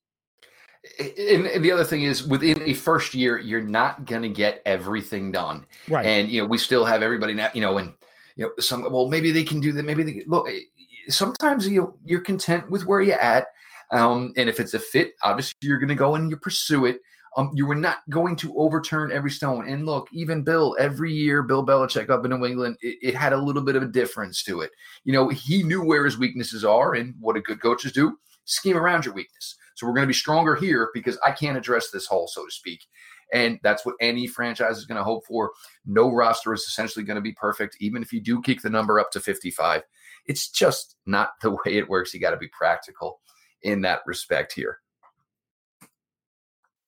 And, 0.99 1.47
and, 1.47 1.65
the 1.65 1.71
other 1.71 1.83
thing 1.83 2.03
is, 2.03 2.27
within 2.27 2.61
a 2.61 2.73
first 2.73 3.15
year, 3.15 3.39
you're 3.39 3.63
not 3.63 4.05
going 4.05 4.21
to 4.21 4.29
get 4.29 4.61
everything 4.65 5.31
done. 5.31 5.65
Right. 5.89 6.05
And 6.05 6.29
you 6.29 6.41
know, 6.41 6.47
we 6.47 6.59
still 6.59 6.85
have 6.85 7.01
everybody 7.01 7.33
now. 7.33 7.49
You 7.53 7.61
know, 7.61 7.77
and 7.79 7.93
you 8.35 8.45
know, 8.45 8.51
some 8.59 8.83
well, 8.91 9.07
maybe 9.07 9.31
they 9.31 9.43
can 9.43 9.59
do 9.59 9.71
that. 9.71 9.83
Maybe 9.83 10.03
they 10.03 10.23
look. 10.27 10.47
Eh, 10.47 10.59
sometimes 11.07 11.67
you 11.67 11.97
you're 12.05 12.21
content 12.21 12.69
with 12.69 12.85
where 12.85 13.01
you're 13.01 13.19
at, 13.19 13.47
um, 13.91 14.33
and 14.37 14.47
if 14.47 14.59
it's 14.59 14.75
a 14.75 14.79
fit, 14.79 15.13
obviously 15.23 15.55
you're 15.61 15.79
going 15.79 15.89
to 15.89 15.95
go 15.95 16.15
and 16.15 16.29
you 16.29 16.37
pursue 16.37 16.85
it. 16.85 16.99
Um, 17.37 17.51
you 17.53 17.65
were 17.65 17.75
not 17.75 17.97
going 18.09 18.37
to 18.37 18.55
overturn 18.57 19.11
every 19.11 19.31
stone. 19.31 19.67
And 19.67 19.85
look, 19.85 20.07
even 20.13 20.43
Bill, 20.43 20.75
every 20.79 21.11
year, 21.11 21.43
Bill 21.43 21.65
Belichick 21.65 22.09
up 22.09 22.23
in 22.23 22.31
New 22.31 22.45
England, 22.45 22.77
it, 22.81 22.97
it 23.01 23.15
had 23.15 23.33
a 23.33 23.37
little 23.37 23.61
bit 23.61 23.75
of 23.75 23.83
a 23.83 23.87
difference 23.87 24.41
to 24.43 24.61
it. 24.61 24.71
You 25.03 25.11
know, 25.11 25.27
he 25.27 25.61
knew 25.61 25.83
where 25.83 26.05
his 26.05 26.17
weaknesses 26.17 26.63
are, 26.63 26.93
and 26.93 27.13
what 27.19 27.35
a 27.35 27.41
good 27.41 27.61
coaches 27.61 27.91
do: 27.91 28.17
scheme 28.45 28.77
around 28.77 29.05
your 29.05 29.13
weakness. 29.13 29.55
So 29.75 29.85
we're 29.85 29.93
going 29.93 30.03
to 30.03 30.07
be 30.07 30.13
stronger 30.13 30.55
here 30.55 30.89
because 30.93 31.17
I 31.25 31.31
can't 31.31 31.57
address 31.57 31.91
this 31.91 32.07
hole, 32.07 32.27
so 32.27 32.45
to 32.45 32.51
speak. 32.51 32.85
And 33.33 33.59
that's 33.63 33.85
what 33.85 33.95
any 33.99 34.27
franchise 34.27 34.77
is 34.77 34.85
going 34.85 34.97
to 34.97 35.03
hope 35.03 35.25
for. 35.25 35.51
No 35.85 36.11
roster 36.11 36.53
is 36.53 36.63
essentially 36.63 37.03
going 37.03 37.15
to 37.15 37.21
be 37.21 37.33
perfect, 37.33 37.77
even 37.81 38.01
if 38.01 38.13
you 38.13 38.21
do 38.21 38.41
kick 38.41 38.61
the 38.61 38.69
number 38.69 38.99
up 38.99 39.11
to 39.11 39.19
55. 39.19 39.83
It's 40.27 40.49
just 40.49 40.95
not 41.05 41.31
the 41.41 41.51
way 41.51 41.77
it 41.77 41.89
works. 41.89 42.13
You 42.13 42.19
got 42.19 42.31
to 42.31 42.37
be 42.37 42.47
practical 42.47 43.19
in 43.61 43.81
that 43.81 44.01
respect 44.05 44.53
here. 44.53 44.79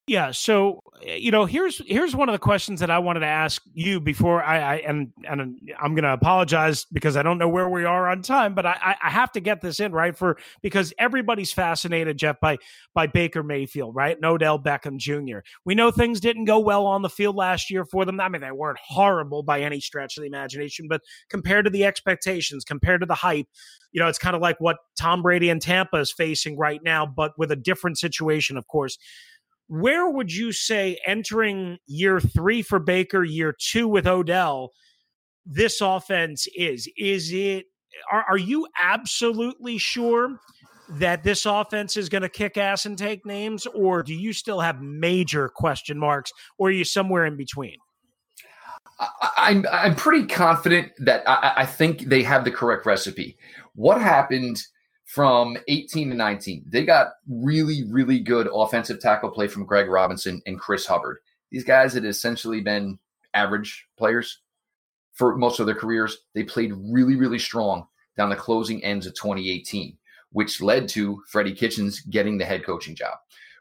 Yeah. 0.07 0.31
So 0.31 0.81
you 1.05 1.31
know, 1.31 1.45
here's 1.45 1.81
here's 1.85 2.15
one 2.15 2.29
of 2.29 2.33
the 2.33 2.39
questions 2.39 2.79
that 2.79 2.89
I 2.89 2.97
wanted 2.97 3.19
to 3.19 3.27
ask 3.27 3.61
you 3.73 3.99
before 3.99 4.41
I, 4.41 4.57
I 4.57 4.75
and 4.77 5.11
and 5.29 5.59
I'm 5.79 5.93
going 5.95 6.03
to 6.03 6.13
apologize 6.13 6.85
because 6.85 7.17
I 7.17 7.23
don't 7.23 7.37
know 7.37 7.49
where 7.49 7.67
we 7.67 7.83
are 7.83 8.09
on 8.09 8.21
time, 8.21 8.55
but 8.55 8.65
I 8.65 8.95
I 9.03 9.09
have 9.09 9.33
to 9.33 9.41
get 9.41 9.59
this 9.59 9.81
in 9.81 9.91
right 9.91 10.17
for 10.17 10.37
because 10.61 10.93
everybody's 10.97 11.51
fascinated, 11.51 12.17
Jeff, 12.17 12.39
by 12.39 12.57
by 12.95 13.05
Baker 13.05 13.43
Mayfield, 13.43 13.95
right? 13.95 14.15
And 14.15 14.25
Odell 14.25 14.57
Beckham 14.57 14.95
Jr. 14.97 15.39
We 15.65 15.75
know 15.75 15.91
things 15.91 16.21
didn't 16.21 16.45
go 16.45 16.57
well 16.57 16.85
on 16.85 17.01
the 17.01 17.09
field 17.09 17.35
last 17.35 17.69
year 17.69 17.83
for 17.83 18.05
them. 18.05 18.21
I 18.21 18.29
mean, 18.29 18.41
they 18.41 18.51
weren't 18.51 18.79
horrible 18.81 19.43
by 19.43 19.59
any 19.59 19.81
stretch 19.81 20.17
of 20.17 20.21
the 20.21 20.27
imagination, 20.27 20.87
but 20.87 21.01
compared 21.29 21.65
to 21.65 21.71
the 21.71 21.83
expectations, 21.83 22.63
compared 22.63 23.01
to 23.01 23.07
the 23.07 23.15
hype, 23.15 23.47
you 23.91 24.01
know, 24.01 24.07
it's 24.07 24.19
kind 24.19 24.37
of 24.37 24.41
like 24.41 24.59
what 24.59 24.77
Tom 24.97 25.21
Brady 25.21 25.49
and 25.49 25.61
Tampa 25.61 25.97
is 25.97 26.13
facing 26.13 26.57
right 26.57 26.81
now, 26.81 27.05
but 27.05 27.33
with 27.37 27.51
a 27.51 27.57
different 27.57 27.97
situation, 27.97 28.57
of 28.57 28.67
course 28.67 28.97
where 29.67 30.09
would 30.09 30.33
you 30.33 30.51
say 30.51 30.97
entering 31.05 31.77
year 31.85 32.19
three 32.19 32.61
for 32.61 32.79
Baker, 32.79 33.23
year 33.23 33.55
two 33.57 33.87
with 33.87 34.07
Odell, 34.07 34.71
this 35.45 35.81
offense 35.81 36.47
is? 36.55 36.89
Is 36.97 37.31
it, 37.31 37.65
are, 38.11 38.25
are 38.29 38.37
you 38.37 38.67
absolutely 38.81 39.77
sure 39.77 40.39
that 40.89 41.23
this 41.23 41.45
offense 41.45 41.97
is 41.97 42.09
going 42.09 42.21
to 42.21 42.29
kick 42.29 42.57
ass 42.57 42.85
and 42.85 42.97
take 42.97 43.25
names, 43.25 43.65
or 43.67 44.03
do 44.03 44.13
you 44.13 44.31
still 44.31 44.61
have 44.61 44.81
major 44.81 45.49
question 45.49 45.97
marks, 45.97 46.31
or 46.57 46.69
are 46.69 46.71
you 46.71 46.85
somewhere 46.85 47.25
in 47.25 47.35
between? 47.35 47.75
I'm 49.37 49.65
I'm 49.71 49.95
pretty 49.95 50.25
confident 50.25 50.91
that 50.99 51.23
I, 51.27 51.53
I 51.57 51.65
think 51.65 52.05
they 52.05 52.23
have 52.23 52.45
the 52.45 52.51
correct 52.51 52.85
recipe. 52.85 53.37
What 53.75 54.01
happened 54.01 54.63
from 55.07 55.57
18 55.69 56.09
to 56.09 56.15
19. 56.15 56.65
They 56.67 56.85
got 56.85 57.13
really, 57.29 57.85
really 57.89 58.19
good 58.19 58.49
offensive 58.53 58.99
tackle 58.99 59.31
play 59.31 59.47
from 59.47 59.65
Greg 59.65 59.87
Robinson 59.87 60.41
and 60.45 60.59
Chris 60.59 60.85
Hubbard. 60.85 61.19
These 61.49 61.63
guys 61.63 61.93
had 61.93 62.03
essentially 62.03 62.59
been 62.59 62.99
average 63.33 63.87
players 63.97 64.41
for 65.13 65.37
most 65.37 65.61
of 65.61 65.65
their 65.65 65.75
careers. 65.75 66.17
They 66.35 66.43
played 66.43 66.73
really, 66.75 67.15
really 67.15 67.39
strong 67.39 67.87
down 68.17 68.29
the 68.29 68.35
closing 68.35 68.83
ends 68.83 69.07
of 69.07 69.15
2018, 69.15 69.97
which 70.33 70.61
led 70.61 70.89
to 70.89 71.23
Freddie 71.29 71.55
Kitchens 71.55 72.01
getting 72.01 72.37
the 72.37 72.45
head 72.45 72.65
coaching 72.65 72.93
job, 72.93 73.13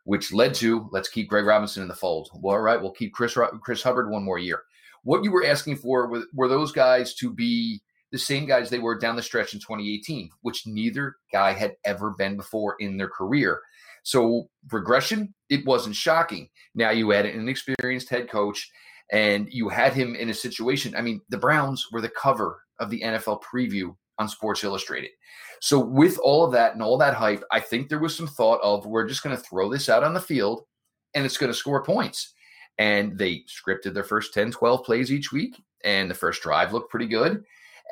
which 0.03 0.33
led 0.33 0.53
to 0.55 0.89
let's 0.91 1.09
keep 1.09 1.29
Greg 1.29 1.47
Robinson 1.47 1.81
in 1.81 1.89
the 1.89 1.95
fold. 1.95 2.29
Well, 2.35 2.57
all 2.57 2.61
right, 2.61 2.81
we'll 2.81 2.91
keep 2.91 3.15
Chris 3.15 3.39
Chris 3.63 3.85
Hubbard 3.85 4.11
one 4.11 4.25
more 4.25 4.39
year. 4.39 4.63
What 5.05 5.23
you 5.23 5.31
were 5.31 5.47
asking 5.47 5.77
for 5.77 6.09
were, 6.09 6.25
were 6.35 6.49
those 6.49 6.73
guys 6.73 7.15
to 7.15 7.33
be 7.33 7.83
the 8.13 8.19
same 8.19 8.47
guys 8.47 8.71
they 8.71 8.79
were 8.79 8.99
down 8.99 9.17
the 9.17 9.23
stretch 9.23 9.55
in 9.55 9.61
2018, 9.61 10.31
which 10.43 10.67
neither 10.67 11.17
guy 11.33 11.53
had 11.53 11.77
ever 11.85 12.11
been 12.11 12.37
before 12.37 12.77
in 12.79 12.97
their 12.97 13.09
career. 13.09 13.61
So 14.03 14.49
regression, 14.71 15.35
it 15.51 15.67
wasn't 15.67 15.97
shocking. 15.97 16.49
Now 16.75 16.91
you 16.91 17.11
had 17.11 17.27
an 17.27 17.41
inexperienced 17.41 18.09
head 18.09 18.31
coach 18.31 18.71
and 19.13 19.49
you 19.51 19.69
had 19.69 19.93
him 19.93 20.15
in 20.15 20.31
a 20.31 20.35
situation. 20.35 20.95
I 20.95 21.01
mean, 21.01 21.21
the 21.29 21.39
Browns 21.39 21.87
were 21.91 22.01
the 22.01 22.09
cover 22.09 22.61
of 22.79 22.91
the 22.91 23.01
NFL 23.01 23.43
preview 23.43 23.95
on 24.19 24.29
Sports 24.29 24.65
Illustrated. 24.65 25.11
So 25.61 25.79
with 25.79 26.19
all 26.19 26.45
of 26.45 26.53
that 26.53 26.75
and 26.75 26.83
all 26.83 26.99
that 26.99 27.15
hype, 27.15 27.43
I 27.51 27.61
think 27.61 27.89
there 27.89 27.99
was 27.99 28.17
some 28.17 28.27
thought 28.29 28.61
of 28.63 28.87
we're 28.87 29.09
just 29.09 29.23
going 29.23 29.37
to 29.37 29.43
throw 29.43 29.69
this 29.69 29.89
out 29.89 30.05
on 30.05 30.15
the 30.15 30.21
field 30.21 30.63
and 31.15 31.25
it's 31.25 31.39
going 31.39 31.51
to 31.51 31.59
score 31.59 31.83
points. 31.83 32.35
And 32.79 33.19
they 33.19 33.45
scripted 33.49 33.95
their 33.95 34.05
first 34.05 34.35
10, 34.35 34.53
12 34.53 34.85
plays 34.85 35.11
each 35.11 35.33
week 35.33 35.61
and 35.83 36.11
the 36.11 36.15
first 36.15 36.43
drive 36.43 36.73
looked 36.73 36.91
pretty 36.91 37.07
good. 37.07 37.43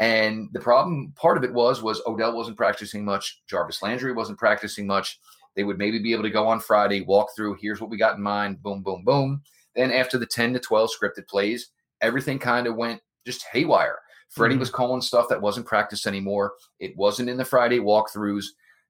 And 0.00 0.48
the 0.52 0.60
problem, 0.60 1.12
part 1.16 1.36
of 1.36 1.44
it 1.44 1.52
was, 1.52 1.82
was 1.82 2.02
Odell 2.06 2.36
wasn't 2.36 2.56
practicing 2.56 3.04
much. 3.04 3.42
Jarvis 3.46 3.82
Landry 3.82 4.12
wasn't 4.12 4.38
practicing 4.38 4.86
much. 4.86 5.20
They 5.54 5.64
would 5.64 5.78
maybe 5.78 6.00
be 6.00 6.12
able 6.12 6.24
to 6.24 6.30
go 6.30 6.48
on 6.48 6.58
Friday, 6.58 7.02
walk 7.02 7.28
through. 7.36 7.58
Here's 7.60 7.80
what 7.80 7.90
we 7.90 7.96
got 7.96 8.16
in 8.16 8.22
mind. 8.22 8.62
Boom, 8.62 8.82
boom, 8.82 9.04
boom. 9.04 9.42
Then 9.76 9.92
after 9.92 10.18
the 10.18 10.26
10 10.26 10.54
to 10.54 10.60
12 10.60 10.90
scripted 10.90 11.28
plays, 11.28 11.70
everything 12.00 12.38
kind 12.38 12.66
of 12.66 12.76
went 12.76 13.00
just 13.24 13.44
haywire. 13.52 13.98
Freddie 14.30 14.54
mm-hmm. 14.54 14.60
was 14.60 14.70
calling 14.70 15.00
stuff 15.00 15.28
that 15.28 15.40
wasn't 15.40 15.66
practiced 15.66 16.06
anymore. 16.06 16.54
It 16.80 16.96
wasn't 16.96 17.28
in 17.28 17.36
the 17.36 17.44
Friday 17.44 17.78
walkthroughs. 17.78 18.46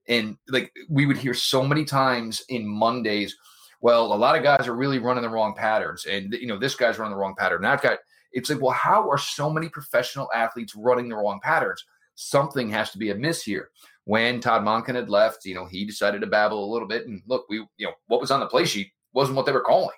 And 0.08 0.36
like 0.48 0.72
we 0.88 1.06
would 1.06 1.18
hear 1.18 1.34
so 1.34 1.66
many 1.66 1.84
times 1.84 2.42
in 2.48 2.66
Mondays, 2.66 3.36
well, 3.80 4.14
a 4.14 4.16
lot 4.16 4.36
of 4.36 4.42
guys 4.42 4.66
are 4.66 4.74
really 4.74 4.98
running 4.98 5.22
the 5.22 5.28
wrong 5.28 5.54
patterns. 5.54 6.06
And, 6.06 6.32
you 6.32 6.46
know, 6.46 6.58
this 6.58 6.74
guy's 6.74 6.98
running 6.98 7.12
the 7.12 7.20
wrong 7.20 7.34
pattern. 7.36 7.62
That 7.62 7.82
guy, 7.82 7.98
it's 8.34 8.50
like, 8.50 8.60
well, 8.60 8.72
how 8.72 9.08
are 9.08 9.18
so 9.18 9.48
many 9.48 9.68
professional 9.68 10.28
athletes 10.34 10.74
running 10.74 11.08
the 11.08 11.16
wrong 11.16 11.40
patterns? 11.42 11.84
Something 12.16 12.68
has 12.70 12.90
to 12.90 12.98
be 12.98 13.10
amiss 13.10 13.42
here. 13.42 13.70
When 14.04 14.40
Todd 14.40 14.62
Monken 14.62 14.94
had 14.94 15.08
left, 15.08 15.46
you 15.46 15.54
know, 15.54 15.66
he 15.66 15.84
decided 15.84 16.20
to 16.20 16.26
babble 16.26 16.62
a 16.62 16.72
little 16.72 16.86
bit. 16.86 17.06
And 17.06 17.22
look, 17.26 17.46
we, 17.48 17.56
you 17.76 17.86
know, 17.86 17.92
what 18.06 18.20
was 18.20 18.30
on 18.30 18.40
the 18.40 18.46
play 18.46 18.66
sheet 18.66 18.92
wasn't 19.14 19.36
what 19.36 19.46
they 19.46 19.52
were 19.52 19.62
calling. 19.62 19.96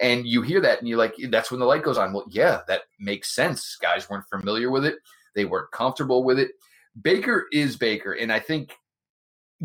And 0.00 0.26
you 0.26 0.42
hear 0.42 0.60
that 0.60 0.80
and 0.80 0.88
you're 0.88 0.98
like, 0.98 1.14
that's 1.30 1.50
when 1.50 1.60
the 1.60 1.66
light 1.66 1.82
goes 1.82 1.96
on. 1.96 2.12
Well, 2.12 2.26
yeah, 2.28 2.60
that 2.68 2.82
makes 3.00 3.34
sense. 3.34 3.78
Guys 3.80 4.10
weren't 4.10 4.28
familiar 4.28 4.70
with 4.70 4.84
it, 4.84 4.96
they 5.34 5.46
weren't 5.46 5.70
comfortable 5.70 6.22
with 6.22 6.38
it. 6.38 6.50
Baker 7.00 7.46
is 7.52 7.76
Baker. 7.76 8.12
And 8.12 8.32
I 8.32 8.40
think 8.40 8.76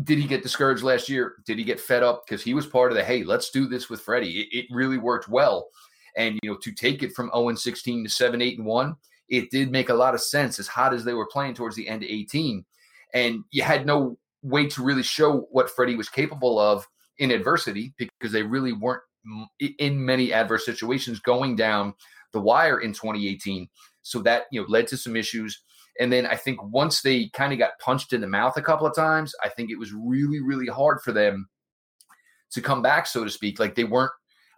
did 0.02 0.18
he 0.18 0.26
get 0.26 0.42
discouraged 0.42 0.82
last 0.82 1.08
year? 1.08 1.34
Did 1.44 1.58
he 1.58 1.64
get 1.64 1.80
fed 1.80 2.02
up? 2.02 2.24
Because 2.26 2.42
he 2.42 2.54
was 2.54 2.66
part 2.66 2.92
of 2.92 2.96
the 2.96 3.04
hey, 3.04 3.24
let's 3.24 3.50
do 3.50 3.66
this 3.66 3.90
with 3.90 4.00
Freddie. 4.00 4.40
It, 4.40 4.58
it, 4.58 4.66
really 4.70 4.98
worked 4.98 5.28
well. 5.28 5.68
And 6.16 6.38
you 6.42 6.50
know, 6.50 6.58
to 6.62 6.72
take 6.72 7.02
it 7.02 7.12
from 7.14 7.30
0 7.34 7.54
16 7.54 8.04
to 8.04 8.10
7, 8.10 8.42
8 8.42 8.58
and 8.58 8.66
1, 8.66 8.96
it 9.28 9.50
did 9.50 9.70
make 9.70 9.88
a 9.88 9.94
lot 9.94 10.14
of 10.14 10.20
sense 10.20 10.58
as 10.58 10.68
hot 10.68 10.92
as 10.92 11.04
they 11.04 11.14
were 11.14 11.26
playing 11.26 11.54
towards 11.54 11.76
the 11.76 11.88
end 11.88 12.02
of 12.02 12.08
18. 12.10 12.64
And 13.14 13.44
you 13.50 13.62
had 13.62 13.86
no 13.86 14.18
way 14.42 14.66
to 14.68 14.82
really 14.82 15.02
show 15.02 15.46
what 15.50 15.70
Freddie 15.70 15.96
was 15.96 16.08
capable 16.08 16.58
of 16.58 16.86
in 17.18 17.30
adversity 17.30 17.94
because 17.98 18.32
they 18.32 18.42
really 18.42 18.72
weren't 18.72 19.02
in 19.78 20.04
many 20.04 20.32
adverse 20.32 20.66
situations 20.66 21.20
going 21.20 21.56
down 21.56 21.94
the 22.32 22.40
wire 22.40 22.80
in 22.80 22.92
2018. 22.92 23.68
So 24.02 24.20
that, 24.20 24.44
you 24.50 24.60
know, 24.60 24.66
led 24.68 24.86
to 24.88 24.96
some 24.96 25.16
issues. 25.16 25.62
And 26.00 26.12
then 26.12 26.26
I 26.26 26.36
think 26.36 26.62
once 26.62 27.02
they 27.02 27.28
kind 27.34 27.52
of 27.52 27.58
got 27.58 27.78
punched 27.80 28.12
in 28.12 28.20
the 28.20 28.26
mouth 28.26 28.56
a 28.56 28.62
couple 28.62 28.86
of 28.86 28.94
times, 28.94 29.34
I 29.44 29.48
think 29.48 29.70
it 29.70 29.78
was 29.78 29.92
really, 29.92 30.40
really 30.40 30.66
hard 30.66 31.00
for 31.02 31.12
them 31.12 31.48
to 32.52 32.60
come 32.60 32.82
back, 32.82 33.06
so 33.06 33.24
to 33.24 33.30
speak. 33.30 33.58
Like 33.60 33.74
they 33.74 33.84
weren't 33.84 34.12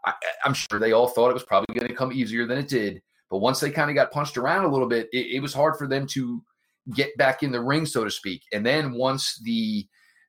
I, 0.06 0.14
am 0.44 0.54
sure 0.54 0.78
they 0.78 0.92
all 0.92 1.08
thought 1.08 1.30
it 1.30 1.34
was 1.34 1.44
probably 1.44 1.74
going 1.74 1.88
to 1.88 1.94
come 1.94 2.12
easier 2.12 2.46
than 2.46 2.58
it 2.58 2.68
did. 2.68 3.02
But 3.30 3.38
once 3.38 3.60
they 3.60 3.70
kind 3.70 3.90
of 3.90 3.96
got 3.96 4.12
punched 4.12 4.36
around 4.36 4.64
a 4.64 4.70
little 4.70 4.88
bit, 4.88 5.08
it, 5.12 5.36
it, 5.36 5.40
was 5.40 5.54
hard 5.54 5.76
for 5.76 5.86
them 5.86 6.06
to 6.08 6.42
get 6.94 7.16
back 7.16 7.42
in 7.42 7.50
the 7.50 7.60
ring, 7.60 7.86
so 7.86 8.04
to 8.04 8.10
speak. 8.10 8.42
And 8.52 8.64
then 8.64 8.92
once 8.92 9.40
the 9.42 9.86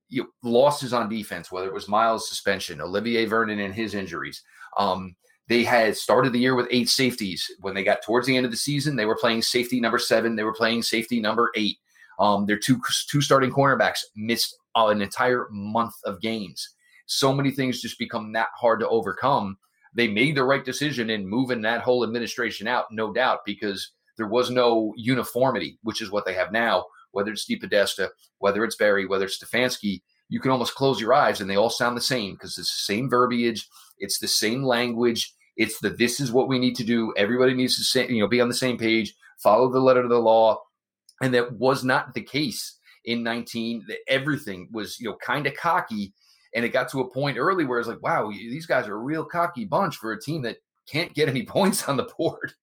you 0.10 0.24
know, 0.24 0.30
losses 0.44 0.94
on 0.94 1.10
defense, 1.10 1.52
whether 1.52 1.68
it 1.68 1.74
was 1.74 1.88
Myles' 1.88 2.30
suspension, 2.30 2.82
Olivier 2.82 3.26
Vernon 3.26 3.60
and 3.60 3.74
his 3.74 3.94
injuries, 3.94 4.42
um, 4.78 5.16
they 5.48 5.64
had 5.64 5.96
started 5.96 6.34
the 6.34 6.40
year 6.40 6.56
with 6.56 6.68
eight 6.72 6.90
safeties. 6.90 7.46
When 7.60 7.76
they 7.76 7.84
got 7.84 8.02
towards 8.02 8.26
the 8.26 8.36
end 8.36 8.46
of 8.46 8.52
the 8.52 8.58
season, 8.58 8.96
they 8.96 9.06
were 9.06 9.18
playing 9.18 9.42
safety 9.44 9.80
number 9.80 10.00
seven. 10.00 10.36
They 10.36 10.44
were 10.44 10.54
playing 10.54 10.82
safety 10.82 11.20
number 11.20 11.52
eight. 11.56 11.78
Um, 12.18 12.46
their 12.46 12.58
two 12.58 12.82
two 13.10 13.22
starting 13.22 13.52
cornerbacks 13.52 14.00
missed 14.16 14.56
an 14.76 15.02
entire 15.02 15.48
month 15.52 15.94
of 16.06 16.22
games. 16.22 16.70
So 17.06 17.34
many 17.34 17.52
things 17.52 17.82
just 17.82 18.00
become 18.00 18.32
that 18.34 18.48
hard 18.56 18.80
to 18.80 18.88
overcome 18.88 19.58
they 19.96 20.08
made 20.08 20.36
the 20.36 20.44
right 20.44 20.64
decision 20.64 21.10
in 21.10 21.28
moving 21.28 21.62
that 21.62 21.82
whole 21.82 22.04
administration 22.04 22.68
out, 22.68 22.86
no 22.92 23.14
doubt, 23.14 23.40
because 23.46 23.92
there 24.18 24.28
was 24.28 24.52
no 24.52 24.94
uniformity, 24.98 25.80
which 25.84 26.02
is 26.02 26.12
what 26.12 26.26
they 26.26 26.34
have 26.34 26.52
now. 26.52 26.86
Whether 27.12 27.32
it's 27.32 27.50
DePodesta, 27.50 28.10
whether 28.40 28.64
it's 28.66 28.76
Berry, 28.76 29.06
whether 29.06 29.26
it's 29.26 29.42
Stefanski, 29.42 30.02
you 30.28 30.40
can 30.40 30.52
almost 30.52 30.76
close 30.76 31.00
your 31.00 31.14
eyes 31.14 31.40
and 31.40 31.50
they 31.50 31.56
all 31.56 31.70
sound 31.70 31.96
the 31.96 32.02
same 32.02 32.34
because 32.34 32.58
it's 32.58 32.74
the 32.74 32.94
same 32.94 33.10
verbiage, 33.10 33.68
it's 34.00 34.20
the 34.20 34.28
same 34.28 34.64
language. 34.64 35.34
It's 35.58 35.80
the 35.80 35.90
this 35.90 36.20
is 36.20 36.32
what 36.32 36.50
we 36.50 36.60
need 36.60 36.76
to 36.76 36.84
do. 36.84 37.14
Everybody 37.16 37.54
needs 37.54 37.78
to 37.78 37.84
say, 37.84 38.08
you 38.10 38.20
know, 38.20 38.28
be 38.28 38.42
on 38.42 38.50
the 38.50 38.54
same 38.54 38.78
page, 38.78 39.16
follow 39.42 39.72
the 39.72 39.80
letter 39.80 40.02
of 40.02 40.10
the 40.10 40.20
law. 40.20 40.62
And 41.22 41.34
that 41.34 41.54
was 41.54 41.84
not 41.84 42.14
the 42.14 42.22
case 42.22 42.78
in 43.06 43.24
19. 43.24 43.86
That 43.88 44.00
everything 44.08 44.68
was, 44.72 45.00
you 45.00 45.10
know, 45.10 45.18
kind 45.26 45.48
of 45.48 45.56
cocky. 45.56 46.14
And 46.56 46.66
it 46.66 46.70
got 46.70 46.90
to 46.92 47.02
a 47.02 47.10
point 47.10 47.38
early 47.38 47.66
where 47.66 47.80
it's 47.80 47.88
like, 47.88 48.02
wow, 48.02 48.32
these 48.32 48.66
guys 48.66 48.88
are 48.88 48.96
a 48.96 49.00
real 49.00 49.24
cocky 49.24 49.66
bunch 49.66 49.98
for 49.98 50.14
a 50.14 50.20
team 50.20 50.42
that 50.44 50.58
can't 50.90 51.14
get 51.14 51.30
any 51.30 51.44
points 51.46 51.88
on 51.88 51.98
the 51.98 52.10
board. 52.18 52.54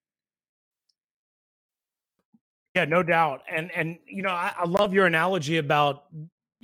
Yeah, 2.75 2.87
no 2.87 3.03
doubt. 3.03 3.43
And 3.51 3.71
and 3.73 3.99
you 4.07 4.23
know, 4.23 4.31
I, 4.31 4.53
I 4.59 4.65
love 4.67 4.95
your 4.95 5.07
analogy 5.07 5.59
about 5.59 6.05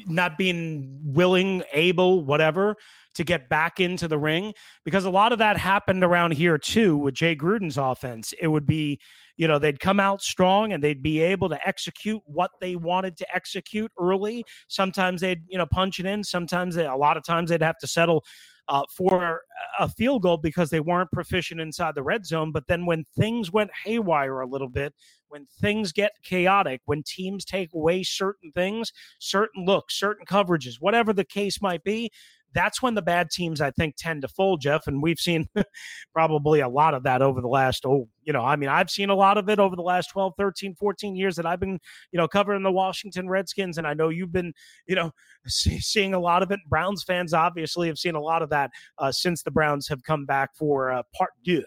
not 0.06 0.38
being 0.38 1.00
willing, 1.02 1.62
able, 1.72 2.24
whatever, 2.24 2.76
to 3.14 3.24
get 3.24 3.48
back 3.48 3.80
into 3.80 4.08
the 4.08 4.18
ring 4.18 4.54
because 4.84 5.04
a 5.04 5.10
lot 5.10 5.32
of 5.32 5.38
that 5.40 5.56
happened 5.56 6.04
around 6.04 6.32
here 6.32 6.56
too 6.56 6.96
with 6.96 7.14
Jay 7.14 7.34
Gruden's 7.34 7.76
offense. 7.76 8.32
It 8.40 8.48
would 8.48 8.66
be, 8.66 9.00
you 9.38 9.46
know, 9.48 9.58
they'd 9.58 9.80
come 9.80 10.00
out 10.00 10.20
strong 10.20 10.72
and 10.72 10.82
they'd 10.82 11.02
be 11.02 11.20
able 11.20 11.48
to 11.48 11.66
execute 11.66 12.20
what 12.26 12.50
they 12.60 12.76
wanted 12.76 13.16
to 13.16 13.34
execute 13.34 13.90
early. 13.98 14.44
Sometimes 14.66 15.20
they'd, 15.20 15.42
you 15.48 15.56
know, 15.56 15.66
punch 15.66 16.00
it 16.00 16.06
in. 16.06 16.24
Sometimes 16.24 16.74
they, 16.74 16.84
a 16.84 16.96
lot 16.96 17.16
of 17.16 17.24
times 17.24 17.48
they'd 17.48 17.62
have 17.62 17.78
to 17.78 17.86
settle 17.86 18.24
uh, 18.68 18.82
for 18.94 19.42
a 19.78 19.88
field 19.88 20.22
goal 20.22 20.36
because 20.36 20.70
they 20.70 20.80
weren't 20.80 21.10
proficient 21.12 21.60
inside 21.60 21.94
the 21.94 22.02
red 22.02 22.26
zone. 22.26 22.52
But 22.52 22.66
then 22.66 22.84
when 22.84 23.04
things 23.16 23.50
went 23.50 23.70
haywire 23.84 24.40
a 24.40 24.46
little 24.46 24.68
bit, 24.68 24.92
when 25.28 25.46
things 25.60 25.92
get 25.92 26.12
chaotic, 26.24 26.80
when 26.86 27.02
teams 27.06 27.44
take 27.44 27.72
away 27.72 28.02
certain 28.02 28.50
things, 28.52 28.92
certain 29.20 29.64
looks, 29.64 29.98
certain 29.98 30.26
coverages, 30.26 30.74
whatever 30.80 31.12
the 31.12 31.24
case 31.24 31.62
might 31.62 31.84
be, 31.84 32.10
that's 32.58 32.82
when 32.82 32.94
the 32.94 33.02
bad 33.02 33.30
teams 33.30 33.60
I 33.60 33.70
think 33.70 33.94
tend 33.96 34.22
to 34.22 34.28
fold, 34.28 34.60
Jeff. 34.60 34.88
And 34.88 35.00
we've 35.00 35.20
seen 35.20 35.48
probably 36.12 36.58
a 36.58 36.68
lot 36.68 36.92
of 36.92 37.04
that 37.04 37.22
over 37.22 37.40
the 37.40 37.46
last, 37.46 37.86
oh, 37.86 38.08
you 38.24 38.32
know, 38.32 38.44
I 38.44 38.56
mean, 38.56 38.68
I've 38.68 38.90
seen 38.90 39.10
a 39.10 39.14
lot 39.14 39.38
of 39.38 39.48
it 39.48 39.60
over 39.60 39.76
the 39.76 39.82
last 39.82 40.10
12, 40.10 40.32
13, 40.36 40.74
14 40.74 41.14
years 41.14 41.36
that 41.36 41.46
I've 41.46 41.60
been, 41.60 41.78
you 42.10 42.16
know, 42.16 42.26
covering 42.26 42.64
the 42.64 42.72
Washington 42.72 43.28
Redskins. 43.28 43.78
And 43.78 43.86
I 43.86 43.94
know 43.94 44.08
you've 44.08 44.32
been, 44.32 44.52
you 44.88 44.96
know, 44.96 45.12
see, 45.46 45.78
seeing 45.78 46.14
a 46.14 46.18
lot 46.18 46.42
of 46.42 46.50
it. 46.50 46.58
Browns 46.68 47.04
fans 47.04 47.32
obviously 47.32 47.86
have 47.86 47.98
seen 47.98 48.16
a 48.16 48.20
lot 48.20 48.42
of 48.42 48.50
that 48.50 48.72
uh, 48.98 49.12
since 49.12 49.44
the 49.44 49.52
Browns 49.52 49.86
have 49.86 50.02
come 50.02 50.26
back 50.26 50.50
for 50.56 50.90
uh, 50.90 51.04
part 51.16 51.30
deux. 51.44 51.62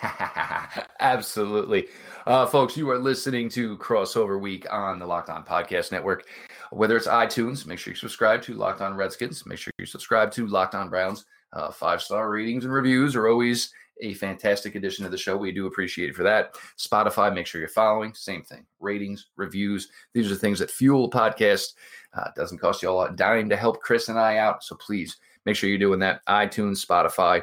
Absolutely. 1.00 1.88
Uh, 2.26 2.46
folks, 2.46 2.76
you 2.76 2.88
are 2.90 2.98
listening 2.98 3.48
to 3.50 3.76
Crossover 3.78 4.40
Week 4.40 4.66
on 4.70 4.98
the 4.98 5.06
Locked 5.06 5.30
On 5.30 5.44
Podcast 5.44 5.92
Network. 5.92 6.26
Whether 6.70 6.96
it's 6.96 7.06
iTunes, 7.06 7.66
make 7.66 7.78
sure 7.78 7.92
you 7.92 7.96
subscribe 7.98 8.42
to 8.42 8.54
Locked 8.54 8.80
On 8.80 8.94
Redskins. 8.94 9.44
Make 9.46 9.58
sure 9.58 9.72
you 9.78 9.86
subscribe 9.86 10.30
to 10.32 10.46
Locked 10.46 10.74
On 10.74 10.88
Browns. 10.88 11.26
Uh, 11.52 11.70
Five 11.70 12.00
star 12.00 12.30
ratings 12.30 12.64
and 12.64 12.72
reviews 12.72 13.14
are 13.14 13.28
always 13.28 13.72
a 14.00 14.14
fantastic 14.14 14.74
addition 14.74 15.04
to 15.04 15.10
the 15.10 15.18
show. 15.18 15.36
We 15.36 15.52
do 15.52 15.66
appreciate 15.66 16.08
it 16.10 16.16
for 16.16 16.22
that. 16.22 16.54
Spotify, 16.78 17.32
make 17.32 17.46
sure 17.46 17.60
you're 17.60 17.68
following. 17.68 18.14
Same 18.14 18.42
thing. 18.42 18.64
Ratings, 18.80 19.28
reviews. 19.36 19.88
These 20.14 20.32
are 20.32 20.36
things 20.36 20.58
that 20.60 20.70
fuel 20.70 21.10
podcast. 21.10 21.74
Uh, 22.14 22.28
doesn't 22.34 22.58
cost 22.58 22.82
you 22.82 22.90
a 22.90 22.92
lot 22.92 23.16
dime 23.16 23.48
to 23.50 23.56
help 23.56 23.80
Chris 23.80 24.08
and 24.08 24.18
I 24.18 24.38
out. 24.38 24.64
So 24.64 24.76
please 24.76 25.18
make 25.44 25.56
sure 25.56 25.68
you're 25.68 25.78
doing 25.78 26.00
that. 26.00 26.24
iTunes, 26.26 26.84
Spotify, 26.84 27.42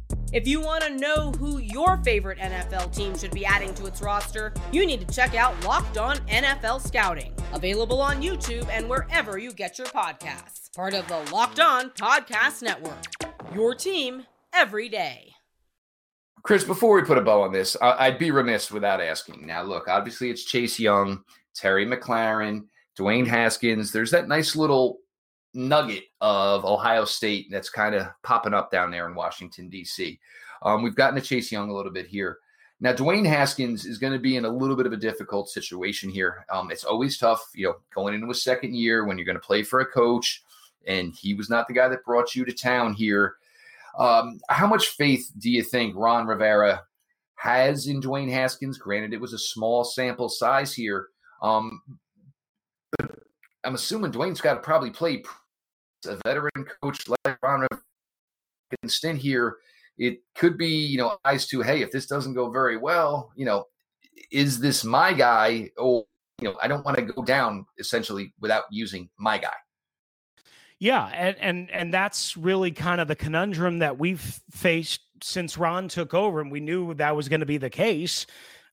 If 0.33 0.47
you 0.47 0.61
want 0.61 0.81
to 0.85 0.95
know 0.95 1.31
who 1.33 1.57
your 1.57 1.97
favorite 1.97 2.37
NFL 2.37 2.95
team 2.95 3.17
should 3.17 3.31
be 3.31 3.45
adding 3.45 3.73
to 3.73 3.85
its 3.85 4.01
roster, 4.01 4.53
you 4.71 4.85
need 4.85 5.05
to 5.05 5.13
check 5.13 5.35
out 5.35 5.61
Locked 5.65 5.97
On 5.97 6.15
NFL 6.19 6.87
Scouting, 6.87 7.33
available 7.51 7.99
on 7.99 8.21
YouTube 8.21 8.65
and 8.69 8.87
wherever 8.89 9.37
you 9.37 9.51
get 9.51 9.77
your 9.77 9.87
podcasts. 9.87 10.73
Part 10.73 10.93
of 10.93 11.05
the 11.09 11.19
Locked 11.33 11.59
On 11.59 11.89
Podcast 11.89 12.61
Network. 12.61 13.03
Your 13.53 13.75
team 13.75 14.25
every 14.53 14.87
day. 14.87 15.33
Chris, 16.43 16.63
before 16.63 16.95
we 16.95 17.01
put 17.01 17.17
a 17.17 17.21
bow 17.21 17.41
on 17.41 17.51
this, 17.51 17.75
I'd 17.81 18.17
be 18.17 18.31
remiss 18.31 18.71
without 18.71 19.01
asking. 19.01 19.45
Now, 19.45 19.63
look, 19.63 19.89
obviously 19.89 20.29
it's 20.29 20.45
Chase 20.45 20.79
Young, 20.79 21.25
Terry 21.53 21.85
McLaurin, 21.85 22.67
Dwayne 22.97 23.27
Haskins. 23.27 23.91
There's 23.91 24.11
that 24.11 24.29
nice 24.29 24.55
little 24.55 24.99
nugget 25.53 26.05
of 26.21 26.65
Ohio 26.65 27.05
State 27.05 27.47
that's 27.51 27.69
kind 27.69 27.95
of 27.95 28.07
popping 28.23 28.53
up 28.53 28.71
down 28.71 28.91
there 28.91 29.07
in 29.07 29.15
Washington, 29.15 29.69
D.C. 29.69 30.19
Um, 30.63 30.83
we've 30.83 30.95
gotten 30.95 31.19
to 31.19 31.25
Chase 31.25 31.51
Young 31.51 31.69
a 31.69 31.73
little 31.73 31.91
bit 31.91 32.07
here. 32.07 32.39
Now, 32.79 32.93
Dwayne 32.93 33.27
Haskins 33.27 33.85
is 33.85 33.99
going 33.99 34.13
to 34.13 34.19
be 34.19 34.37
in 34.37 34.45
a 34.45 34.49
little 34.49 34.75
bit 34.75 34.87
of 34.87 34.93
a 34.93 34.97
difficult 34.97 35.49
situation 35.49 36.09
here. 36.09 36.45
Um, 36.51 36.71
it's 36.71 36.83
always 36.83 37.17
tough, 37.17 37.47
you 37.53 37.67
know, 37.67 37.75
going 37.93 38.15
into 38.15 38.31
a 38.31 38.35
second 38.35 38.75
year 38.75 39.05
when 39.05 39.17
you're 39.17 39.25
going 39.25 39.35
to 39.35 39.39
play 39.39 39.61
for 39.61 39.81
a 39.81 39.85
coach, 39.85 40.43
and 40.87 41.13
he 41.13 41.35
was 41.35 41.47
not 41.47 41.67
the 41.67 41.75
guy 41.75 41.87
that 41.87 42.03
brought 42.03 42.35
you 42.35 42.43
to 42.43 42.51
town 42.51 42.93
here. 42.93 43.35
Um, 43.99 44.39
how 44.49 44.65
much 44.65 44.89
faith 44.89 45.31
do 45.37 45.51
you 45.51 45.63
think 45.63 45.95
Ron 45.95 46.25
Rivera 46.25 46.83
has 47.35 47.85
in 47.85 48.01
Dwayne 48.01 48.31
Haskins? 48.31 48.79
Granted, 48.79 49.13
it 49.13 49.21
was 49.21 49.33
a 49.33 49.39
small 49.39 49.83
sample 49.83 50.29
size 50.29 50.73
here. 50.73 51.09
Um, 51.43 51.83
but 52.97 53.11
I'm 53.63 53.75
assuming 53.75 54.11
Dwayne's 54.11 54.41
got 54.41 54.55
to 54.55 54.59
probably 54.59 54.89
play 54.89 55.23
a 56.05 56.17
veteran 56.25 56.65
coach 56.81 57.07
like 57.07 57.37
Ron 57.41 57.67
can 58.79 58.89
stint 58.89 59.19
here, 59.19 59.57
it 59.97 60.19
could 60.35 60.57
be, 60.57 60.67
you 60.67 60.97
know, 60.97 61.17
eyes 61.25 61.47
to, 61.47 61.61
hey, 61.61 61.81
if 61.81 61.91
this 61.91 62.07
doesn't 62.07 62.33
go 62.33 62.49
very 62.49 62.77
well, 62.77 63.31
you 63.35 63.45
know, 63.45 63.65
is 64.31 64.59
this 64.59 64.83
my 64.83 65.13
guy? 65.13 65.69
Or, 65.77 66.05
you 66.41 66.49
know, 66.49 66.57
I 66.61 66.67
don't 66.67 66.85
want 66.85 66.97
to 66.97 67.03
go 67.03 67.23
down 67.23 67.65
essentially 67.77 68.33
without 68.39 68.63
using 68.71 69.09
my 69.17 69.37
guy. 69.37 69.53
Yeah, 70.79 71.05
and 71.13 71.37
and 71.39 71.69
and 71.69 71.93
that's 71.93 72.35
really 72.35 72.71
kind 72.71 72.99
of 72.99 73.07
the 73.07 73.15
conundrum 73.15 73.77
that 73.79 73.99
we've 73.99 74.41
faced 74.49 75.01
since 75.21 75.55
Ron 75.55 75.87
took 75.87 76.15
over, 76.15 76.41
and 76.41 76.51
we 76.51 76.59
knew 76.59 76.95
that 76.95 77.15
was 77.15 77.29
going 77.29 77.41
to 77.41 77.45
be 77.45 77.59
the 77.59 77.69
case. 77.69 78.25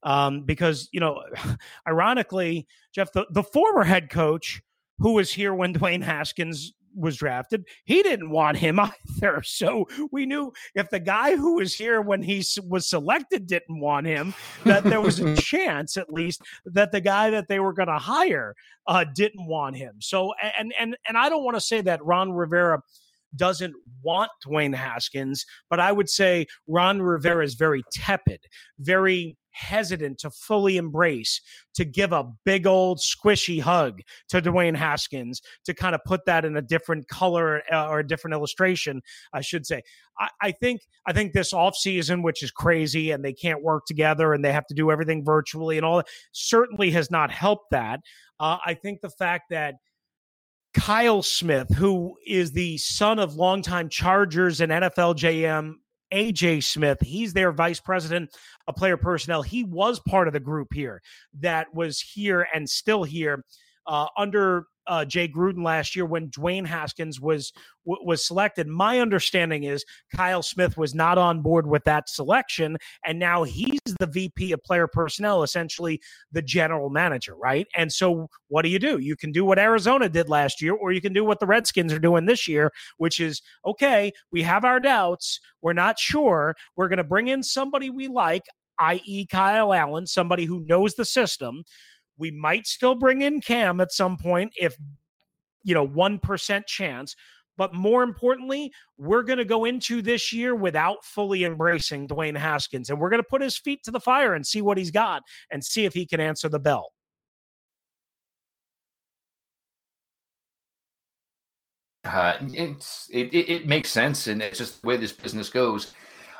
Um, 0.03 0.45
because 0.45 0.89
you 0.91 1.01
know, 1.01 1.23
ironically, 1.87 2.67
Jeff, 2.95 3.13
the, 3.13 3.27
the 3.31 3.43
former 3.43 3.85
head 3.85 4.09
coach 4.09 4.63
who 5.01 5.13
was 5.13 5.31
here 5.31 5.53
when 5.53 5.75
Dwayne 5.75 6.03
Haskins 6.03 6.73
was 6.99 7.17
drafted, 7.17 7.65
he 7.85 8.03
didn't 8.03 8.31
want 8.31 8.59
him 8.59 8.79
either. 8.81 9.43
So 9.45 9.87
we 10.11 10.27
knew 10.27 10.53
if 10.75 10.91
the 10.91 11.01
guy 11.01 11.37
who 11.37 11.57
was 11.57 11.75
here 11.75 12.01
when 12.01 12.23
he 12.23 12.45
was 12.67 12.89
selected 12.89 13.47
didn't 13.47 13.81
want 13.81 14.07
him, 14.07 14.35
that 14.65 14.85
there 14.85 15.01
was 15.01 15.21
a 15.21 15.37
chance, 15.41 15.97
at 15.97 16.13
least, 16.13 16.43
that 16.67 16.93
the 16.93 17.01
guy 17.01 17.31
that 17.31 17.49
they 17.49 17.61
were 17.61 17.73
going 17.73 17.89
to 17.89 17.99
hire 17.99 18.55
uh, 18.87 19.05
didn't 19.15 19.47
want 19.47 19.77
him. 19.77 19.95
So 20.01 20.33
and 20.59 20.73
and 20.79 20.97
and 21.07 21.17
I 21.17 21.29
don't 21.29 21.45
want 21.45 21.57
to 21.57 21.61
say 21.61 21.81
that 21.83 22.05
Ron 22.05 22.33
Rivera 22.33 22.81
doesn't 23.37 23.75
want 24.03 24.31
Dwayne 24.47 24.75
Haskins, 24.75 25.45
but 25.69 25.81
I 25.81 25.93
would 25.93 26.09
say 26.09 26.47
Ron 26.67 27.03
Rivera 27.03 27.45
is 27.45 27.55
very 27.55 27.83
tepid, 27.93 28.41
very 28.79 29.37
hesitant 29.59 30.19
to 30.19 30.31
fully 30.31 30.77
embrace, 30.77 31.41
to 31.75 31.85
give 31.85 32.13
a 32.13 32.25
big 32.45 32.67
old 32.67 32.99
squishy 32.99 33.61
hug 33.61 34.01
to 34.29 34.41
Dwayne 34.41 34.77
Haskins, 34.77 35.43
to 35.65 35.75
kind 35.75 35.95
of 35.95 36.01
put 36.07 36.25
that 36.27 36.45
in 36.45 36.57
a 36.57 36.63
different 36.63 37.09
color 37.09 37.63
uh, 37.73 37.89
or 37.89 38.01
a 38.01 38.07
different 38.07 38.35
illustration, 38.35 39.03
I 39.33 39.41
should 39.41 39.67
say. 39.67 39.83
I, 40.19 40.29
I 40.41 40.53
think 40.53 40.83
I 41.07 41.13
think 41.13 41.33
this 41.33 41.53
offseason, 41.53 42.23
which 42.23 42.43
is 42.43 42.51
crazy, 42.51 43.11
and 43.11 43.25
they 43.25 43.33
can't 43.33 43.63
work 43.63 43.85
together 43.87 44.33
and 44.33 44.45
they 44.45 44.53
have 44.53 44.67
to 44.67 44.75
do 44.75 44.91
everything 44.91 45.25
virtually 45.25 45.77
and 45.77 45.85
all 45.85 45.99
that, 45.99 46.09
certainly 46.33 46.91
has 46.93 47.11
not 47.11 47.31
helped 47.31 47.71
that. 47.73 48.01
Uh, 48.41 48.59
I 48.65 48.75
think 48.75 49.01
the 49.01 49.11
fact 49.11 49.45
that 49.51 49.75
Kyle 50.75 51.23
Smith, 51.23 51.75
who 51.75 52.17
is 52.27 52.53
the 52.53 52.79
son 52.79 53.19
of 53.19 53.35
longtime 53.35 53.89
Chargers 53.89 54.61
and 54.61 54.71
NFL 54.71 55.17
GM 55.17 55.75
AJ 56.13 56.65
Smith. 56.65 56.99
He's 57.01 57.33
their 57.33 57.53
vice 57.53 57.81
president 57.81 58.31
of 58.67 58.77
player 58.77 58.97
personnel. 58.97 59.43
He 59.43 59.65
was 59.65 60.01
part 60.01 60.27
of 60.27 60.33
the 60.33 60.41
group 60.41 60.73
here 60.73 61.03
that 61.41 61.75
was 61.75 62.01
here 62.01 62.47
and 62.55 62.69
still 62.69 63.05
here 63.05 63.45
uh, 63.87 64.07
under 64.17 64.67
uh, 64.89 65.05
Jay 65.05 65.29
Gruden 65.29 65.63
last 65.65 65.95
year 65.95 66.07
when 66.07 66.31
Dwayne 66.31 66.67
Haskins 66.67 67.21
was 67.21 67.53
w- 67.87 68.05
was 68.05 68.27
selected. 68.27 68.67
My 68.67 68.99
understanding 69.01 69.65
is 69.65 69.85
Kyle 70.15 70.43
Smith 70.43 70.77
was 70.77 70.95
not 70.95 71.19
on 71.19 71.43
board 71.43 71.67
with 71.67 71.85
that 71.85 72.09
selection, 72.09 72.79
and 73.05 73.19
now 73.19 73.45
he's 73.45 73.81
the 74.01 74.07
VP 74.07 74.53
of 74.53 74.63
player 74.65 74.87
personnel, 74.87 75.43
essentially 75.43 76.01
the 76.33 76.43
general 76.43 76.91
manager, 76.91 77.35
right? 77.37 77.67
And 77.77 77.93
so, 77.93 78.29
what 78.49 78.63
do 78.63 78.69
you 78.69 78.79
do? 78.79 78.99
You 78.99 79.17
can 79.17 79.33
do 79.33 79.45
what 79.45 79.59
Arizona 79.59 80.09
did 80.09 80.29
last 80.29 80.61
year, 80.63 80.75
or 80.75 80.93
you 80.93 81.01
can 81.01 81.13
do 81.13 81.25
what 81.25 81.41
the 81.41 81.47
Redskins 81.47 81.93
are 81.93 81.99
doing 81.99 82.27
this 82.27 82.49
year, 82.49 82.73
which 82.97 83.21
is 83.21 83.43
okay. 83.67 84.13
We 84.33 84.43
have 84.43 84.65
our 84.65 84.81
doubts. 84.81 85.41
We're 85.63 85.73
not 85.75 85.99
sure. 85.99 86.55
We're 86.77 86.89
going 86.89 86.99
to 86.99 87.05
bring 87.05 87.29
in 87.29 87.43
somebody 87.43 87.91
we 87.91 88.09
like. 88.09 88.45
i.e., 88.81 89.27
Kyle 89.27 89.75
Allen, 89.75 90.07
somebody 90.07 90.45
who 90.45 90.65
knows 90.67 90.95
the 90.95 91.05
system. 91.05 91.65
We 92.19 92.31
might 92.31 92.67
still 92.67 92.95
bring 92.95 93.23
in 93.23 93.41
Cam 93.41 93.81
at 93.81 93.93
some 93.93 94.17
point 94.17 94.53
if, 94.57 94.77
you 95.63 95.75
know, 95.75 95.87
1% 95.87 96.67
chance. 96.67 97.15
But 97.57 97.75
more 97.75 98.05
importantly, 98.05 98.73
we're 98.99 99.25
going 99.25 99.39
to 99.39 99.45
go 99.45 99.65
into 99.65 100.01
this 100.01 100.33
year 100.33 100.55
without 100.55 101.05
fully 101.05 101.45
embracing 101.45 102.07
Dwayne 102.07 102.37
Haskins. 102.37 102.89
And 102.89 103.01
we're 103.01 103.11
going 103.11 103.23
to 103.23 103.29
put 103.29 103.43
his 103.43 103.59
feet 103.59 103.83
to 103.85 103.91
the 103.91 104.01
fire 104.01 104.35
and 104.35 104.47
see 104.47 104.63
what 104.63 104.79
he's 104.79 104.93
got 104.93 105.23
and 105.51 105.65
see 105.65 105.85
if 105.85 105.93
he 105.93 106.07
can 106.07 106.21
answer 106.21 106.49
the 106.49 106.61
bell. 106.61 106.93
Uh, 112.05 112.39
it's 112.41 113.11
it, 113.13 113.35
it, 113.35 113.51
it, 113.51 113.67
makes 113.67 113.91
sense, 113.91 114.29
and 114.29 114.41
it's 114.41 114.57
just 114.57 114.81
the 114.81 114.87
way 114.87 114.97
this 114.97 115.13
business 115.13 115.51
goes. 115.51 115.93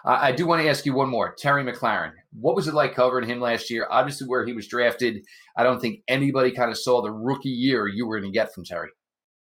I 0.05 0.33
do 0.33 0.47
want 0.47 0.63
to 0.63 0.69
ask 0.69 0.87
you 0.87 0.95
one 0.95 1.09
more, 1.09 1.35
Terry 1.37 1.65
McLaurin. 1.65 2.13
What 2.33 2.55
was 2.55 2.69
it 2.69 2.75
like 2.75 2.95
covering 2.95 3.29
him 3.29 3.41
last 3.41 3.69
year? 3.69 3.87
Obviously, 3.91 4.29
where 4.29 4.47
he 4.47 4.53
was 4.53 4.69
drafted, 4.69 5.25
I 5.57 5.65
don't 5.65 5.81
think 5.81 6.01
anybody 6.09 6.53
kind 6.53 6.71
of 6.71 6.79
saw 6.79 7.03
the 7.03 7.11
rookie 7.11 7.49
year 7.49 7.89
you 7.89 8.07
were 8.07 8.21
going 8.21 8.33
to 8.33 8.37
get 8.37 8.55
from 8.55 8.65
Terry. 8.65 8.91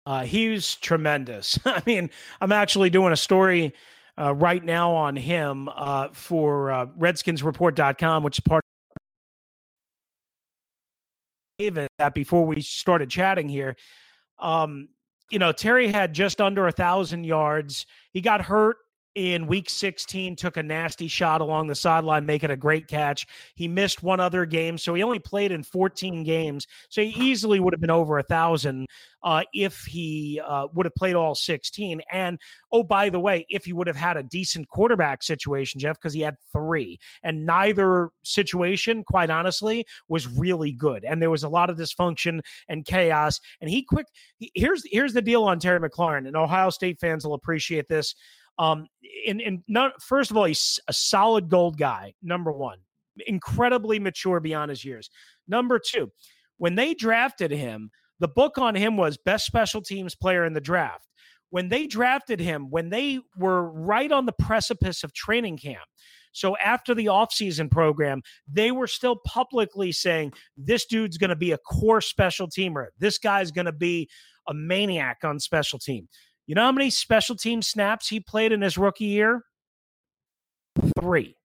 Uh, 0.07 0.27
was 0.33 0.77
tremendous. 0.77 1.59
I 1.67 1.83
mean, 1.85 2.11
I'm 2.41 2.53
actually 2.53 2.89
doing 2.89 3.13
a 3.13 3.17
story 3.17 3.75
uh, 4.19 4.35
right 4.35 4.65
now 4.65 4.93
on 4.93 5.17
him 5.17 5.69
uh, 5.69 6.09
for 6.13 6.73
uh, 6.73 6.87
RedskinsReport.com, 6.99 8.23
which 8.23 8.39
is 8.39 8.41
part 8.41 8.63
of 11.61 11.89
that 11.99 12.15
before 12.15 12.47
we 12.47 12.63
started 12.63 13.11
chatting 13.11 13.49
here. 13.49 13.77
Um, 14.39 14.89
you 15.31 15.39
know, 15.39 15.53
Terry 15.53 15.89
had 15.89 16.15
just 16.15 16.41
under 16.41 16.67
a 16.67 16.73
thousand 16.73 17.25
yards. 17.25 17.85
He 18.13 18.21
got 18.23 18.41
hurt 18.41 18.79
in 19.15 19.47
week 19.47 19.69
16 19.69 20.37
took 20.37 20.57
a 20.57 20.63
nasty 20.63 21.09
shot 21.09 21.41
along 21.41 21.67
the 21.67 21.75
sideline 21.75 22.27
making 22.27 22.51
a 22.51 22.57
great 22.57 22.87
catch. 22.87 23.27
He 23.55 23.69
missed 23.69 24.03
one 24.03 24.21
other 24.21 24.47
game 24.47 24.79
so 24.79 24.95
he 24.95 25.03
only 25.03 25.19
played 25.19 25.53
in 25.53 25.63
14 25.63 26.25
games 26.25 26.67
so 26.89 27.03
he 27.03 27.09
easily 27.09 27.61
would 27.61 27.73
have 27.73 27.81
been 27.81 27.91
over 27.91 28.19
a 28.19 28.23
thousand 28.23 28.87
uh, 29.23 29.43
if 29.53 29.81
he 29.85 30.41
uh, 30.47 30.69
would 30.75 30.87
have 30.87 30.95
played 30.95 31.17
all 31.17 31.35
16 31.35 32.01
and 32.13 32.39
oh 32.73 32.83
by 32.83 33.09
the 33.09 33.19
way 33.19 33.45
if 33.49 33.65
he 33.65 33.73
would 33.73 33.87
have 33.87 33.97
had 33.97 34.17
a 34.17 34.23
decent 34.23 34.69
quarterback 34.69 35.23
situation 35.23 35.81
jeff 35.81 35.97
because 35.97 36.13
he 36.13 36.21
had 36.21 36.37
three 36.53 36.99
and 37.23 37.45
neither 37.45 38.11
situation 38.23 39.03
quite 39.05 39.31
honestly 39.31 39.85
was 40.09 40.27
really 40.27 40.73
good. 40.73 41.05
And 41.05 41.21
there 41.21 41.31
was 41.31 41.43
a 41.43 41.49
lot 41.49 41.71
of 41.71 41.77
dysfunction 41.77 42.41
and 42.69 42.85
chaos 42.85 43.41
and 43.61 43.71
he 43.71 43.83
quick 43.83 44.07
he, 44.37 44.51
here's 44.55 44.83
here's 44.87 45.13
the 45.13 45.23
deal 45.23 45.45
on 45.45 45.59
terry 45.59 45.81
mclaurin 45.81 46.27
and 46.27 46.37
ohio 46.37 46.71
state 46.71 46.99
fans 47.01 47.25
will 47.25 47.35
appreciate 47.35 47.89
this 47.89 48.15
um, 48.59 48.87
and 49.27 49.41
and 49.41 49.63
not, 49.69 50.03
first 50.03 50.31
of 50.31 50.37
all, 50.37 50.45
he's 50.45 50.81
a 50.89 50.93
solid 50.93 51.49
gold 51.49 51.79
guy. 51.79 52.15
Number 52.23 52.53
one, 52.53 52.79
incredibly 53.27 53.99
mature 53.99 54.41
beyond 54.41 54.71
his 54.71 54.85
years. 54.85 55.11
Number 55.47 55.79
two, 55.79 56.11
when 56.59 56.75
they 56.75 56.95
drafted 56.95 57.51
him, 57.51 57.91
the 58.21 58.29
book 58.29 58.59
on 58.59 58.75
him 58.75 58.97
was 58.97 59.17
best 59.17 59.47
special 59.47 59.81
teams 59.81 60.15
player 60.15 60.45
in 60.45 60.53
the 60.53 60.61
draft. 60.61 61.07
When 61.51 61.69
they 61.69 61.87
drafted 61.87 62.41
him, 62.41 62.71
when 62.71 62.91
they 62.91 63.21
were 63.37 63.71
right 63.71 64.13
on 64.13 64.27
the 64.27 64.33
precipice 64.33 65.03
of 65.03 65.15
training 65.15 65.59
camp, 65.59 65.85
so 66.33 66.57
after 66.59 66.95
the 66.95 67.07
offseason 67.07 67.71
program, 67.71 68.23
they 68.47 68.71
were 68.71 68.87
still 68.87 69.17
publicly 69.25 69.93
saying 69.93 70.35
this 70.57 70.85
dude's 70.85 71.17
going 71.17 71.31
to 71.31 71.37
be 71.37 71.53
a 71.53 71.59
core 71.59 72.01
special 72.01 72.49
teamer. 72.49 72.89
This 72.99 73.19
guy's 73.19 73.51
going 73.51 73.65
to 73.65 73.73
be 73.73 74.09
a 74.47 74.55
maniac 74.55 75.19
on 75.25 75.41
special 75.41 75.79
team. 75.79 76.09
You 76.49 76.55
know 76.55 76.65
how 76.65 76.73
many 76.73 76.89
special 76.89 77.37
team 77.37 77.61
snaps 77.61 78.09
he 78.09 78.21
played 78.21 78.53
in 78.53 78.63
his 78.63 78.79
rookie 78.79 79.05
year? 79.05 79.45
Three. 80.99 81.37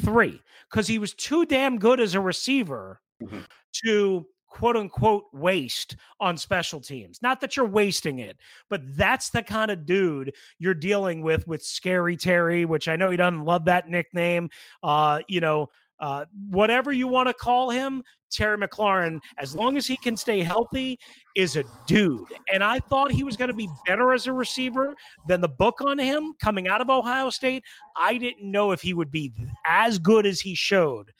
Three. 0.00 0.42
Because 0.68 0.88
he 0.88 0.98
was 0.98 1.14
too 1.14 1.46
damn 1.46 1.78
good 1.78 2.00
as 2.00 2.16
a 2.16 2.20
receiver 2.20 3.00
mm-hmm. 3.22 3.40
to 3.84 4.26
quote 4.48 4.76
unquote 4.76 5.24
waste 5.32 5.96
on 6.18 6.36
special 6.36 6.80
teams. 6.80 7.20
Not 7.22 7.40
that 7.40 7.56
you're 7.56 7.64
wasting 7.64 8.18
it, 8.18 8.36
but 8.68 8.82
that's 8.96 9.30
the 9.30 9.42
kind 9.42 9.70
of 9.70 9.86
dude 9.86 10.34
you're 10.58 10.74
dealing 10.74 11.22
with 11.22 11.46
with 11.46 11.62
Scary 11.62 12.16
Terry, 12.16 12.64
which 12.64 12.88
I 12.88 12.96
know 12.96 13.10
he 13.10 13.16
doesn't 13.16 13.44
love 13.44 13.66
that 13.66 13.88
nickname. 13.88 14.50
Uh, 14.82 15.20
you 15.28 15.40
know, 15.40 15.68
uh, 16.00 16.24
whatever 16.50 16.92
you 16.92 17.08
want 17.08 17.28
to 17.28 17.34
call 17.34 17.70
him, 17.70 18.02
Terry 18.30 18.58
McLaurin, 18.58 19.20
as 19.38 19.54
long 19.54 19.76
as 19.76 19.86
he 19.86 19.96
can 19.96 20.16
stay 20.16 20.42
healthy, 20.42 20.98
is 21.34 21.56
a 21.56 21.64
dude. 21.86 22.26
And 22.52 22.62
I 22.62 22.78
thought 22.78 23.10
he 23.10 23.24
was 23.24 23.36
going 23.36 23.48
to 23.48 23.56
be 23.56 23.68
better 23.86 24.12
as 24.12 24.26
a 24.26 24.32
receiver 24.32 24.94
than 25.26 25.40
the 25.40 25.48
book 25.48 25.80
on 25.80 25.98
him 25.98 26.34
coming 26.40 26.68
out 26.68 26.80
of 26.80 26.90
Ohio 26.90 27.30
State. 27.30 27.64
I 27.96 28.18
didn't 28.18 28.50
know 28.50 28.72
if 28.72 28.82
he 28.82 28.94
would 28.94 29.10
be 29.10 29.32
as 29.66 29.98
good 29.98 30.26
as 30.26 30.40
he 30.40 30.54
showed 30.54 31.12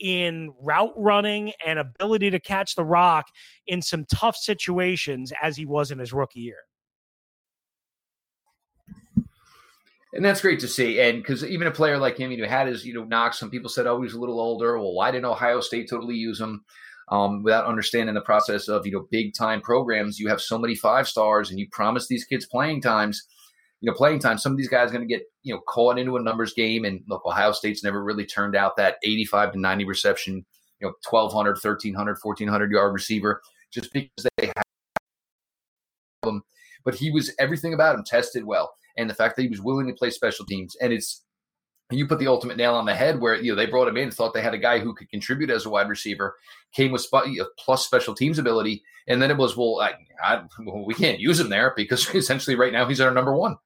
in 0.00 0.52
route 0.60 0.92
running 0.96 1.52
and 1.64 1.78
ability 1.78 2.30
to 2.30 2.40
catch 2.40 2.74
the 2.74 2.84
rock 2.84 3.26
in 3.66 3.80
some 3.80 4.04
tough 4.06 4.36
situations 4.36 5.32
as 5.42 5.56
he 5.56 5.64
was 5.64 5.90
in 5.90 5.98
his 5.98 6.12
rookie 6.12 6.40
year. 6.40 6.65
And 10.16 10.24
that's 10.24 10.40
great 10.40 10.60
to 10.60 10.68
see. 10.68 10.98
And 10.98 11.22
because 11.22 11.44
even 11.44 11.66
a 11.66 11.70
player 11.70 11.98
like 11.98 12.18
him, 12.18 12.30
you 12.30 12.38
know, 12.38 12.48
had 12.48 12.68
his 12.68 12.86
you 12.86 12.94
know 12.94 13.04
knocks. 13.04 13.38
Some 13.38 13.50
people 13.50 13.68
said, 13.68 13.86
"Oh, 13.86 14.00
he's 14.00 14.14
a 14.14 14.18
little 14.18 14.40
older." 14.40 14.78
Well, 14.78 14.94
why 14.94 15.10
didn't 15.10 15.26
Ohio 15.26 15.60
State 15.60 15.88
totally 15.90 16.14
use 16.14 16.40
him? 16.40 16.64
Um, 17.08 17.44
without 17.44 17.66
understanding 17.66 18.14
the 18.14 18.22
process 18.22 18.66
of 18.66 18.86
you 18.86 18.92
know 18.92 19.06
big 19.10 19.34
time 19.34 19.60
programs, 19.60 20.18
you 20.18 20.28
have 20.28 20.40
so 20.40 20.58
many 20.58 20.74
five 20.74 21.06
stars, 21.06 21.50
and 21.50 21.60
you 21.60 21.68
promise 21.70 22.08
these 22.08 22.24
kids 22.24 22.46
playing 22.46 22.80
times. 22.80 23.22
You 23.82 23.90
know, 23.90 23.96
playing 23.96 24.20
time. 24.20 24.38
Some 24.38 24.52
of 24.52 24.58
these 24.58 24.70
guys 24.70 24.88
are 24.88 24.94
going 24.94 25.06
to 25.06 25.14
get 25.14 25.24
you 25.42 25.54
know 25.54 25.60
caught 25.68 25.98
into 25.98 26.16
a 26.16 26.22
numbers 26.22 26.54
game, 26.54 26.86
and 26.86 27.02
look, 27.06 27.24
Ohio 27.26 27.52
State's 27.52 27.84
never 27.84 28.02
really 28.02 28.24
turned 28.24 28.56
out 28.56 28.76
that 28.78 28.96
85 29.04 29.52
to 29.52 29.60
90 29.60 29.84
reception, 29.84 30.46
you 30.80 30.88
know, 30.88 30.94
1200, 31.08 31.58
1300, 31.62 32.16
1400 32.22 32.72
yard 32.72 32.94
receiver, 32.94 33.42
just 33.70 33.92
because 33.92 34.26
they 34.38 34.46
have 34.46 34.64
them. 36.22 36.42
But 36.86 36.94
he 36.94 37.10
was 37.10 37.34
everything 37.38 37.74
about 37.74 37.96
him 37.96 38.04
tested 38.04 38.44
well 38.44 38.72
and 38.96 39.08
the 39.08 39.14
fact 39.14 39.36
that 39.36 39.42
he 39.42 39.48
was 39.48 39.60
willing 39.60 39.86
to 39.86 39.94
play 39.94 40.10
special 40.10 40.44
teams. 40.44 40.76
And 40.80 40.92
it's 40.92 41.22
you 41.90 42.06
put 42.06 42.18
the 42.18 42.26
ultimate 42.26 42.56
nail 42.56 42.74
on 42.74 42.84
the 42.84 42.94
head 42.94 43.20
where 43.20 43.36
you 43.36 43.52
know 43.52 43.56
they 43.56 43.66
brought 43.66 43.88
him 43.88 43.96
in, 43.96 44.10
thought 44.10 44.34
they 44.34 44.42
had 44.42 44.54
a 44.54 44.58
guy 44.58 44.78
who 44.78 44.94
could 44.94 45.08
contribute 45.10 45.50
as 45.50 45.66
a 45.66 45.70
wide 45.70 45.88
receiver, 45.88 46.36
came 46.72 46.90
with 46.90 47.02
spot, 47.02 47.26
plus 47.58 47.84
special 47.84 48.14
teams 48.14 48.38
ability, 48.38 48.82
and 49.06 49.22
then 49.22 49.30
it 49.30 49.36
was 49.36 49.56
well, 49.56 49.80
I, 49.80 49.94
I, 50.22 50.42
well, 50.64 50.84
we 50.84 50.94
can't 50.94 51.20
use 51.20 51.38
him 51.38 51.48
there 51.48 51.72
because 51.76 52.08
essentially 52.14 52.56
right 52.56 52.72
now 52.72 52.88
he's 52.88 53.00
our 53.00 53.12
number 53.12 53.34
one. 53.34 53.56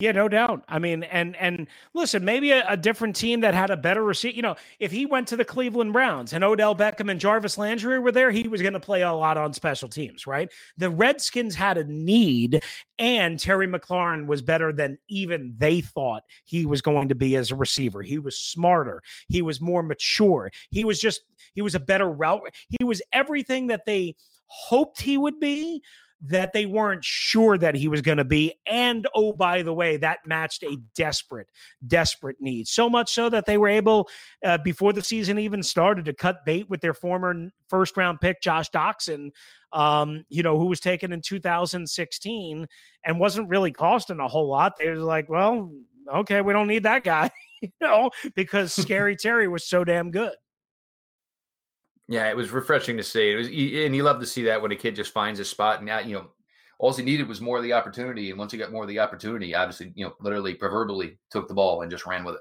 Yeah, 0.00 0.12
no 0.12 0.28
doubt. 0.28 0.64
I 0.66 0.78
mean, 0.78 1.02
and 1.04 1.36
and 1.36 1.68
listen, 1.92 2.24
maybe 2.24 2.52
a, 2.52 2.66
a 2.66 2.76
different 2.76 3.14
team 3.14 3.40
that 3.42 3.52
had 3.52 3.68
a 3.68 3.76
better 3.76 4.02
receipt. 4.02 4.34
You 4.34 4.40
know, 4.40 4.56
if 4.78 4.90
he 4.90 5.04
went 5.04 5.28
to 5.28 5.36
the 5.36 5.44
Cleveland 5.44 5.92
Browns 5.92 6.32
and 6.32 6.42
Odell 6.42 6.74
Beckham 6.74 7.10
and 7.10 7.20
Jarvis 7.20 7.58
Landry 7.58 7.98
were 7.98 8.10
there, 8.10 8.30
he 8.30 8.48
was 8.48 8.62
going 8.62 8.72
to 8.72 8.80
play 8.80 9.02
a 9.02 9.12
lot 9.12 9.36
on 9.36 9.52
special 9.52 9.90
teams, 9.90 10.26
right? 10.26 10.50
The 10.78 10.88
Redskins 10.88 11.54
had 11.54 11.76
a 11.76 11.84
need, 11.84 12.64
and 12.98 13.38
Terry 13.38 13.68
McLaurin 13.68 14.26
was 14.26 14.40
better 14.40 14.72
than 14.72 14.96
even 15.08 15.54
they 15.58 15.82
thought 15.82 16.22
he 16.44 16.64
was 16.64 16.80
going 16.80 17.10
to 17.10 17.14
be 17.14 17.36
as 17.36 17.50
a 17.50 17.56
receiver. 17.56 18.00
He 18.00 18.18
was 18.18 18.38
smarter. 18.38 19.02
He 19.28 19.42
was 19.42 19.60
more 19.60 19.82
mature. 19.82 20.50
He 20.70 20.82
was 20.86 20.98
just 20.98 21.20
he 21.52 21.60
was 21.60 21.74
a 21.74 21.80
better 21.80 22.08
route. 22.08 22.54
He 22.78 22.84
was 22.84 23.02
everything 23.12 23.66
that 23.66 23.84
they 23.84 24.16
hoped 24.46 25.02
he 25.02 25.18
would 25.18 25.38
be 25.38 25.82
that 26.22 26.52
they 26.52 26.66
weren't 26.66 27.04
sure 27.04 27.56
that 27.56 27.74
he 27.74 27.88
was 27.88 28.02
going 28.02 28.18
to 28.18 28.24
be. 28.24 28.54
And 28.66 29.06
oh, 29.14 29.32
by 29.32 29.62
the 29.62 29.72
way, 29.72 29.96
that 29.98 30.18
matched 30.26 30.62
a 30.62 30.76
desperate, 30.94 31.48
desperate 31.86 32.36
need. 32.40 32.68
So 32.68 32.90
much 32.90 33.12
so 33.12 33.28
that 33.30 33.46
they 33.46 33.56
were 33.58 33.68
able, 33.68 34.08
uh, 34.44 34.58
before 34.58 34.92
the 34.92 35.02
season 35.02 35.38
even 35.38 35.62
started, 35.62 36.04
to 36.04 36.12
cut 36.12 36.44
bait 36.44 36.68
with 36.68 36.80
their 36.80 36.94
former 36.94 37.50
first 37.68 37.96
round 37.96 38.20
pick, 38.20 38.42
Josh 38.42 38.70
Doctson, 38.70 39.30
um, 39.72 40.24
you 40.28 40.42
know, 40.42 40.58
who 40.58 40.66
was 40.66 40.80
taken 40.80 41.12
in 41.12 41.22
2016 41.22 42.66
and 43.04 43.20
wasn't 43.20 43.48
really 43.48 43.72
costing 43.72 44.20
a 44.20 44.28
whole 44.28 44.48
lot. 44.48 44.74
They 44.78 44.90
were 44.90 44.96
like, 44.96 45.28
well, 45.28 45.72
okay, 46.12 46.40
we 46.42 46.52
don't 46.52 46.68
need 46.68 46.82
that 46.82 47.04
guy, 47.04 47.30
you 47.62 47.70
know, 47.80 48.10
because 48.34 48.72
Scary 48.74 49.16
Terry 49.16 49.48
was 49.48 49.66
so 49.66 49.84
damn 49.84 50.10
good. 50.10 50.34
Yeah, 52.10 52.28
it 52.28 52.36
was 52.36 52.50
refreshing 52.50 52.96
to 52.96 53.04
see. 53.04 53.30
It 53.30 53.36
was, 53.36 53.46
and 53.46 53.94
you 53.94 54.02
love 54.02 54.18
to 54.18 54.26
see 54.26 54.42
that 54.42 54.60
when 54.60 54.72
a 54.72 54.76
kid 54.76 54.96
just 54.96 55.12
finds 55.12 55.38
a 55.38 55.44
spot, 55.44 55.76
and 55.76 55.86
now 55.86 56.00
you 56.00 56.16
know, 56.16 56.26
all 56.80 56.92
he 56.92 57.04
needed 57.04 57.28
was 57.28 57.40
more 57.40 57.56
of 57.56 57.62
the 57.62 57.72
opportunity. 57.72 58.30
And 58.30 58.38
once 58.38 58.50
he 58.50 58.58
got 58.58 58.72
more 58.72 58.82
of 58.82 58.88
the 58.88 58.98
opportunity, 58.98 59.54
obviously, 59.54 59.92
you 59.94 60.04
know, 60.04 60.14
literally, 60.20 60.54
proverbially, 60.54 61.20
took 61.30 61.46
the 61.46 61.54
ball 61.54 61.82
and 61.82 61.90
just 61.90 62.06
ran 62.06 62.24
with 62.24 62.34
it. 62.34 62.40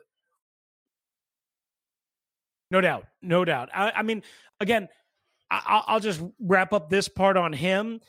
No 2.71 2.81
doubt, 2.81 3.05
no 3.21 3.45
doubt. 3.45 3.69
I, 3.71 3.91
I 3.91 4.01
mean, 4.01 4.23
again, 4.59 4.89
I, 5.51 5.83
I'll 5.85 5.99
just 5.99 6.19
wrap 6.39 6.73
up 6.73 6.89
this 6.89 7.07
part 7.07 7.37
on 7.37 7.53
him 7.53 8.01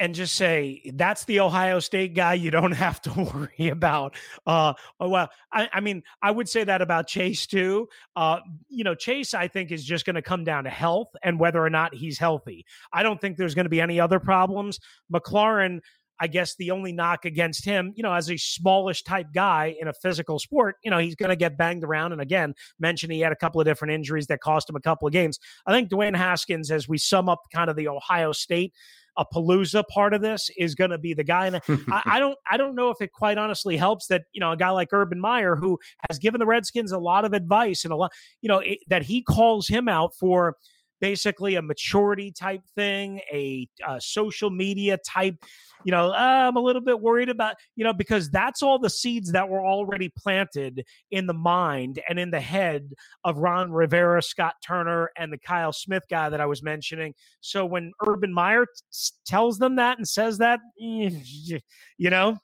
and 0.00 0.14
just 0.14 0.34
say 0.34 0.92
that's 0.94 1.24
the 1.24 1.40
Ohio 1.40 1.80
State 1.80 2.14
guy 2.14 2.34
you 2.34 2.50
don't 2.50 2.72
have 2.72 3.00
to 3.02 3.12
worry 3.12 3.68
about. 3.68 4.16
Uh, 4.46 4.74
oh, 5.00 5.08
well, 5.08 5.28
I, 5.52 5.68
I, 5.72 5.80
mean, 5.80 6.02
I 6.22 6.30
would 6.30 6.48
say 6.48 6.64
that 6.64 6.82
about 6.82 7.06
Chase 7.06 7.46
too. 7.46 7.88
Uh, 8.16 8.40
you 8.68 8.84
know, 8.84 8.94
Chase, 8.94 9.34
I 9.34 9.48
think, 9.48 9.72
is 9.72 9.84
just 9.84 10.06
going 10.06 10.16
to 10.16 10.22
come 10.22 10.44
down 10.44 10.64
to 10.64 10.70
health 10.70 11.08
and 11.22 11.40
whether 11.40 11.64
or 11.64 11.70
not 11.70 11.94
he's 11.94 12.18
healthy. 12.18 12.64
I 12.92 13.02
don't 13.02 13.20
think 13.20 13.36
there's 13.36 13.54
going 13.54 13.66
to 13.66 13.70
be 13.70 13.80
any 13.80 14.00
other 14.00 14.20
problems. 14.20 14.78
McLaurin, 15.12 15.80
I 16.20 16.26
guess 16.26 16.56
the 16.56 16.72
only 16.72 16.92
knock 16.92 17.24
against 17.24 17.64
him, 17.64 17.92
you 17.96 18.02
know, 18.02 18.12
as 18.12 18.30
a 18.30 18.36
smallish 18.36 19.02
type 19.02 19.28
guy 19.32 19.76
in 19.80 19.88
a 19.88 19.92
physical 19.92 20.38
sport, 20.38 20.76
you 20.82 20.90
know, 20.90 20.98
he's 20.98 21.14
going 21.14 21.30
to 21.30 21.36
get 21.36 21.56
banged 21.56 21.84
around. 21.84 22.12
And 22.12 22.20
again, 22.20 22.54
mentioned 22.78 23.12
he 23.12 23.20
had 23.20 23.32
a 23.32 23.36
couple 23.36 23.60
of 23.60 23.66
different 23.66 23.94
injuries 23.94 24.26
that 24.26 24.40
cost 24.40 24.68
him 24.68 24.76
a 24.76 24.80
couple 24.80 25.06
of 25.06 25.12
games. 25.12 25.38
I 25.66 25.72
think 25.72 25.90
Dwayne 25.90 26.16
Haskins, 26.16 26.70
as 26.70 26.88
we 26.88 26.98
sum 26.98 27.28
up 27.28 27.42
kind 27.52 27.70
of 27.70 27.76
the 27.76 27.88
Ohio 27.88 28.32
State 28.32 28.74
a 29.18 29.26
palooza 29.26 29.84
part 29.88 30.14
of 30.14 30.22
this 30.22 30.48
is 30.56 30.74
going 30.74 30.90
to 30.90 30.98
be 30.98 31.12
the 31.12 31.24
guy. 31.24 31.46
And 31.48 31.56
I, 31.90 32.02
I, 32.06 32.18
don't, 32.18 32.38
I 32.50 32.56
don't 32.56 32.74
know 32.74 32.90
if 32.90 33.00
it 33.02 33.12
quite 33.12 33.36
honestly 33.36 33.76
helps 33.76 34.06
that 34.06 34.22
you 34.32 34.40
know 34.40 34.52
a 34.52 34.56
guy 34.56 34.70
like 34.70 34.88
Urban 34.92 35.20
Meyer, 35.20 35.56
who 35.56 35.78
has 36.08 36.18
given 36.18 36.38
the 36.38 36.46
Redskins 36.46 36.92
a 36.92 36.98
lot 36.98 37.24
of 37.24 37.32
advice 37.32 37.84
and 37.84 37.92
a 37.92 37.96
lot, 37.96 38.12
you 38.40 38.48
know, 38.48 38.58
it, 38.60 38.78
that 38.88 39.02
he 39.02 39.22
calls 39.22 39.68
him 39.68 39.88
out 39.88 40.14
for 40.14 40.56
basically 41.00 41.56
a 41.56 41.62
maturity 41.62 42.32
type 42.32 42.62
thing, 42.74 43.20
a, 43.32 43.68
a 43.86 44.00
social 44.00 44.50
media 44.50 44.98
type 45.06 45.36
you 45.84 45.92
know, 45.92 46.12
ah, 46.14 46.48
I'm 46.48 46.56
a 46.56 46.60
little 46.60 46.82
bit 46.82 47.00
worried 47.00 47.28
about, 47.28 47.56
you 47.76 47.84
know, 47.84 47.92
because 47.92 48.30
that's 48.30 48.62
all 48.62 48.78
the 48.78 48.90
seeds 48.90 49.32
that 49.32 49.48
were 49.48 49.64
already 49.64 50.10
planted 50.16 50.84
in 51.10 51.26
the 51.26 51.34
mind 51.34 52.00
and 52.08 52.18
in 52.18 52.30
the 52.30 52.40
head 52.40 52.92
of 53.24 53.38
Ron 53.38 53.72
Rivera, 53.72 54.22
Scott 54.22 54.54
Turner, 54.66 55.10
and 55.16 55.32
the 55.32 55.38
Kyle 55.38 55.72
Smith 55.72 56.04
guy 56.10 56.28
that 56.28 56.40
I 56.40 56.46
was 56.46 56.62
mentioning. 56.62 57.14
So 57.40 57.64
when 57.64 57.92
Urban 58.06 58.32
Meyer 58.32 58.66
t- 58.66 59.12
tells 59.26 59.58
them 59.58 59.76
that 59.76 59.98
and 59.98 60.08
says 60.08 60.38
that, 60.38 60.60
you 60.78 61.60
know, 61.98 62.38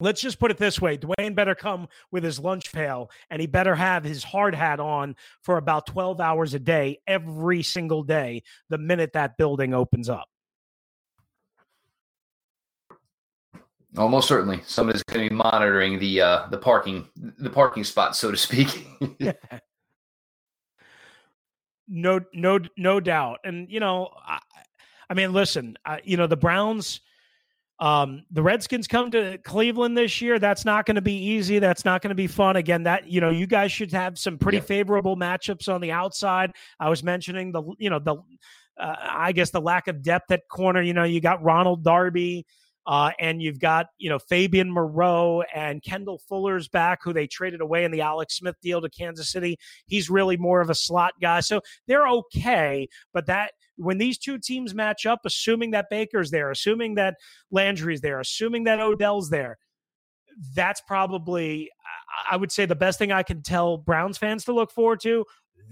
Let's 0.00 0.22
just 0.22 0.38
put 0.38 0.50
it 0.50 0.56
this 0.56 0.80
way 0.80 0.98
Dwayne 0.98 1.34
better 1.34 1.54
come 1.54 1.88
with 2.10 2.24
his 2.24 2.40
lunch 2.40 2.72
pail 2.72 3.10
and 3.30 3.40
he 3.40 3.46
better 3.46 3.74
have 3.74 4.02
his 4.02 4.24
hard 4.24 4.54
hat 4.54 4.80
on 4.80 5.14
for 5.42 5.58
about 5.58 5.86
12 5.86 6.20
hours 6.20 6.54
a 6.54 6.58
day, 6.58 6.98
every 7.06 7.62
single 7.62 8.02
day, 8.02 8.42
the 8.70 8.78
minute 8.78 9.12
that 9.12 9.36
building 9.36 9.74
opens 9.74 10.08
up. 10.08 10.26
Almost 13.98 14.28
certainly, 14.28 14.60
somebody's 14.66 15.02
going 15.02 15.24
to 15.24 15.30
be 15.30 15.34
monitoring 15.34 15.98
the 15.98 16.20
uh, 16.20 16.46
the 16.48 16.58
parking 16.58 17.08
the 17.16 17.50
parking 17.50 17.82
spot, 17.82 18.14
so 18.14 18.30
to 18.30 18.36
speak. 18.36 18.86
no, 21.88 22.20
no, 22.32 22.60
no 22.76 23.00
doubt. 23.00 23.40
And 23.42 23.68
you 23.68 23.80
know, 23.80 24.10
I, 24.24 24.38
I 25.10 25.14
mean, 25.14 25.32
listen, 25.32 25.76
you 26.04 26.16
know, 26.16 26.28
the 26.28 26.36
Browns, 26.36 27.00
um, 27.80 28.24
the 28.30 28.42
Redskins 28.42 28.86
come 28.86 29.10
to 29.12 29.38
Cleveland 29.38 29.96
this 29.96 30.20
year. 30.20 30.38
That's 30.38 30.66
not 30.66 30.84
going 30.84 30.96
to 30.96 31.00
be 31.00 31.14
easy. 31.14 31.58
That's 31.58 31.84
not 31.84 32.02
going 32.02 32.10
to 32.10 32.14
be 32.14 32.26
fun. 32.26 32.56
Again, 32.56 32.82
that 32.82 33.08
you 33.08 33.22
know, 33.22 33.30
you 33.30 33.46
guys 33.46 33.72
should 33.72 33.90
have 33.92 34.18
some 34.18 34.36
pretty 34.36 34.58
yeah. 34.58 34.64
favorable 34.64 35.16
matchups 35.16 35.72
on 35.72 35.80
the 35.80 35.90
outside. 35.90 36.52
I 36.78 36.90
was 36.90 37.02
mentioning 37.02 37.52
the, 37.52 37.62
you 37.78 37.88
know, 37.88 37.98
the, 37.98 38.16
uh, 38.78 38.96
I 39.00 39.32
guess 39.32 39.50
the 39.50 39.62
lack 39.62 39.88
of 39.88 40.02
depth 40.02 40.30
at 40.30 40.46
corner. 40.48 40.82
You 40.82 40.92
know, 40.92 41.04
you 41.04 41.22
got 41.22 41.42
Ronald 41.42 41.82
Darby. 41.82 42.46
Uh, 42.90 43.12
and 43.20 43.40
you've 43.40 43.60
got, 43.60 43.86
you 43.98 44.10
know, 44.10 44.18
Fabian 44.18 44.68
Moreau 44.68 45.44
and 45.54 45.80
Kendall 45.80 46.20
Fuller's 46.28 46.66
back, 46.66 46.98
who 47.04 47.12
they 47.12 47.28
traded 47.28 47.60
away 47.60 47.84
in 47.84 47.92
the 47.92 48.00
Alex 48.00 48.36
Smith 48.36 48.56
deal 48.60 48.80
to 48.80 48.90
Kansas 48.90 49.30
City. 49.30 49.56
He's 49.86 50.10
really 50.10 50.36
more 50.36 50.60
of 50.60 50.70
a 50.70 50.74
slot 50.74 51.12
guy. 51.22 51.38
So 51.38 51.60
they're 51.86 52.08
okay. 52.08 52.88
But 53.14 53.26
that 53.26 53.52
when 53.76 53.98
these 53.98 54.18
two 54.18 54.38
teams 54.38 54.74
match 54.74 55.06
up, 55.06 55.20
assuming 55.24 55.70
that 55.70 55.86
Baker's 55.88 56.32
there, 56.32 56.50
assuming 56.50 56.96
that 56.96 57.14
Landry's 57.52 58.00
there, 58.00 58.18
assuming 58.18 58.64
that 58.64 58.80
Odell's 58.80 59.30
there, 59.30 59.58
that's 60.56 60.80
probably, 60.80 61.70
I 62.28 62.36
would 62.36 62.50
say, 62.50 62.66
the 62.66 62.74
best 62.74 62.98
thing 62.98 63.12
I 63.12 63.22
can 63.22 63.42
tell 63.42 63.76
Browns 63.78 64.18
fans 64.18 64.46
to 64.46 64.52
look 64.52 64.72
forward 64.72 64.98
to. 65.02 65.24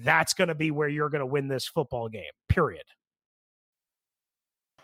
That's 0.05 0.35
going 0.35 0.49
to 0.49 0.55
be 0.55 0.71
where 0.71 0.89
you're 0.89 1.11
going 1.11 1.19
to 1.19 1.27
win 1.27 1.49
this 1.49 1.67
football 1.67 2.09
game, 2.09 2.23
period. 2.49 2.85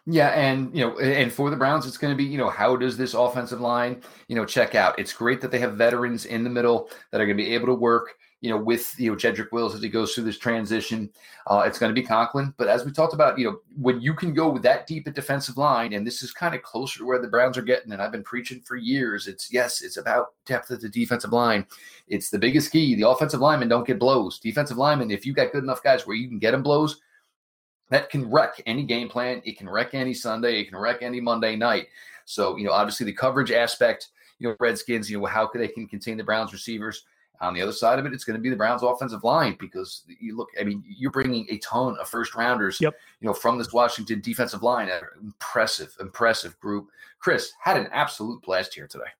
Yeah, 0.07 0.29
and 0.31 0.75
you 0.77 0.85
know, 0.85 0.99
and 0.99 1.33
for 1.33 1.49
the 1.49 1.57
Browns, 1.57 1.87
it's 1.87 1.97
going 1.97 2.13
to 2.13 2.17
be 2.17 2.25
you 2.25 2.37
know 2.37 2.51
how 2.51 2.77
does 2.77 2.97
this 2.97 3.15
offensive 3.15 3.61
line 3.61 4.03
you 4.29 4.37
know 4.37 4.45
check 4.45 4.75
out? 4.75 4.99
It's 4.99 5.13
great 5.13 5.41
that 5.41 5.51
they 5.51 5.59
have 5.61 5.75
veterans 5.75 6.27
in 6.27 6.45
the 6.45 6.51
middle 6.51 6.91
that 7.11 7.21
are 7.21 7.27
going 7.27 7.39
to 7.39 7.43
be 7.43 7.55
able 7.55 7.67
to 7.67 7.75
work 7.75 8.17
you 8.45 8.51
know 8.51 8.59
with 8.59 8.95
you 8.99 9.11
know 9.11 9.17
Jedrick 9.17 9.53
Wills 9.53 9.75
as 9.75 9.81
he 9.81 9.89
goes 9.89 10.15
through 10.15 10.25
this 10.25 10.37
transition. 10.37 11.09
Uh, 11.47 11.63
it's 11.67 11.79
going 11.79 11.89
to 11.89 11.99
be 11.99 12.07
Conklin, 12.07 12.53
but 12.59 12.69
as 12.69 12.85
we 12.85 12.93
talked 12.93 13.15
about, 13.15 13.39
you 13.39 13.47
know 13.47 13.61
when 13.81 14.03
you 14.03 14.13
can 14.13 14.35
go 14.35 14.59
that 14.59 14.87
deep 14.87 15.09
at 15.09 15.15
defensive 15.15 15.57
line, 15.57 15.95
and 15.95 16.07
this 16.07 16.23
is 16.23 16.33
kind 16.33 16.55
of 16.55 16.63
closer 16.63 16.99
to 16.99 17.07
where 17.07 17.23
the 17.23 17.27
Browns 17.27 17.57
are 17.57 17.63
getting, 17.63 17.93
and 17.93 18.03
I've 18.03 18.13
been 18.13 18.23
preaching 18.23 18.61
for 18.61 18.77
years. 18.77 19.27
It's 19.27 19.51
yes, 19.51 19.81
it's 19.81 19.97
about 19.97 20.35
depth 20.45 20.71
at 20.71 20.83
the 20.83 20.91
defensive 20.91 21.33
line. 21.33 21.67
It's 22.09 22.29
the 22.29 22.39
biggest 22.39 22.71
key. 22.71 22.95
The 22.95 23.09
offensive 23.09 23.41
linemen 23.41 23.69
don't 23.69 23.87
get 23.87 23.99
blows. 23.99 24.39
Defensive 24.39 24.77
linemen, 24.77 25.11
if 25.11 25.25
you 25.25 25.33
got 25.33 25.53
good 25.53 25.65
enough 25.65 25.83
guys 25.83 26.07
where 26.07 26.17
you 26.17 26.29
can 26.29 26.39
get 26.39 26.51
them 26.51 26.63
blows 26.63 27.01
that 27.91 28.11
can 28.11 28.31
wreck 28.31 28.63
any 28.67 28.85
game 28.85 29.09
plan. 29.09 29.43
It 29.45 29.59
can 29.59 29.69
wreck 29.69 29.95
any 29.95 30.15
Sunday. 30.15 30.61
It 30.61 30.69
can 30.69 30.79
wreck 30.79 31.03
any 31.03 31.21
Monday 31.21 31.57
night. 31.57 31.89
So, 32.25 32.57
you 32.57 32.65
know, 32.65 32.73
obviously 32.73 33.07
the 33.07 33.13
coverage 33.13 33.53
aspect, 33.53 34.09
you 34.39 34.49
know, 34.49 34.57
Redskins, 34.59 35.11
you 35.11 35.21
know, 35.21 35.27
how 35.27 35.47
could 35.47 35.61
they 35.61 35.69
can 35.69 35.87
contain 35.87 36.17
the 36.17 36.25
Browns 36.25 36.53
receivers. 36.53 37.05
On 37.41 37.53
the 37.53 37.61
other 37.61 37.73
side 37.73 37.99
of 37.99 38.07
it, 38.07 38.13
it's 38.13 38.25
going 38.25 38.37
to 38.37 38.43
be 38.43 38.49
the 38.49 38.57
Browns 38.57 38.83
offensive 38.83 39.25
line 39.25 39.57
because 39.59 40.03
you 40.21 40.37
look, 40.37 40.49
I 40.59 40.65
mean, 40.65 40.83
you're 40.87 41.11
bringing 41.11 41.47
a 41.51 41.59
ton 41.59 41.97
of 41.99 42.09
first 42.09 42.35
rounders, 42.35 42.81
yep. 42.81 42.95
you 43.21 43.27
know, 43.27 43.35
from 43.35 43.59
this 43.59 43.73
Washington 43.73 44.21
defensive 44.21 44.63
line. 44.63 44.89
an 44.89 45.03
Impressive, 45.21 45.95
impressive 46.01 46.59
group. 46.61 46.89
Chris 47.19 47.53
had 47.61 47.77
an 47.77 47.89
absolute 47.93 48.41
blast 48.43 48.75
here 48.75 48.87
today. 48.87 49.11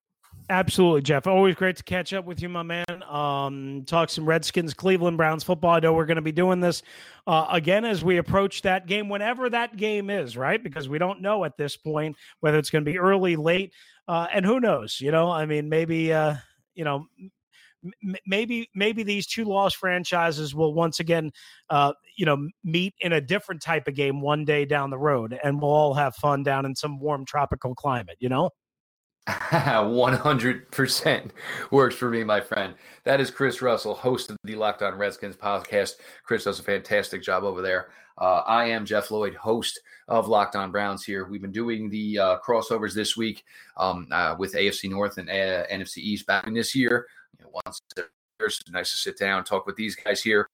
Absolutely, 0.51 1.01
Jeff. 1.01 1.27
Always 1.27 1.55
great 1.55 1.77
to 1.77 1.83
catch 1.83 2.13
up 2.13 2.27
with 2.27 2.43
you, 2.43 2.51
my 2.51 2.63
man. 2.63 2.85
Um, 3.09 3.83
talk 3.87 4.11
some 4.11 4.27
Redskins, 4.27 4.75
Cleveland 4.75 5.17
Browns 5.17 5.43
football. 5.43 5.71
I 5.71 5.81
know 5.81 5.95
we're 5.95 6.05
going 6.05 6.17
to 6.17 6.23
be 6.23 6.33
doing 6.33 6.61
this 6.61 6.83
uh, 7.27 7.47
again 7.51 7.87
as 7.87 8.05
we 8.05 8.19
approach 8.19 8.61
that 8.63 8.87
game, 8.87 9.09
whenever 9.09 9.49
that 9.49 9.77
game 9.79 10.11
is, 10.11 10.37
right? 10.37 10.63
Because 10.63 10.87
we 10.87 10.99
don't 10.99 11.23
know 11.23 11.45
at 11.45 11.57
this 11.57 11.79
point 11.79 12.17
whether 12.41 12.59
it's 12.59 12.69
going 12.69 12.85
to 12.85 12.91
be 12.91 12.99
early, 12.99 13.37
late, 13.37 13.73
uh, 14.07 14.27
and 14.35 14.45
who 14.45 14.61
knows? 14.61 15.01
You 15.01 15.13
know, 15.13 15.31
I 15.31 15.47
mean, 15.47 15.71
maybe, 15.71 16.13
uh, 16.13 16.35
you 16.75 16.85
know, 16.85 17.07
m- 17.83 18.17
maybe 18.27 18.69
maybe 18.75 19.03
these 19.03 19.27
two 19.27 19.45
lost 19.45 19.77
franchises 19.77 20.55
will 20.55 20.75
once 20.75 21.01
again, 21.01 21.33
uh, 21.71 21.95
you 22.19 22.27
know, 22.27 22.49
meet 22.63 22.95
in 23.01 23.15
a 23.15 23.21
different 23.21 23.63
type 23.63 23.89
of 23.89 23.95
game 23.95 24.21
one 24.21 24.45
day 24.45 24.67
down 24.67 24.91
the 24.91 24.99
road, 24.99 25.39
and 25.43 25.59
we'll 25.63 25.71
all 25.71 25.95
have 25.95 26.15
fun 26.17 26.43
down 26.43 26.67
in 26.67 26.75
some 26.75 26.99
warm 27.01 27.25
tropical 27.25 27.75
climate. 27.75 28.17
You 28.21 28.29
know. 28.29 28.51
100% 29.27 31.31
works 31.71 31.95
for 31.95 32.11
me, 32.11 32.25
my 32.25 32.43
friend. 32.43 32.75
That 33.05 33.21
is 33.21 33.31
Chris 33.31 33.63
Russell, 33.63 33.95
host 33.95 34.31
of 34.31 34.37
the 34.45 34.55
Locked 34.55 34.83
On 34.83 34.99
Redskins 34.99 35.37
podcast. 35.37 35.95
Chris 36.25 36.45
does 36.45 36.61
a 36.61 36.63
fantastic 36.63 37.23
job 37.23 37.43
over 37.43 37.63
there. 37.63 37.89
Uh, 38.19 38.43
I 38.47 38.67
am 38.67 38.85
Jeff 38.85 39.11
Lloyd, 39.11 39.35
host 39.35 39.81
of 40.09 40.29
Locked 40.29 40.57
On 40.57 40.71
Browns 40.71 41.05
here. 41.05 41.25
We've 41.25 41.41
been 41.41 41.53
doing 41.53 41.89
the 41.89 42.19
uh, 42.19 42.37
crossovers 42.47 42.93
this 42.93 43.17
week 43.17 43.45
um, 43.79 44.09
uh, 44.11 44.37
with 44.39 44.53
AFC 44.53 44.91
North 44.91 45.17
and 45.17 45.31
uh, 45.31 45.65
NFC 45.73 45.99
East 45.99 46.27
back 46.27 46.47
in 46.47 46.53
this 46.53 46.75
year. 46.75 47.07
You 47.39 47.47
know, 47.47 47.61
once 47.65 47.81
it's 47.97 48.71
nice 48.71 48.93
to 48.93 48.99
sit 48.99 49.19
down, 49.19 49.43
talk 49.45 49.67
with 49.67 49.77
these 49.77 49.97
guys 49.97 50.23
here. 50.23 50.51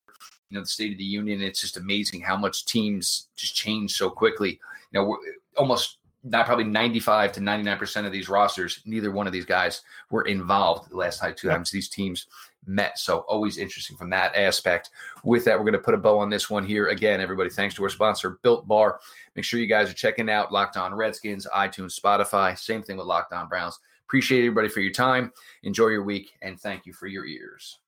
You 0.49 0.57
know, 0.57 0.62
the 0.62 0.68
State 0.68 0.93
of 0.93 0.99
the 0.99 1.05
Union. 1.05 1.43
It's 1.43 1.61
just 1.61 1.77
amazing 1.77 2.21
how 2.21 2.37
much 2.37 2.66
teams 2.66 3.27
just 3.35 3.57
change 3.57 3.93
so 3.93 4.11
quickly. 4.11 4.61
You 4.93 5.01
know, 5.01 5.18
almost 5.57 5.99
not 6.23 6.47
probably 6.47 6.64
95 6.64 7.33
to 7.33 7.41
99% 7.41 8.07
of 8.07 8.12
these 8.12 8.29
rosters, 8.29 8.81
neither 8.85 9.11
one 9.11 9.27
of 9.27 9.33
these 9.33 9.45
guys 9.45 9.83
were 10.11 10.23
involved 10.23 10.91
the 10.91 10.97
last 10.97 11.18
time 11.21 11.35
two 11.35 11.49
times 11.49 11.71
these 11.71 11.89
teams 11.89 12.27
met. 12.66 12.99
So 12.99 13.21
always 13.21 13.57
interesting 13.57 13.97
from 13.97 14.11
that 14.11 14.35
aspect. 14.37 14.91
With 15.25 15.45
that, 15.47 15.59
we're 15.59 15.64
going 15.64 15.73
to 15.73 15.79
put 15.79 15.95
a 15.95 15.99
bow 15.99 16.18
on 16.18 16.29
this 16.29 16.51
one 16.51 16.64
here. 16.64 16.89
Again, 16.89 17.21
everybody, 17.21 17.49
thanks 17.49 17.75
to 17.77 17.83
our 17.85 17.89
sponsor, 17.89 18.39
Built 18.43 18.68
Bar. 18.68 19.01
Make 19.35 19.45
sure 19.45 19.61
you 19.61 19.66
guys 19.66 19.91
are 19.91 19.95
checking 19.95 20.29
out 20.29 20.53
Locked 20.53 20.77
On 20.77 20.95
Redskins, 20.95 21.47
iTunes, 21.55 21.99
Spotify. 21.99 22.59
Same 22.59 22.83
thing 22.83 22.99
with 22.99 23.07
Locked 23.07 23.33
On 23.33 23.49
Browns. 23.49 23.79
Appreciate 24.05 24.41
everybody 24.41 24.68
for 24.68 24.81
your 24.81 24.93
time. 24.93 25.33
Enjoy 25.62 25.89
your 25.89 26.03
week, 26.03 26.33
and 26.43 26.61
thank 26.61 26.85
you 26.85 26.93
for 26.93 27.07
your 27.07 27.25
ears. 27.25 27.79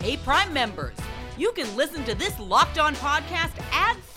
Hey, 0.00 0.16
Prime 0.16 0.52
members 0.54 0.96
you 1.40 1.52
can 1.52 1.74
listen 1.74 2.04
to 2.04 2.14
this 2.14 2.38
Locked 2.38 2.78
On 2.78 2.94
podcast 2.96 3.58
ad 3.72 3.96